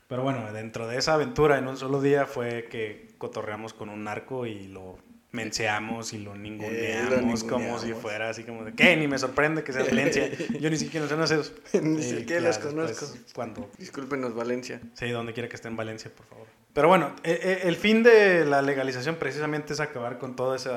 Pero 0.09 0.23
bueno, 0.23 0.53
dentro 0.53 0.87
de 0.87 0.99
esa 0.99 1.15
aventura 1.15 1.59
en 1.59 1.69
un 1.69 1.77
solo 1.77 2.01
día 2.01 2.27
fue 2.27 2.67
que 2.71 3.09
cotorreamos 3.19 3.75
con 3.75 3.89
un 3.89 4.05
narco 4.05 4.47
y 4.47 4.69
lo 4.69 4.99
menseamos 5.31 6.15
y 6.15 6.19
lo 6.19 6.35
ninguneamos, 6.35 7.45
como 7.45 7.79
si 7.79 7.93
fuera 7.93 8.31
así 8.31 8.45
como 8.45 8.65
de 8.65 8.73
¿qué? 8.73 8.97
Ni 8.97 9.07
me 9.07 9.19
sorprende 9.19 9.63
que 9.63 9.73
sea 9.73 9.85
Valencia. 9.85 10.31
Yo 10.61 10.71
ni 10.71 10.77
siquiera 10.77 11.07
no 11.07 11.27
sé 11.27 11.35
esos. 11.35 11.53
ni 11.83 12.03
siquiera 12.03 12.41
los 12.41 12.59
conozco. 12.59 13.07
cuando... 13.35 13.71
Discúlpenos, 13.79 14.35
Valencia. 14.35 14.81
Sí, 14.95 15.11
donde 15.11 15.35
quiera 15.35 15.49
que 15.49 15.57
esté 15.57 15.69
en 15.69 15.77
Valencia, 15.77 16.11
por 16.15 16.27
favor. 16.27 16.47
Pero 16.73 16.89
bueno, 16.89 17.15
e, 17.25 17.33
e, 17.33 17.69
el 17.69 17.77
fin 17.77 18.03
de 18.03 18.45
la 18.45 18.63
legalización 18.63 19.17
precisamente 19.17 19.75
es 19.75 19.81
acabar 19.81 20.19
con 20.19 20.35
todo 20.35 20.55
ese 20.55 20.71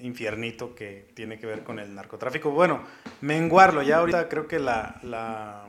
infiernito 0.00 0.74
que 0.74 1.10
tiene 1.14 1.38
que 1.38 1.46
ver 1.46 1.62
con 1.62 1.78
el 1.78 1.94
narcotráfico. 1.94 2.50
Bueno, 2.50 2.82
menguarlo. 3.20 3.82
Ya 3.82 3.98
ahorita 3.98 4.28
creo 4.28 4.48
que 4.48 4.58
la, 4.58 4.98
la 5.02 5.66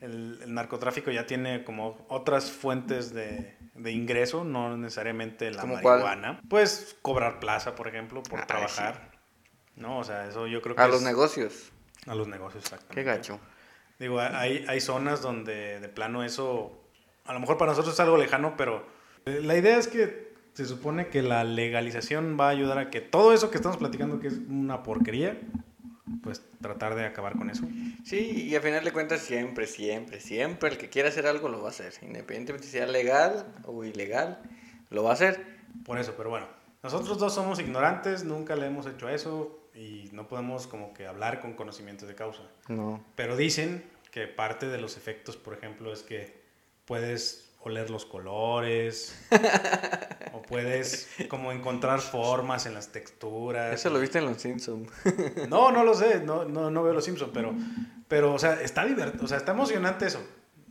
el, 0.00 0.38
el 0.42 0.54
narcotráfico 0.54 1.10
ya 1.10 1.26
tiene 1.26 1.64
como 1.64 2.04
otras 2.08 2.52
fuentes 2.52 3.12
de 3.12 3.53
de 3.74 3.92
ingreso, 3.92 4.44
no 4.44 4.76
necesariamente 4.76 5.50
la 5.50 5.64
marihuana. 5.64 6.40
Pues 6.48 6.96
cobrar 7.02 7.40
plaza, 7.40 7.74
por 7.74 7.88
ejemplo, 7.88 8.22
por 8.22 8.46
trabajar. 8.46 9.10
No, 9.76 9.98
o 9.98 10.04
sea, 10.04 10.28
eso 10.28 10.46
yo 10.46 10.62
creo 10.62 10.76
que... 10.76 10.82
A 10.82 10.88
los 10.88 11.02
negocios. 11.02 11.72
A 12.06 12.14
los 12.14 12.28
negocios, 12.28 12.64
exacto. 12.64 12.94
Qué 12.94 13.02
gacho. 13.02 13.40
Digo, 13.98 14.20
hay, 14.20 14.64
hay 14.68 14.80
zonas 14.80 15.22
donde 15.22 15.80
de 15.80 15.88
plano 15.88 16.24
eso, 16.24 16.80
a 17.24 17.32
lo 17.32 17.40
mejor 17.40 17.58
para 17.58 17.72
nosotros 17.72 17.94
es 17.94 18.00
algo 18.00 18.16
lejano, 18.16 18.56
pero 18.56 18.86
la 19.24 19.56
idea 19.56 19.78
es 19.78 19.88
que 19.88 20.34
se 20.52 20.66
supone 20.66 21.08
que 21.08 21.22
la 21.22 21.42
legalización 21.44 22.36
va 22.38 22.46
a 22.46 22.50
ayudar 22.50 22.78
a 22.78 22.90
que 22.90 23.00
todo 23.00 23.32
eso 23.32 23.50
que 23.50 23.56
estamos 23.56 23.76
platicando, 23.76 24.20
que 24.20 24.28
es 24.28 24.38
una 24.48 24.82
porquería, 24.82 25.40
pues 26.22 26.42
tratar 26.60 26.94
de 26.94 27.06
acabar 27.06 27.36
con 27.36 27.50
eso. 27.50 27.66
Sí, 28.04 28.48
y 28.48 28.54
a 28.54 28.60
final 28.60 28.84
de 28.84 28.92
cuentas 28.92 29.20
siempre, 29.20 29.66
siempre, 29.66 30.20
siempre 30.20 30.70
el 30.70 30.78
que 30.78 30.88
quiera 30.88 31.08
hacer 31.08 31.26
algo 31.26 31.48
lo 31.48 31.60
va 31.60 31.68
a 31.68 31.70
hacer, 31.70 31.94
independientemente 32.02 32.66
si 32.66 32.72
sea 32.72 32.86
legal 32.86 33.46
o 33.64 33.84
ilegal, 33.84 34.42
lo 34.90 35.02
va 35.02 35.10
a 35.10 35.14
hacer. 35.14 35.44
Por 35.84 35.98
eso, 35.98 36.14
pero 36.16 36.30
bueno, 36.30 36.46
nosotros 36.82 37.18
dos 37.18 37.34
somos 37.34 37.58
ignorantes, 37.58 38.24
nunca 38.24 38.56
le 38.56 38.66
hemos 38.66 38.86
hecho 38.86 39.08
eso 39.08 39.58
y 39.74 40.10
no 40.12 40.28
podemos 40.28 40.66
como 40.66 40.94
que 40.94 41.06
hablar 41.06 41.40
con 41.40 41.54
conocimientos 41.54 42.06
de 42.08 42.14
causa. 42.14 42.42
No. 42.68 43.04
Pero 43.16 43.36
dicen 43.36 43.84
que 44.10 44.28
parte 44.28 44.68
de 44.68 44.78
los 44.78 44.96
efectos, 44.96 45.36
por 45.36 45.54
ejemplo, 45.54 45.92
es 45.92 46.02
que 46.02 46.44
puedes 46.84 47.53
oler 47.64 47.90
los 47.90 48.04
colores 48.04 49.16
o 50.32 50.42
puedes 50.42 51.08
como 51.28 51.50
encontrar 51.50 52.00
formas 52.00 52.66
en 52.66 52.74
las 52.74 52.92
texturas. 52.92 53.74
Eso 53.74 53.90
lo 53.90 53.98
viste 54.00 54.18
en 54.18 54.26
Los 54.26 54.40
Simpsons. 54.40 54.90
no, 55.48 55.70
no 55.70 55.82
lo 55.82 55.94
sé, 55.94 56.20
no, 56.20 56.44
no, 56.44 56.70
no 56.70 56.82
veo 56.82 56.92
Los 56.92 57.04
Simpsons, 57.04 57.30
pero, 57.32 57.54
pero, 58.08 58.34
o 58.34 58.38
sea, 58.38 58.60
está 58.60 58.84
divertido, 58.84 59.24
o 59.24 59.28
sea, 59.28 59.38
está 59.38 59.52
emocionante 59.52 60.06
eso. 60.06 60.20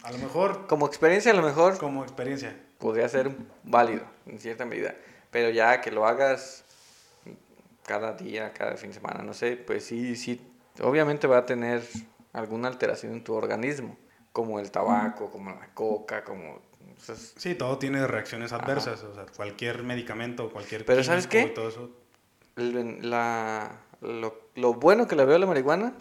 A 0.04 0.12
lo 0.12 0.18
mejor... 0.18 0.68
Como 0.68 0.86
experiencia, 0.86 1.32
a 1.32 1.36
lo 1.36 1.41
mejor... 1.41 1.78
Como 1.78 2.04
experiencia. 2.04 2.56
Podría 2.78 3.08
ser 3.08 3.32
válido, 3.64 4.04
en 4.26 4.38
cierta 4.39 4.66
medida. 4.66 4.96
Pero 5.32 5.50
ya 5.50 5.82
que 5.82 5.91
lo 5.91 6.06
hagas 6.06 6.64
cada 7.86 8.14
día, 8.14 8.54
cada 8.54 8.76
fin 8.76 8.89
de 8.89 8.96
semana, 8.96 9.24
no 9.24 9.34
sé, 9.34 9.56
pues 9.58 9.86
sí, 9.86 10.16
sí, 10.16 10.41
obviamente 10.82 11.28
va 11.28 11.39
a 11.39 11.46
tener 11.46 11.84
alguna 12.34 12.68
alteración 12.68 13.14
en 13.14 13.24
tu 13.24 13.34
organismo, 13.34 13.98
como 14.32 14.60
el 14.60 14.72
tabaco, 14.72 15.30
como 15.30 15.52
la 15.52 15.68
coca, 15.74 16.24
como 16.24 16.60
sí, 17.38 17.56
todo 17.56 17.78
tiene 17.78 18.06
reacciones 18.08 18.54
adversas. 18.54 19.04
O 19.04 19.14
sea, 19.16 19.26
cualquier 19.36 19.84
medicamento, 19.84 20.50
cualquier. 20.52 20.86
Pero 20.86 21.04
¿sabes 21.04 21.28
qué? 21.28 21.46
Todo 21.48 21.70
eso... 21.70 21.91
la, 22.56 23.80
lo, 24.02 24.38
lo, 24.56 24.74
bueno 24.74 25.08
que 25.08 25.16
le 25.16 25.26
veo 25.26 25.36
a 25.36 25.39
la 25.39 25.46
marihuana 25.46 25.94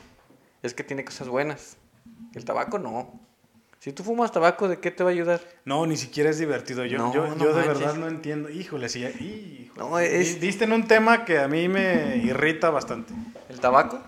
es 0.63 0.75
que 0.75 0.85
tiene 0.85 1.05
cosas 1.05 1.29
buenas. 1.29 1.77
El 2.35 2.45
tabaco 2.45 2.79
no. 2.79 3.21
Si 3.79 3.93
tú 3.93 4.05
fumas 4.05 4.31
tabaco, 4.31 4.69
¿de 4.69 4.79
qué 4.79 4.93
te 4.93 5.03
va 5.03 5.11
a 5.11 5.13
ayudar? 5.13 5.41
No, 5.65 5.85
ni 5.87 5.97
siquiera 5.97 6.31
es 6.31 6.39
divertido. 6.39 6.85
Yo, 6.85 6.99
No, 6.99 7.13
yo, 7.13 7.27
no 7.27 7.37
yo 7.37 7.53
de 7.53 7.67
verdad 7.67 7.95
no 7.97 8.07
entiendo. 8.07 8.49
Híjole, 8.49 8.89
sí. 8.89 9.01
híjole. 9.05 9.73
No, 9.77 9.99
es- 9.99 10.35
Di- 10.41 10.47
Diste 10.47 10.65
en 10.65 10.73
un 10.73 10.87
tema 10.87 11.25
que 11.25 11.39
a 11.41 11.49
mí 11.49 11.69
me 11.69 12.17
irrita 12.19 12.71
bastante. 12.71 13.13
¿El 13.49 13.59
tabaco? 13.59 14.01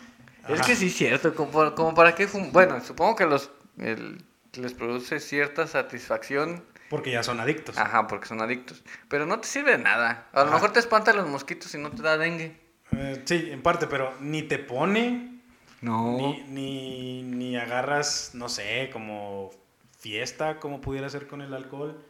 Es 0.48 0.60
Ajá. 0.60 0.66
que 0.68 0.76
sí 0.76 0.86
es 0.86 0.94
cierto, 0.94 1.34
como, 1.34 1.50
para- 1.50 1.74
como 1.74 1.92
para 1.94 2.14
qué 2.14 2.28
fum- 2.28 2.52
Bueno, 2.52 2.80
supongo 2.84 3.16
que 3.16 3.26
los 3.26 3.50
el- 3.78 4.24
les 4.52 4.74
produce 4.74 5.18
cierta 5.18 5.66
satisfacción, 5.66 6.62
Porque 6.90 7.10
ya 7.10 7.22
son 7.22 7.40
adictos. 7.40 7.76
ajá, 7.78 8.06
porque 8.06 8.26
son 8.26 8.40
adictos, 8.40 8.82
pero 9.08 9.26
no 9.26 9.40
te 9.40 9.48
sirve 9.48 9.72
de 9.72 9.78
nada. 9.78 10.28
A 10.32 10.40
lo 10.40 10.46
Ajá. 10.46 10.54
mejor 10.54 10.72
te 10.72 10.80
espantan 10.80 11.16
los 11.16 11.28
mosquitos 11.28 11.74
y 11.74 11.78
no 11.78 11.90
te 11.90 12.02
da 12.02 12.16
dengue. 12.18 12.56
Eh, 12.92 13.22
sí, 13.24 13.48
en 13.50 13.62
parte, 13.62 13.86
pero 13.86 14.12
ni 14.20 14.42
te 14.42 14.58
pone, 14.58 15.40
No. 15.80 16.16
ni, 16.16 16.42
ni, 16.48 17.22
ni 17.22 17.56
agarras, 17.56 18.30
no 18.34 18.48
sé, 18.48 18.90
como 18.92 19.50
fiesta, 19.98 20.60
como 20.60 20.80
pudiera 20.80 21.08
ser 21.08 21.26
con 21.26 21.40
el 21.40 21.54
alcohol. 21.54 22.04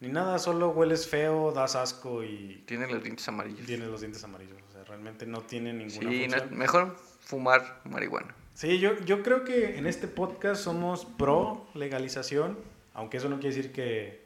Ni 0.00 0.08
nada, 0.08 0.38
solo 0.38 0.70
hueles 0.70 1.08
feo, 1.08 1.52
das 1.52 1.76
asco 1.76 2.22
y 2.24 2.62
Tiene 2.66 2.86
los 2.90 3.02
dientes 3.02 3.26
amarillos. 3.28 3.66
tienes 3.66 3.88
los 3.88 4.00
dientes 4.00 4.22
amarillos. 4.24 4.56
O 4.68 4.72
sea, 4.72 4.84
realmente 4.84 5.26
no 5.26 5.40
tiene 5.42 5.72
ninguna 5.72 6.10
Sí, 6.10 6.26
no- 6.28 6.36
función. 6.38 6.58
mejor 6.58 6.96
fumar 7.20 7.80
marihuana. 7.84 8.34
Sí, 8.54 8.78
yo, 8.78 8.98
yo 9.04 9.22
creo 9.22 9.44
que 9.44 9.76
en 9.78 9.86
este 9.86 10.06
podcast 10.08 10.62
somos 10.62 11.04
pro 11.06 11.66
legalización, 11.74 12.58
aunque 13.00 13.16
eso 13.16 13.28
no 13.28 13.40
quiere 13.40 13.56
decir 13.56 13.72
que 13.72 14.20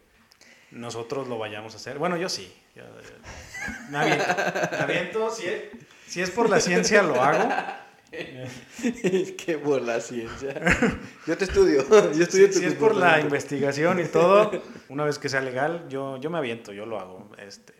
nosotros 0.70 1.28
lo 1.28 1.38
vayamos 1.38 1.72
a 1.74 1.76
hacer. 1.76 1.98
Bueno, 1.98 2.16
yo 2.16 2.28
sí. 2.28 2.52
Yo- 2.74 2.82
yo- 2.82 3.90
me 3.90 3.98
aviento. 3.98 4.24
Me 4.72 4.78
aviento. 4.78 5.30
Si 5.30 5.46
es, 5.46 5.62
si 6.06 6.20
es 6.20 6.30
por 6.30 6.50
la 6.50 6.60
ciencia, 6.60 7.02
lo 7.02 7.22
hago. 7.22 7.48
es 8.12 9.32
que 9.32 9.58
por 9.58 9.82
la 9.82 10.00
ciencia. 10.00 10.54
Yo 11.26 11.36
te 11.36 11.44
estudio. 11.44 11.84
Yo 12.12 12.26
Si, 12.26 12.52
si 12.52 12.64
es 12.64 12.74
por 12.74 12.94
la 12.94 13.20
investigación 13.20 13.98
y 13.98 14.04
todo, 14.04 14.50
una 14.88 15.04
vez 15.04 15.18
que 15.18 15.28
sea 15.28 15.40
legal, 15.40 15.86
yo, 15.88 16.18
yo 16.18 16.30
me 16.30 16.38
aviento, 16.38 16.72
yo 16.72 16.86
lo 16.86 17.00
hago. 17.00 17.28
Este, 17.38 17.72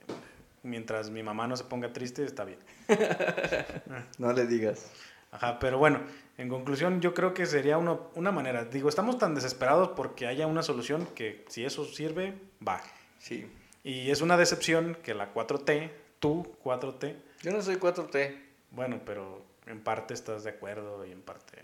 mientras 0.65 1.11
mi 1.11 1.23
mamá 1.23 1.47
no 1.47 1.57
se 1.57 1.63
ponga 1.65 1.93
triste, 1.93 2.25
está 2.25 2.45
bien. 2.45 2.59
No 4.19 4.33
le 4.33 4.47
digas. 4.47 4.87
Ajá, 5.31 5.59
pero 5.61 5.79
bueno, 5.79 6.01
en 6.37 6.49
conclusión, 6.49 7.01
yo 7.01 7.15
creo 7.15 7.33
que 7.33 7.47
sería 7.47 7.79
una, 7.79 7.99
una 8.15 8.33
manera. 8.33 8.65
Digo, 8.65 8.89
estamos 8.89 9.19
tan 9.19 9.35
desesperados 9.35 9.91
porque 9.91 10.27
haya 10.27 10.47
una 10.47 10.63
solución 10.63 11.07
que 11.15 11.45
si 11.49 11.65
eso 11.65 11.85
sirve, 11.85 12.35
va. 12.67 12.81
Sí. 13.19 13.47
Y 13.85 14.11
es 14.11 14.21
una 14.21 14.37
decepción 14.37 14.97
que 15.03 15.15
la 15.15 15.33
4T, 15.33 15.91
tú 16.19 16.57
4T, 16.65 17.17
Yo 17.43 17.53
no 17.53 17.63
soy 17.63 17.77
4T. 17.77 18.37
bueno, 18.71 19.01
pero 19.05 19.45
en 19.67 19.81
parte 19.81 20.15
estás 20.15 20.45
de 20.45 20.51
acuerdo 20.51 21.07
y 21.07 21.13
en 21.13 21.23
parte... 21.23 21.63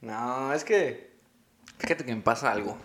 No, 0.00 0.52
es 0.52 0.64
que. 0.64 1.10
Fíjate 1.78 2.04
que 2.04 2.14
me 2.14 2.20
pasa 2.20 2.52
algo. 2.52 2.76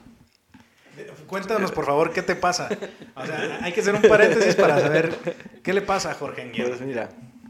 Cuéntanos, 1.28 1.72
por 1.72 1.86
favor, 1.86 2.12
¿qué 2.12 2.22
te 2.22 2.36
pasa? 2.36 2.70
O 3.16 3.26
sea, 3.26 3.60
hay 3.62 3.72
que 3.72 3.82
hacer 3.82 3.95
un 3.95 4.02
paréntesis 4.02 4.56
para 4.56 4.80
saber 4.80 5.18
qué 5.64 5.74
le 5.74 5.82
pasa 5.82 6.12
a 6.12 6.14
Jorge 6.14 6.41
Enguierro. 6.41 6.70
Pues 6.70 6.82
mira, 6.82 7.10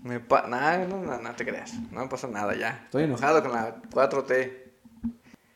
me 0.10 0.20
pa 0.20 0.48
nah, 0.48 0.78
no, 0.86 1.02
no, 1.02 1.18
no 1.22 1.36
te 1.36 1.46
creas, 1.46 1.74
no 1.92 2.02
me 2.02 2.08
pasa 2.08 2.28
nada 2.28 2.56
ya. 2.56 2.82
Estoy 2.86 3.04
enojado 3.04 3.42
con 3.44 3.52
la 3.54 3.82
4T. 3.84 4.52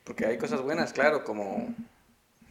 Porque 0.04 0.26
hay 0.26 0.38
cosas 0.38 0.62
buenas, 0.62 0.94
claro, 0.94 1.24
como... 1.24 1.74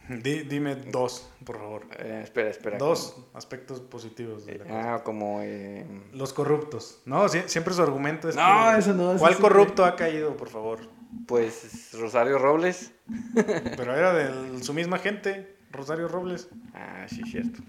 Di- 0.09 0.41
dime 0.43 0.75
dos, 0.75 1.29
por 1.45 1.57
favor. 1.57 1.87
eh, 1.97 2.21
espera, 2.23 2.49
espera. 2.49 2.77
Dos 2.77 3.15
aspectos 3.33 3.79
positivos 3.79 4.45
de 4.45 4.57
la 4.57 4.65
como- 4.65 4.75
cosa. 4.75 4.93
ah, 4.95 5.03
como... 5.03 5.39
eh, 5.41 5.85
Los 6.13 6.33
corruptos. 6.33 7.01
No, 7.05 7.29
sie- 7.29 7.47
siempre 7.47 7.73
su 7.73 7.81
argumento 7.83 8.27
es 8.27 8.35
No, 8.35 8.41
que- 8.73 8.79
eso 8.79 8.93
no, 8.93 9.11
eso 9.11 9.19
¿Cuál 9.19 9.35
sí. 9.35 9.41
corrupto 9.41 9.85
ha 9.85 9.95
caído, 9.95 10.35
por 10.35 10.49
favor? 10.49 10.79
pues 11.27 11.91
Rosario 11.93 12.37
Robles. 12.39 12.91
Pero 13.77 13.95
era 13.95 14.13
de 14.13 14.61
su 14.63 14.73
misma 14.73 14.97
gente, 14.97 15.55
Rosario 15.71 16.07
Robles. 16.07 16.49
Ah, 16.73 17.05
sí, 17.07 17.21
cierto. 17.29 17.61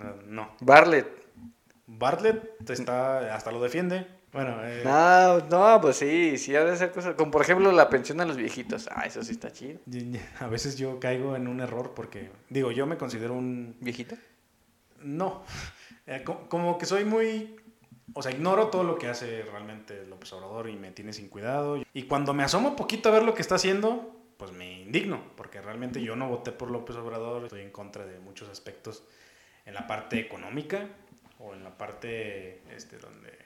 Ah, 0.00 0.14
No. 0.26 0.48
Bartlett. 0.60 1.21
Bartlett 1.98 2.70
está, 2.70 3.34
hasta 3.34 3.50
lo 3.52 3.60
defiende. 3.62 4.06
Bueno, 4.32 4.56
eh, 4.64 4.82
No, 4.84 5.40
no, 5.40 5.80
pues 5.80 5.96
sí, 5.96 6.38
sí 6.38 6.56
ha 6.56 6.64
de 6.64 6.74
ser 6.76 6.90
cosas... 6.90 7.14
Como 7.16 7.30
por 7.30 7.42
ejemplo 7.42 7.70
la 7.70 7.90
pensión 7.90 8.20
a 8.20 8.24
los 8.24 8.36
viejitos. 8.38 8.88
Ah, 8.90 9.04
eso 9.06 9.22
sí 9.22 9.32
está 9.32 9.52
chido. 9.52 9.78
a 10.40 10.46
veces 10.46 10.76
yo 10.78 10.98
caigo 10.98 11.36
en 11.36 11.46
un 11.48 11.60
error 11.60 11.92
porque, 11.94 12.30
digo, 12.48 12.70
yo 12.72 12.86
me 12.86 12.96
considero 12.96 13.34
un... 13.34 13.76
¿Viejito? 13.80 14.16
No, 15.02 15.42
Eh, 16.06 16.22
co- 16.24 16.48
como 16.48 16.78
que 16.78 16.86
soy 16.86 17.04
muy... 17.04 17.56
O 18.14 18.22
sea, 18.22 18.32
ignoro 18.32 18.68
todo 18.68 18.84
lo 18.84 18.96
que 18.98 19.08
hace 19.08 19.42
realmente 19.42 20.04
López 20.06 20.32
Obrador 20.32 20.68
y 20.68 20.76
me 20.76 20.90
tiene 20.90 21.12
sin 21.12 21.28
cuidado. 21.28 21.76
Y 21.94 22.02
cuando 22.04 22.34
me 22.34 22.42
asomo 22.42 22.74
poquito 22.76 23.08
a 23.08 23.12
ver 23.12 23.22
lo 23.22 23.34
que 23.34 23.42
está 23.42 23.54
haciendo, 23.54 24.14
pues 24.36 24.50
me 24.52 24.80
indigno, 24.80 25.22
porque 25.36 25.60
realmente 25.62 26.02
yo 26.02 26.16
no 26.16 26.28
voté 26.28 26.52
por 26.52 26.70
López 26.70 26.96
Obrador, 26.96 27.44
estoy 27.44 27.60
en 27.62 27.70
contra 27.70 28.04
de 28.04 28.18
muchos 28.18 28.48
aspectos 28.50 29.02
en 29.64 29.74
la 29.74 29.86
parte 29.86 30.18
económica 30.18 30.88
o 31.42 31.54
en 31.54 31.64
la 31.64 31.76
parte 31.76 32.62
este, 32.74 32.98
donde 32.98 33.36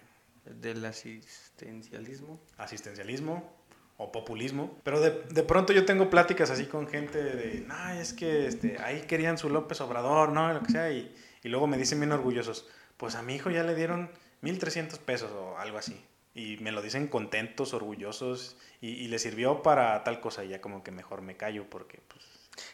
Del 0.45 0.85
asistencialismo. 0.85 2.41
asistencialismo 2.59 3.55
o 3.99 4.13
populismo. 4.13 4.79
Pero 4.85 5.01
de, 5.01 5.11
de 5.31 5.43
pronto 5.43 5.73
yo 5.73 5.85
tengo 5.85 6.11
pláticas 6.11 6.51
así 6.51 6.67
con 6.67 6.87
gente 6.87 7.23
de, 7.23 7.61
no, 7.67 7.91
es 7.91 8.13
que 8.13 8.47
este, 8.47 8.77
ahí 8.83 9.03
querían 9.03 9.39
su 9.39 9.49
López 9.49 9.81
Obrador, 9.81 10.31
¿no? 10.31 10.53
Lo 10.53 10.63
que 10.63 10.73
sea. 10.73 10.91
Y, 10.93 11.15
y 11.43 11.49
luego 11.49 11.67
me 11.67 11.79
dicen 11.79 11.99
bien 11.99 12.13
orgullosos, 12.13 12.69
pues 12.97 13.15
a 13.15 13.23
mi 13.23 13.35
hijo 13.37 13.51
ya 13.51 13.63
le 13.63 13.75
dieron 13.75 14.11
1.300 14.43 14.99
pesos 14.99 15.33
o 15.33 15.59
algo 15.59 15.79
así. 15.79 16.05
Y 16.35 16.59
me 16.59 16.71
lo 16.73 16.83
dicen 16.83 17.09
contentos, 17.09 17.73
orgullosos, 17.73 18.59
y, 18.83 18.89
y 18.91 19.09
le 19.09 19.19
sirvió 19.19 19.63
para 19.63 20.05
tal 20.05 20.21
cosa. 20.21 20.45
Y 20.45 20.49
ya 20.49 20.61
como 20.61 20.85
que 20.85 20.91
mejor 20.91 21.23
me 21.23 21.39
callo 21.39 21.65
porque, 21.71 22.01
pues, 22.07 22.23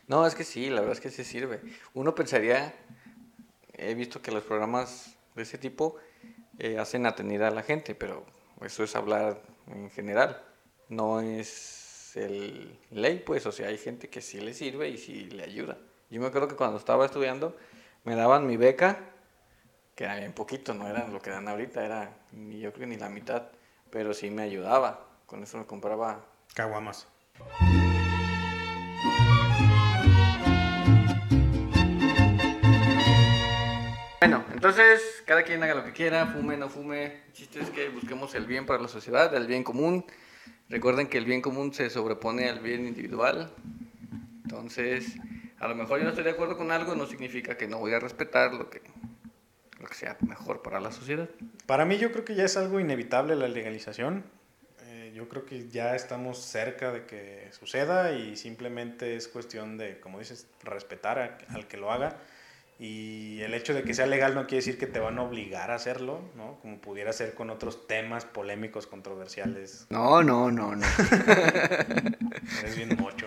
No, 0.08 0.26
es 0.26 0.34
que 0.34 0.42
sí, 0.42 0.68
la 0.68 0.80
verdad 0.80 0.94
es 0.96 1.00
que 1.00 1.10
sí 1.10 1.22
sirve. 1.22 1.60
Uno 1.94 2.16
pensaría, 2.16 2.74
he 3.74 3.94
visto 3.94 4.22
que 4.22 4.30
los 4.30 4.42
programas 4.44 5.16
de 5.34 5.42
ese 5.42 5.58
tipo 5.58 5.96
eh, 6.58 6.78
hacen 6.78 7.06
atendida 7.06 7.48
a 7.48 7.50
la 7.50 7.62
gente, 7.62 7.94
pero 7.94 8.24
eso 8.60 8.84
es 8.84 8.94
hablar 8.96 9.42
en 9.66 9.90
general, 9.90 10.42
no 10.88 11.20
es 11.20 12.16
el 12.16 12.78
ley, 12.90 13.22
pues, 13.24 13.46
o 13.46 13.52
sea, 13.52 13.68
hay 13.68 13.78
gente 13.78 14.08
que 14.08 14.20
sí 14.20 14.40
le 14.40 14.54
sirve 14.54 14.88
y 14.88 14.98
sí 14.98 15.24
le 15.30 15.44
ayuda. 15.44 15.78
Yo 16.10 16.20
me 16.20 16.26
acuerdo 16.26 16.48
que 16.48 16.56
cuando 16.56 16.76
estaba 16.76 17.06
estudiando 17.06 17.56
me 18.04 18.14
daban 18.14 18.46
mi 18.46 18.56
beca, 18.56 18.98
que 19.94 20.04
era 20.04 20.16
bien 20.16 20.32
poquito, 20.32 20.74
no 20.74 20.88
era 20.88 21.08
lo 21.08 21.20
que 21.20 21.30
dan 21.30 21.48
ahorita, 21.48 21.84
era 21.84 22.16
ni 22.32 22.60
yo 22.60 22.72
creo 22.72 22.86
ni 22.86 22.96
la 22.96 23.08
mitad, 23.08 23.44
pero 23.90 24.12
sí 24.12 24.30
me 24.30 24.42
ayudaba, 24.42 25.06
con 25.26 25.42
eso 25.42 25.58
me 25.58 25.66
compraba 25.66 26.24
caguamas. 26.54 27.06
Bueno, 34.22 34.44
entonces 34.52 35.24
cada 35.26 35.42
quien 35.42 35.60
haga 35.64 35.74
lo 35.74 35.84
que 35.84 35.90
quiera, 35.90 36.26
fume, 36.26 36.56
no 36.56 36.68
fume. 36.68 37.06
El 37.26 37.32
chiste 37.32 37.60
es 37.60 37.70
que 37.70 37.88
busquemos 37.88 38.32
el 38.36 38.46
bien 38.46 38.66
para 38.66 38.80
la 38.80 38.86
sociedad, 38.86 39.34
el 39.34 39.48
bien 39.48 39.64
común. 39.64 40.06
Recuerden 40.68 41.08
que 41.08 41.18
el 41.18 41.24
bien 41.24 41.42
común 41.42 41.74
se 41.74 41.90
sobrepone 41.90 42.48
al 42.48 42.60
bien 42.60 42.86
individual. 42.86 43.52
Entonces, 44.44 45.16
a 45.58 45.66
lo 45.66 45.74
mejor 45.74 45.98
yo 45.98 46.04
no 46.04 46.10
estoy 46.10 46.22
de 46.22 46.30
acuerdo 46.30 46.56
con 46.56 46.70
algo, 46.70 46.94
no 46.94 47.06
significa 47.06 47.56
que 47.56 47.66
no 47.66 47.78
voy 47.78 47.94
a 47.94 47.98
respetar 47.98 48.54
lo 48.54 48.70
que, 48.70 48.80
lo 49.80 49.88
que 49.88 49.94
sea 49.94 50.16
mejor 50.20 50.62
para 50.62 50.78
la 50.78 50.92
sociedad. 50.92 51.28
Para 51.66 51.84
mí 51.84 51.98
yo 51.98 52.12
creo 52.12 52.24
que 52.24 52.36
ya 52.36 52.44
es 52.44 52.56
algo 52.56 52.78
inevitable 52.78 53.34
la 53.34 53.48
legalización. 53.48 54.22
Eh, 54.84 55.10
yo 55.16 55.28
creo 55.28 55.44
que 55.44 55.68
ya 55.68 55.96
estamos 55.96 56.38
cerca 56.38 56.92
de 56.92 57.06
que 57.06 57.48
suceda 57.50 58.12
y 58.12 58.36
simplemente 58.36 59.16
es 59.16 59.26
cuestión 59.26 59.78
de, 59.78 59.98
como 59.98 60.20
dices, 60.20 60.46
respetar 60.62 61.18
a- 61.18 61.38
al 61.52 61.66
que 61.66 61.76
lo 61.76 61.90
haga. 61.90 62.18
Y 62.82 63.40
el 63.42 63.54
hecho 63.54 63.74
de 63.74 63.84
que 63.84 63.94
sea 63.94 64.06
legal 64.06 64.34
no 64.34 64.48
quiere 64.48 64.56
decir 64.56 64.76
que 64.76 64.88
te 64.88 64.98
van 64.98 65.16
a 65.16 65.22
obligar 65.22 65.70
a 65.70 65.76
hacerlo, 65.76 66.20
¿no? 66.34 66.58
Como 66.62 66.80
pudiera 66.80 67.12
ser 67.12 67.32
con 67.32 67.48
otros 67.48 67.86
temas 67.86 68.24
polémicos, 68.24 68.88
controversiales. 68.88 69.86
No, 69.88 70.24
no, 70.24 70.50
no, 70.50 70.74
no. 70.74 70.84
Eres 72.60 72.76
bien 72.76 72.96
mocho. 72.98 73.26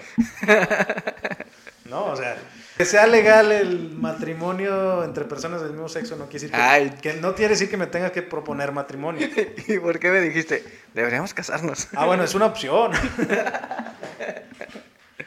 No, 1.86 2.08
o 2.08 2.16
sea, 2.18 2.36
que 2.78 2.84
sea 2.84 3.08
legal 3.08 3.49
el 3.53 3.91
matrimonio 3.91 5.06
entre 5.06 5.24
personas 5.24 5.62
del 5.62 5.72
mismo 5.72 5.88
sexo 5.88 6.18
no 6.18 6.26
quiere 6.26 6.47
decir 6.47 6.51
que, 6.51 6.58
Ay. 6.58 6.89
que 7.01 7.14
no 7.14 7.34
quiere 7.34 7.51
decir 7.51 7.70
que 7.70 7.78
me 7.78 7.88
tenga 7.88 8.12
que 8.12 8.24
proponer 8.24 8.74
matrimonio. 8.74 9.26
¿Y 9.70 9.80
por 9.80 9.99
qué 9.99 10.10
me 10.10 10.20
dijiste? 10.20 10.66
Deberíamos 10.93 11.34
casarnos. 11.34 11.88
Ah, 11.93 12.06
bueno, 12.06 12.26
es 12.26 12.36
una 12.36 12.47
opción. 12.47 12.91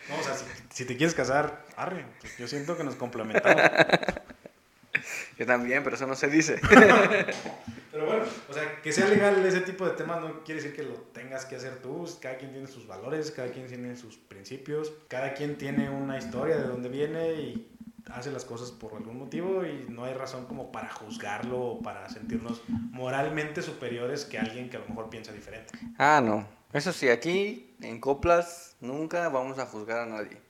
No, 0.08 0.18
o 0.18 0.22
sea, 0.22 0.34
si, 0.34 0.44
si 0.78 0.84
te 0.84 0.96
quieres 0.96 1.12
casar, 1.12 1.64
arre. 1.76 2.04
Yo 2.38 2.46
siento 2.46 2.76
que 2.76 2.84
nos 2.84 2.94
complementamos. 2.94 3.60
Yo 5.36 5.44
también, 5.44 5.82
pero 5.82 5.96
eso 5.96 6.06
no 6.06 6.14
se 6.14 6.28
dice. 6.28 6.60
Pero 7.90 8.06
bueno, 8.06 8.24
o 8.48 8.52
sea, 8.52 8.80
que 8.80 8.92
sea 8.92 9.08
legal 9.08 9.44
ese 9.44 9.62
tipo 9.62 9.84
de 9.84 9.96
temas 9.96 10.20
no 10.20 10.44
quiere 10.44 10.60
decir 10.60 10.76
que 10.76 10.84
lo 10.84 10.94
tengas 11.12 11.46
que 11.46 11.56
hacer 11.56 11.78
tú. 11.82 12.06
Cada 12.20 12.36
quien 12.36 12.52
tiene 12.52 12.68
sus 12.68 12.86
valores, 12.86 13.32
cada 13.32 13.50
quien 13.50 13.66
tiene 13.66 13.96
sus 13.96 14.18
principios, 14.18 14.92
cada 15.08 15.34
quien 15.34 15.58
tiene 15.58 15.90
una 15.90 16.16
historia 16.16 16.56
de 16.58 16.68
dónde 16.68 16.88
viene 16.88 17.32
y 17.32 17.68
hace 18.12 18.30
las 18.30 18.44
cosas 18.44 18.70
por 18.70 18.94
algún 18.94 19.18
motivo 19.18 19.64
y 19.66 19.86
no 19.88 20.04
hay 20.04 20.14
razón 20.14 20.46
como 20.46 20.70
para 20.70 20.90
juzgarlo 20.90 21.60
o 21.60 21.82
para 21.82 22.08
sentirnos 22.08 22.62
moralmente 22.68 23.62
superiores 23.62 24.24
que 24.24 24.38
alguien 24.38 24.70
que 24.70 24.76
a 24.76 24.80
lo 24.80 24.86
mejor 24.86 25.10
piensa 25.10 25.32
diferente. 25.32 25.76
Ah, 25.98 26.20
no. 26.22 26.46
Eso 26.72 26.92
sí, 26.92 27.08
aquí 27.08 27.74
en 27.80 27.98
Coplas 27.98 28.76
nunca 28.80 29.28
vamos 29.28 29.58
a 29.58 29.66
juzgar 29.66 29.98
a 30.00 30.06
nadie. 30.06 30.47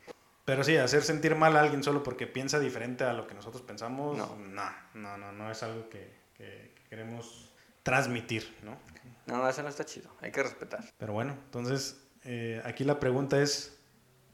Pero 0.48 0.64
sí, 0.64 0.78
hacer 0.78 1.02
sentir 1.02 1.34
mal 1.34 1.54
a 1.58 1.60
alguien 1.60 1.82
solo 1.84 2.02
porque 2.02 2.26
piensa 2.26 2.58
diferente 2.58 3.04
a 3.04 3.12
lo 3.12 3.26
que 3.26 3.34
nosotros 3.34 3.60
pensamos, 3.60 4.16
No. 4.16 4.34
no, 4.34 4.70
no, 4.94 5.18
no, 5.18 5.30
no, 5.30 5.50
es 5.50 5.62
algo 5.62 5.90
que, 5.90 6.10
que- 6.34 6.72
que 6.74 6.82
queremos 6.88 7.52
transmitir, 7.82 8.56
¿no? 8.62 8.78
No, 9.26 9.46
eso 9.46 9.62
no 9.62 9.68
está 9.68 9.84
chido. 9.84 10.08
Hay 10.22 10.32
que 10.32 10.42
respetar. 10.42 10.82
Pero 10.96 11.12
bueno, 11.12 11.34
entonces 11.44 12.02
eh, 12.24 12.62
aquí 12.64 12.84
la 12.84 12.98
pregunta 12.98 13.38
es, 13.42 13.78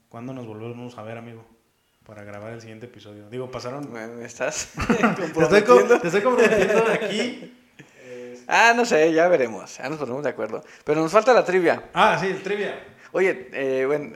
¿cuándo 0.08 0.32
nos 0.32 0.46
volvemos 0.46 0.96
a 0.98 1.02
ver, 1.02 1.18
amigo? 1.18 1.44
Para 2.06 2.22
grabar 2.22 2.52
el 2.52 2.60
siguiente 2.60 2.86
episodio. 2.86 3.28
Digo, 3.28 3.50
pasaron... 3.50 3.90
Bueno, 3.90 4.14
¿me 4.14 4.24
estás 4.26 4.68
Te 4.86 4.92
estoy, 4.92 5.02
co- 5.02 5.20
comprometiendo? 5.32 6.00
te 6.00 6.06
estoy 6.06 6.22
comprometiendo 6.22 6.84
aquí. 6.92 7.58
Ah, 8.46 8.74
no 8.76 8.84
sé, 8.84 9.10
ya 9.12 9.26
veremos. 9.28 9.78
Ya 9.78 9.88
nos 9.88 9.98
ponemos 9.98 10.22
de 10.22 10.28
acuerdo. 10.28 10.62
Pero 10.84 11.00
nos 11.00 11.10
falta 11.10 11.32
la 11.32 11.44
trivia. 11.44 11.84
Ah, 11.94 12.18
sí, 12.20 12.26
el 12.26 12.42
trivia. 12.42 12.78
Oye, 13.12 13.48
eh, 13.52 13.86
bueno, 13.86 14.12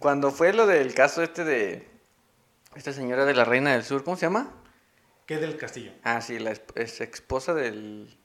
cuando 0.00 0.32
fue 0.32 0.52
lo 0.52 0.66
del 0.66 0.94
caso 0.94 1.22
este 1.22 1.44
de 1.44 1.86
esta 2.74 2.92
señora 2.92 3.26
de 3.26 3.34
la 3.34 3.44
Reina 3.44 3.72
del 3.72 3.84
Sur, 3.84 4.02
¿cómo 4.02 4.16
se 4.16 4.26
llama? 4.26 4.50
¿Qué 5.26 5.36
del 5.36 5.56
castillo? 5.56 5.92
Ah, 6.02 6.20
sí, 6.22 6.38
la 6.40 6.52
ex 6.52 7.00
esposa 7.00 7.54
del... 7.54 8.18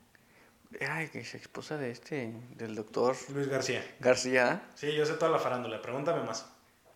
Ay, 0.90 1.10
que 1.10 1.20
es 1.20 1.36
esposa 1.36 1.78
de 1.78 1.92
este, 1.92 2.34
del 2.56 2.76
doctor 2.76 3.16
Luis 3.34 3.48
García. 3.48 3.84
García. 4.00 4.64
Sí, 4.74 4.94
yo 4.96 5.06
sé 5.06 5.14
toda 5.14 5.30
la 5.32 5.38
farándula, 5.38 5.82
pregúntame 5.82 6.24
más. 6.24 6.50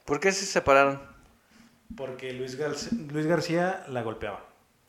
¿Por 0.06 0.20
qué 0.20 0.32
se 0.32 0.46
separaron? 0.46 1.02
Porque 1.96 2.34
Luis 2.34 2.56
García 2.56 3.84
la 3.90 4.02
golpeaba. 4.02 4.46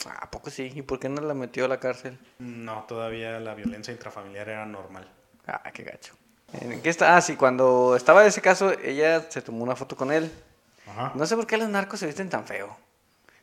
Ah, 0.07 0.20
¿a 0.22 0.30
poco 0.30 0.51
sí? 0.51 0.72
¿Y 0.72 0.82
por 0.82 1.01
qué 1.01 1.09
no 1.09 1.20
la 1.20 1.34
metió 1.34 1.64
a 1.64 1.68
la 1.68 1.80
cárcel? 1.80 2.18
No, 2.38 2.84
todavía 2.84 3.41
la 3.41 3.55
violencia 3.55 3.93
intrafamiliar 3.93 4.49
era 4.49 4.66
normal. 4.66 5.11
Ah, 5.47 5.70
qué 5.72 5.82
gacho. 5.82 6.14
¿En 6.53 6.80
qué 6.82 6.88
está? 6.90 7.16
Ah, 7.16 7.20
sí, 7.20 7.36
cuando 7.36 7.94
estaba 7.96 8.24
ese 8.26 8.40
caso, 8.40 8.72
ella 8.82 9.30
se 9.30 9.42
tomó 9.42 9.62
una 9.62 9.76
foto 9.76 9.96
con 9.96 10.11
él. 10.12 10.30
Ajá. 10.88 11.12
No 11.14 11.24
sé 11.26 11.36
por 11.36 11.46
qué 11.46 11.57
los 11.57 11.68
narcos 11.68 12.01
se 12.01 12.07
visten 12.07 12.28
tan 12.28 12.44
feo. 12.44 12.76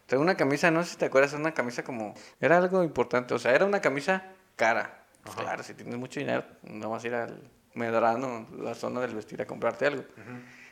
Trae 0.06 0.20
una 0.20 0.36
camisa, 0.36 0.72
no 0.72 0.84
sé 0.84 0.92
si 0.92 0.98
te 0.98 1.06
acuerdas, 1.06 1.34
una 1.34 1.54
camisa 1.54 1.84
como... 1.84 2.14
Era 2.40 2.58
algo 2.58 2.84
importante, 2.84 3.34
o 3.34 3.40
sea, 3.40 3.54
era 3.54 3.66
una 3.66 3.82
camisa 3.82 4.24
cara. 4.56 5.04
Pues 5.24 5.36
Ajá. 5.36 5.44
claro, 5.44 5.64
si 5.64 5.74
tienes 5.74 5.96
mucho 5.98 6.20
dinero, 6.20 6.46
no 6.64 6.90
vas 6.90 7.04
a 7.04 7.08
ir 7.08 7.16
al 7.16 7.42
Medrano, 7.74 8.48
la 8.60 8.74
zona 8.74 9.02
del 9.02 9.14
vestir, 9.16 9.42
a 9.42 9.46
comprarte 9.46 9.86
algo. 9.86 10.04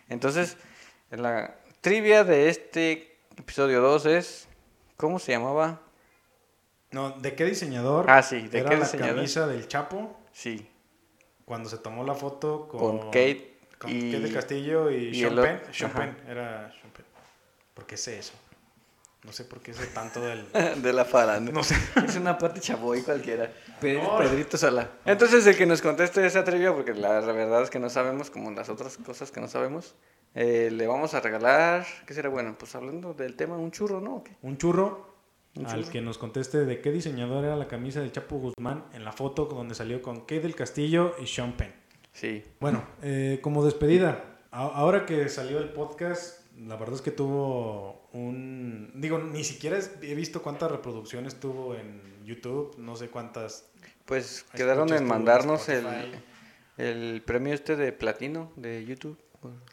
Entonces, 0.09 0.57
la 1.11 1.55
trivia 1.81 2.23
de 2.23 2.49
este 2.49 3.17
episodio 3.37 3.81
2 3.81 4.05
es... 4.07 4.47
¿Cómo 4.97 5.19
se 5.19 5.33
llamaba? 5.33 5.81
No, 6.91 7.11
¿de 7.11 7.35
qué 7.35 7.43
diseñador? 7.43 8.09
Ah, 8.09 8.23
sí, 8.23 8.47
¿de 8.47 8.59
era 8.59 8.69
qué 8.69 8.77
la 8.77 8.83
diseñador? 8.85 9.15
camisa 9.15 9.47
del 9.47 9.67
Chapo 9.67 10.17
Sí, 10.31 10.69
cuando 11.45 11.69
se 11.69 11.77
tomó 11.77 12.03
la 12.03 12.15
foto 12.15 12.67
con, 12.67 12.97
con, 12.99 13.07
Kate 13.07 13.57
con 13.79 13.91
y... 13.91 14.11
Kate 14.11 14.19
del 14.23 14.33
Castillo 14.33 14.91
y, 14.91 14.95
y 15.09 15.19
Sean 15.21 15.35
Penn. 15.35 15.61
Sean. 15.71 15.91
Penn, 15.91 16.17
era 16.27 16.71
Sean 16.71 16.91
Penn. 16.91 17.05
¿Por 17.73 17.85
qué 17.85 17.97
sé 17.97 18.19
eso? 18.19 18.33
No 19.23 19.31
sé 19.31 19.43
por 19.45 19.59
qué 19.59 19.73
sé 19.73 19.87
tanto 19.87 20.21
del... 20.21 20.45
de 20.81 20.93
la 20.93 21.03
farándula. 21.05 21.57
No 21.57 21.63
sé. 21.63 21.75
Es 22.05 22.15
una 22.15 22.37
parte 22.37 22.59
chaboy 22.59 23.01
cualquiera. 23.01 23.51
Pe- 23.81 24.01
No. 24.01 24.17
Pedrito 24.19 24.57
Sola. 24.57 24.89
Entonces, 25.05 25.45
el 25.47 25.57
que 25.57 25.65
nos 25.65 25.81
conteste 25.81 26.23
esa 26.25 26.43
trivia, 26.43 26.73
porque 26.73 26.93
la 26.93 27.19
verdad 27.21 27.63
es 27.63 27.69
que 27.71 27.79
no 27.79 27.89
sabemos, 27.89 28.29
como 28.29 28.51
las 28.51 28.69
otras 28.69 28.97
cosas 28.97 29.31
que 29.31 29.41
no 29.41 29.47
sabemos, 29.47 29.95
eh, 30.35 30.69
le 30.71 30.85
vamos 30.85 31.15
a 31.15 31.21
regalar. 31.21 31.85
¿Qué 32.05 32.13
será 32.13 32.29
bueno? 32.29 32.55
Pues 32.57 32.75
hablando 32.75 33.13
del 33.15 33.35
tema, 33.35 33.57
un 33.57 33.71
churro, 33.71 33.99
¿no? 33.99 34.17
¿O 34.17 34.23
qué? 34.23 34.35
Un 34.43 34.57
churro 34.57 35.14
al 35.65 35.89
que 35.89 36.01
nos 36.01 36.17
conteste 36.17 36.65
de 36.65 36.81
qué 36.81 36.91
diseñador 36.91 37.45
era 37.45 37.55
la 37.55 37.67
camisa 37.67 38.01
del 38.01 38.11
Chapo 38.11 38.37
Guzmán 38.37 38.85
en 38.93 39.05
la 39.05 39.11
foto 39.11 39.45
donde 39.45 39.75
salió 39.75 40.01
con 40.01 40.21
Kate 40.21 40.41
del 40.41 40.55
Castillo 40.55 41.15
y 41.21 41.27
Sean 41.27 41.53
Penn. 41.53 41.73
Sí. 42.11 42.43
Bueno, 42.59 42.83
eh, 43.01 43.39
como 43.41 43.63
despedida, 43.63 44.39
ahora 44.51 45.05
que 45.05 45.29
salió 45.29 45.59
el 45.59 45.69
podcast, 45.69 46.41
la 46.57 46.75
verdad 46.75 46.95
es 46.95 47.01
que 47.01 47.11
tuvo 47.11 48.07
un... 48.13 48.91
Digo, 48.95 49.19
ni 49.19 49.43
siquiera 49.43 49.79
he 50.01 50.15
visto 50.15 50.41
cuántas 50.41 50.71
reproducciones 50.71 51.39
tuvo 51.39 51.75
en 51.75 52.01
YouTube, 52.25 52.75
no 52.77 52.95
sé 52.95 53.09
cuántas... 53.09 53.69
Pues 54.05 54.45
quedaron 54.53 54.93
en 54.93 55.05
mandarnos 55.05 55.67
el, 55.69 55.85
el 56.77 57.21
premio 57.25 57.53
este 57.53 57.75
de 57.75 57.91
platino 57.91 58.51
de 58.55 58.85
YouTube. 58.85 59.17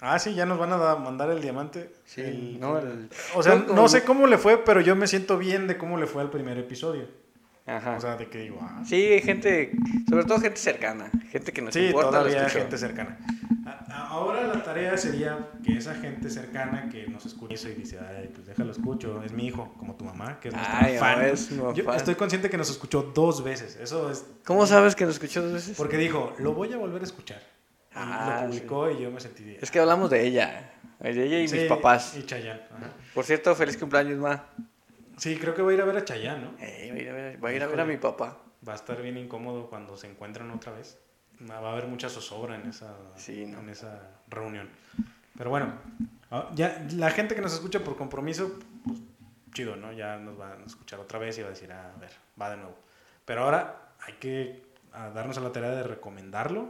Ah, 0.01 0.19
sí, 0.19 0.35
ya 0.35 0.47
nos 0.47 0.59
van 0.59 0.73
a 0.73 0.77
da- 0.77 0.97
mandar 0.97 1.31
el 1.31 1.41
diamante. 1.41 1.93
Sí, 2.05 2.21
El- 2.23 2.61
no, 2.61 2.79
el- 2.79 3.09
O 3.35 3.43
sea, 3.43 3.61
como- 3.63 3.75
no 3.75 3.89
sé 3.89 4.05
cómo 4.05 4.27
le 4.27 4.39
fue, 4.39 4.59
pero 4.59 4.81
yo 4.81 4.97
me 4.97 5.07
siento 5.07 5.39
bien 5.39 5.67
de 5.67 5.77
cómo 5.79 5.99
le 5.99 6.07
fue 6.07 6.23
al 6.23 6.31
primer 6.31 6.59
episodio. 6.59 7.07
Ajá. 7.67 7.97
O 7.97 8.01
sea, 8.01 8.17
de 8.17 8.29
que 8.29 8.39
digo, 8.39 8.59
ah, 8.61 8.83
sí, 8.85 9.21
gente, 9.23 9.73
sobre 10.09 10.25
todo 10.25 10.41
gente 10.41 10.57
cercana, 10.59 11.11
gente 11.31 11.53
que 11.53 11.63
nos 11.63 11.73
Sí, 11.75 11.87
importa. 11.87 12.11
todavía 12.11 12.49
gente 12.49 12.77
cercana. 12.77 13.19
Ahora 14.09 14.47
la 14.47 14.63
tarea 14.63 14.97
sería 14.97 15.51
que 15.65 15.77
esa 15.79 15.95
gente 15.95 16.29
cercana 16.29 16.89
que 16.91 17.07
nos 17.09 17.25
escucha 17.27 17.69
y 17.69 17.75
dice, 17.75 17.99
ay, 18.01 18.31
pues 18.35 18.47
déjalo 18.47 18.71
escucho, 18.73 19.23
es 19.23 19.33
mi 19.33 19.47
hijo, 19.47 19.73
como 19.79 19.95
tu 19.95 20.05
mamá, 20.05 20.39
que 20.41 20.49
es 20.49 20.55
nuestra 20.55 20.79
Ay, 20.81 20.99
fan. 20.99 21.23
es 21.25 21.49
Yo 21.51 21.73
fan. 21.85 21.97
estoy 21.97 22.15
consciente 22.15 22.51
que 22.51 22.57
nos 22.59 22.71
escuchó 22.71 23.03
dos 23.15 23.43
veces. 23.45 23.77
Eso 23.77 24.11
es 24.11 24.25
¿Cómo 24.45 24.67
sabes 24.67 24.95
que 24.97 25.05
nos 25.07 25.15
escuchó 25.15 25.43
dos 25.43 25.53
veces? 25.53 25.77
porque 25.77 25.97
dijo, 25.99 26.35
lo 26.39 26.53
voy 26.55 26.73
a 26.73 26.77
volver 26.77 27.01
a 27.01 27.05
escuchar. 27.05 27.41
Ah, 27.95 28.41
lo 28.43 28.49
publicó 28.49 28.91
y 28.91 29.03
yo 29.03 29.11
me 29.11 29.21
sentí. 29.21 29.57
Es 29.61 29.71
que 29.71 29.79
hablamos 29.79 30.11
de 30.11 30.27
ella, 30.27 30.73
de 31.01 31.11
ella 31.11 31.41
y 31.41 31.49
Sí, 31.49 31.57
mis 31.57 31.65
papás. 31.65 32.17
Y 32.17 32.25
Chayanne. 32.25 32.63
ajá. 32.75 32.91
Por 33.15 33.25
cierto, 33.25 33.55
feliz 33.55 33.77
cumpleaños, 33.77 34.19
ma. 34.19 34.45
Sí, 35.19 35.37
creo 35.37 35.55
que 35.55 35.63
voy 35.63 35.75
a 35.75 35.77
ir 35.77 35.83
a 35.83 35.85
ver 35.85 35.97
a 35.99 36.05
Chayanne, 36.05 36.43
¿no? 36.43 36.55
Eh, 36.59 36.89
voy 36.91 37.01
a 37.01 37.03
ir 37.03 37.11
a 37.11 37.13
ver, 37.13 37.39
voy 37.39 37.53
a, 37.53 37.57
ir 37.57 37.63
a, 37.63 37.67
ver 37.67 37.81
a 37.81 37.85
mi 37.85 37.97
papá. 37.99 38.39
Va 38.67 38.73
a 38.73 38.77
estar 38.77 39.01
bien 39.03 39.17
incómodo 39.19 39.69
cuando 39.69 39.97
se 39.97 40.09
encuentran 40.11 40.51
otra 40.51 40.73
vez. 40.73 40.99
Va 41.51 41.57
a 41.59 41.73
haber 41.73 41.87
mucha 41.87 42.09
zozobra 42.09 42.55
en 42.57 42.69
esa, 42.69 42.95
Sí, 43.17 43.47
¿no? 43.47 43.61
en 43.61 43.69
esa 43.69 44.01
reunión. 44.29 44.69
Pero 45.37 45.51
bueno, 45.51 45.73
ah, 46.31 46.51
ya 46.55 46.87
la 46.93 47.11
gente 47.11 47.35
que 47.35 47.41
nos 47.41 47.53
escucha 47.53 47.81
por 47.81 47.97
compromiso, 47.97 48.59
pues, 48.87 49.01
chido, 49.53 49.77
¿no? 49.77 49.93
Ya 49.93 50.17
nos 50.19 50.37
van 50.39 50.63
a 50.63 50.65
escuchar 50.67 51.01
otra 51.01 51.19
vez 51.19 51.37
y 51.39 51.43
va 51.43 51.49
a 51.49 51.51
decir, 51.51 51.73
"Ah, 51.73 51.93
a 51.95 51.99
ver, 52.01 52.11
va 52.41 52.51
de 52.51 52.57
nuevo. 52.59 52.77
Pero 53.25 53.45
ahora 53.45 53.93
hay 54.07 54.15
que 54.15 54.63
darnos 55.15 55.37
a 55.39 55.41
la 55.41 55.53
tarea 55.53 55.71
de 55.71 55.83
recomendarlo. 55.83 56.69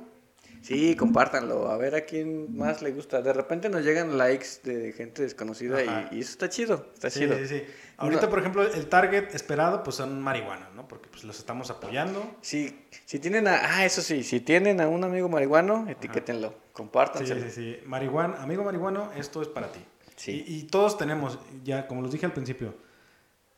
Sí, 0.62 0.94
compártanlo, 0.96 1.68
a 1.70 1.76
ver 1.76 1.94
a 1.96 2.02
quién 2.04 2.56
más 2.56 2.82
le 2.82 2.92
gusta. 2.92 3.20
De 3.20 3.32
repente 3.32 3.68
nos 3.68 3.82
llegan 3.84 4.16
likes 4.16 4.46
de 4.62 4.92
gente 4.92 5.22
desconocida 5.22 5.82
y, 5.82 6.16
y 6.16 6.20
eso 6.20 6.30
está 6.30 6.48
chido, 6.48 6.86
está 6.94 7.10
Sí, 7.10 7.20
chido. 7.20 7.36
sí, 7.38 7.46
sí. 7.48 7.62
Ahorita, 7.96 8.22
No. 8.22 8.30
por 8.30 8.38
ejemplo, 8.38 8.62
el 8.62 8.86
target 8.88 9.34
esperado 9.34 9.82
pues 9.82 9.96
son 9.96 10.20
marihuanos, 10.22 10.72
¿no? 10.74 10.86
Porque 10.88 11.08
pues 11.08 11.24
los 11.24 11.38
estamos 11.38 11.70
apoyando. 11.70 12.36
Si, 12.42 12.86
si 13.04 13.18
tienen 13.18 13.48
a, 13.48 13.76
ah, 13.76 13.84
eso 13.84 14.02
sí, 14.02 14.22
si 14.22 14.40
tienen 14.40 14.80
a 14.80 14.88
un 14.88 15.02
amigo 15.04 15.28
marihuano, 15.28 15.86
etiquétenlo, 15.88 16.48
Sí, 16.50 16.54
compártanselo. 16.72 17.42
sí, 17.44 17.50
sí. 17.50 17.78
Marihuana, 17.86 18.42
amigo 18.42 18.62
marihuano, 18.64 19.10
esto 19.16 19.42
es 19.42 19.48
para 19.48 19.70
ti. 19.72 19.80
Sí. 20.16 20.44
Y, 20.46 20.54
y 20.58 20.62
todos 20.64 20.96
tenemos, 20.96 21.38
ya 21.64 21.86
como 21.88 22.02
los 22.02 22.12
dije 22.12 22.26
al 22.26 22.32
principio, 22.32 22.74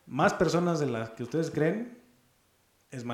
más 0.07 0.33
personas 0.35 0.81
de 0.81 0.87
las 0.87 1.11
que 1.11 1.23
ustedes 1.23 1.51
creen 1.51 1.99
es 2.91 3.05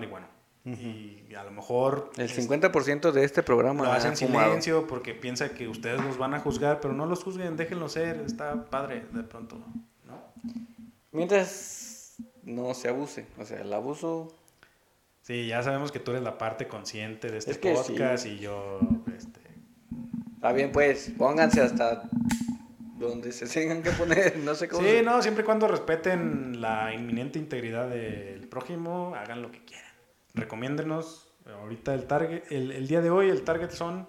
marihuano. 0.70 1.28
Y 1.30 1.34
a 1.34 1.44
lo 1.44 1.50
mejor 1.52 2.10
El 2.16 2.24
es- 2.26 2.36
50% 2.48 3.12
de 3.12 3.24
este 3.24 3.42
programa 3.42 3.84
lo 3.84 3.92
ha 3.92 3.96
hacen 3.96 4.16
silencio 4.16 4.86
porque 4.86 5.14
piensa 5.14 5.50
que 5.50 5.68
ustedes 5.68 6.02
los 6.02 6.18
van 6.18 6.34
a 6.34 6.40
juzgar, 6.40 6.80
pero 6.80 6.94
no 6.94 7.06
los 7.06 7.22
juzguen, 7.22 7.56
déjenlo 7.56 7.88
ser, 7.88 8.20
está 8.26 8.64
padre 8.70 9.04
de 9.12 9.22
pronto, 9.22 9.58
¿no? 10.06 10.20
Mientras 11.12 12.16
no 12.42 12.74
se 12.74 12.88
abuse, 12.88 13.26
o 13.38 13.44
sea, 13.44 13.60
el 13.60 13.72
abuso 13.72 14.34
Sí, 15.22 15.46
ya 15.46 15.62
sabemos 15.62 15.92
que 15.92 16.00
tú 16.00 16.10
eres 16.12 16.22
la 16.24 16.38
parte 16.38 16.66
consciente 16.66 17.30
de 17.30 17.38
este 17.38 17.52
Es 17.52 17.58
que 17.58 17.76
sí. 17.76 17.92
podcast 17.92 18.26
y 18.26 18.38
yo, 18.38 18.80
este, 19.16 19.38
Está 20.34 20.52
bien, 20.52 20.72
pues, 20.72 21.12
pónganse 21.16 21.60
hasta 21.60 22.02
donde 22.98 23.30
se 23.30 23.46
tengan 23.46 23.82
que 23.82 23.90
poner, 23.90 24.38
no 24.38 24.54
sé 24.54 24.66
cómo. 24.68 24.82
Sí, 24.82 24.88
se- 24.88 25.02
no, 25.02 25.20
siempre 25.22 25.42
y 25.42 25.44
cuando 25.46 25.68
respeten 25.68 26.60
la 26.60 26.92
inminente 26.94 27.38
integridad 27.38 27.88
del 27.90 28.48
prójimo, 28.48 29.14
hagan 29.14 29.42
lo 29.42 29.52
que 29.52 29.62
quieran. 29.64 29.89
Recomiéndenos. 30.34 31.26
Ahorita 31.62 31.94
el 31.94 32.06
target, 32.06 32.42
el, 32.50 32.70
el 32.72 32.86
día 32.86 33.00
de 33.00 33.10
hoy, 33.10 33.28
el 33.30 33.42
target 33.42 33.70
son 33.70 34.06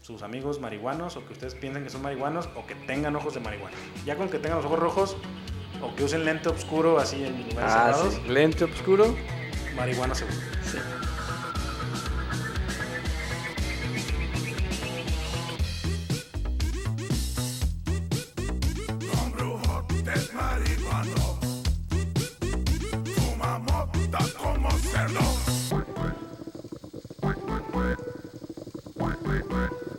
sus 0.00 0.22
amigos 0.22 0.60
marihuanos 0.60 1.16
o 1.16 1.26
que 1.26 1.32
ustedes 1.32 1.54
piensen 1.54 1.82
que 1.84 1.90
son 1.90 2.02
marihuanos 2.02 2.48
o 2.56 2.66
que 2.66 2.74
tengan 2.74 3.16
ojos 3.16 3.34
de 3.34 3.40
marihuana. 3.40 3.76
Ya 4.06 4.16
con 4.16 4.28
que 4.28 4.38
tengan 4.38 4.58
los 4.58 4.66
ojos 4.66 4.78
rojos 4.78 5.16
o 5.82 5.94
que 5.94 6.04
usen 6.04 6.24
lente 6.24 6.48
oscuro 6.48 6.98
así 6.98 7.24
en 7.24 7.48
lugares 7.48 7.72
Ah, 7.74 7.92
cerrados, 7.92 8.14
sí. 8.14 8.20
Lente 8.28 8.64
oscuro. 8.64 9.14
marihuana 9.76 10.14
seguro. 10.14 10.36
Sí. 10.62 10.78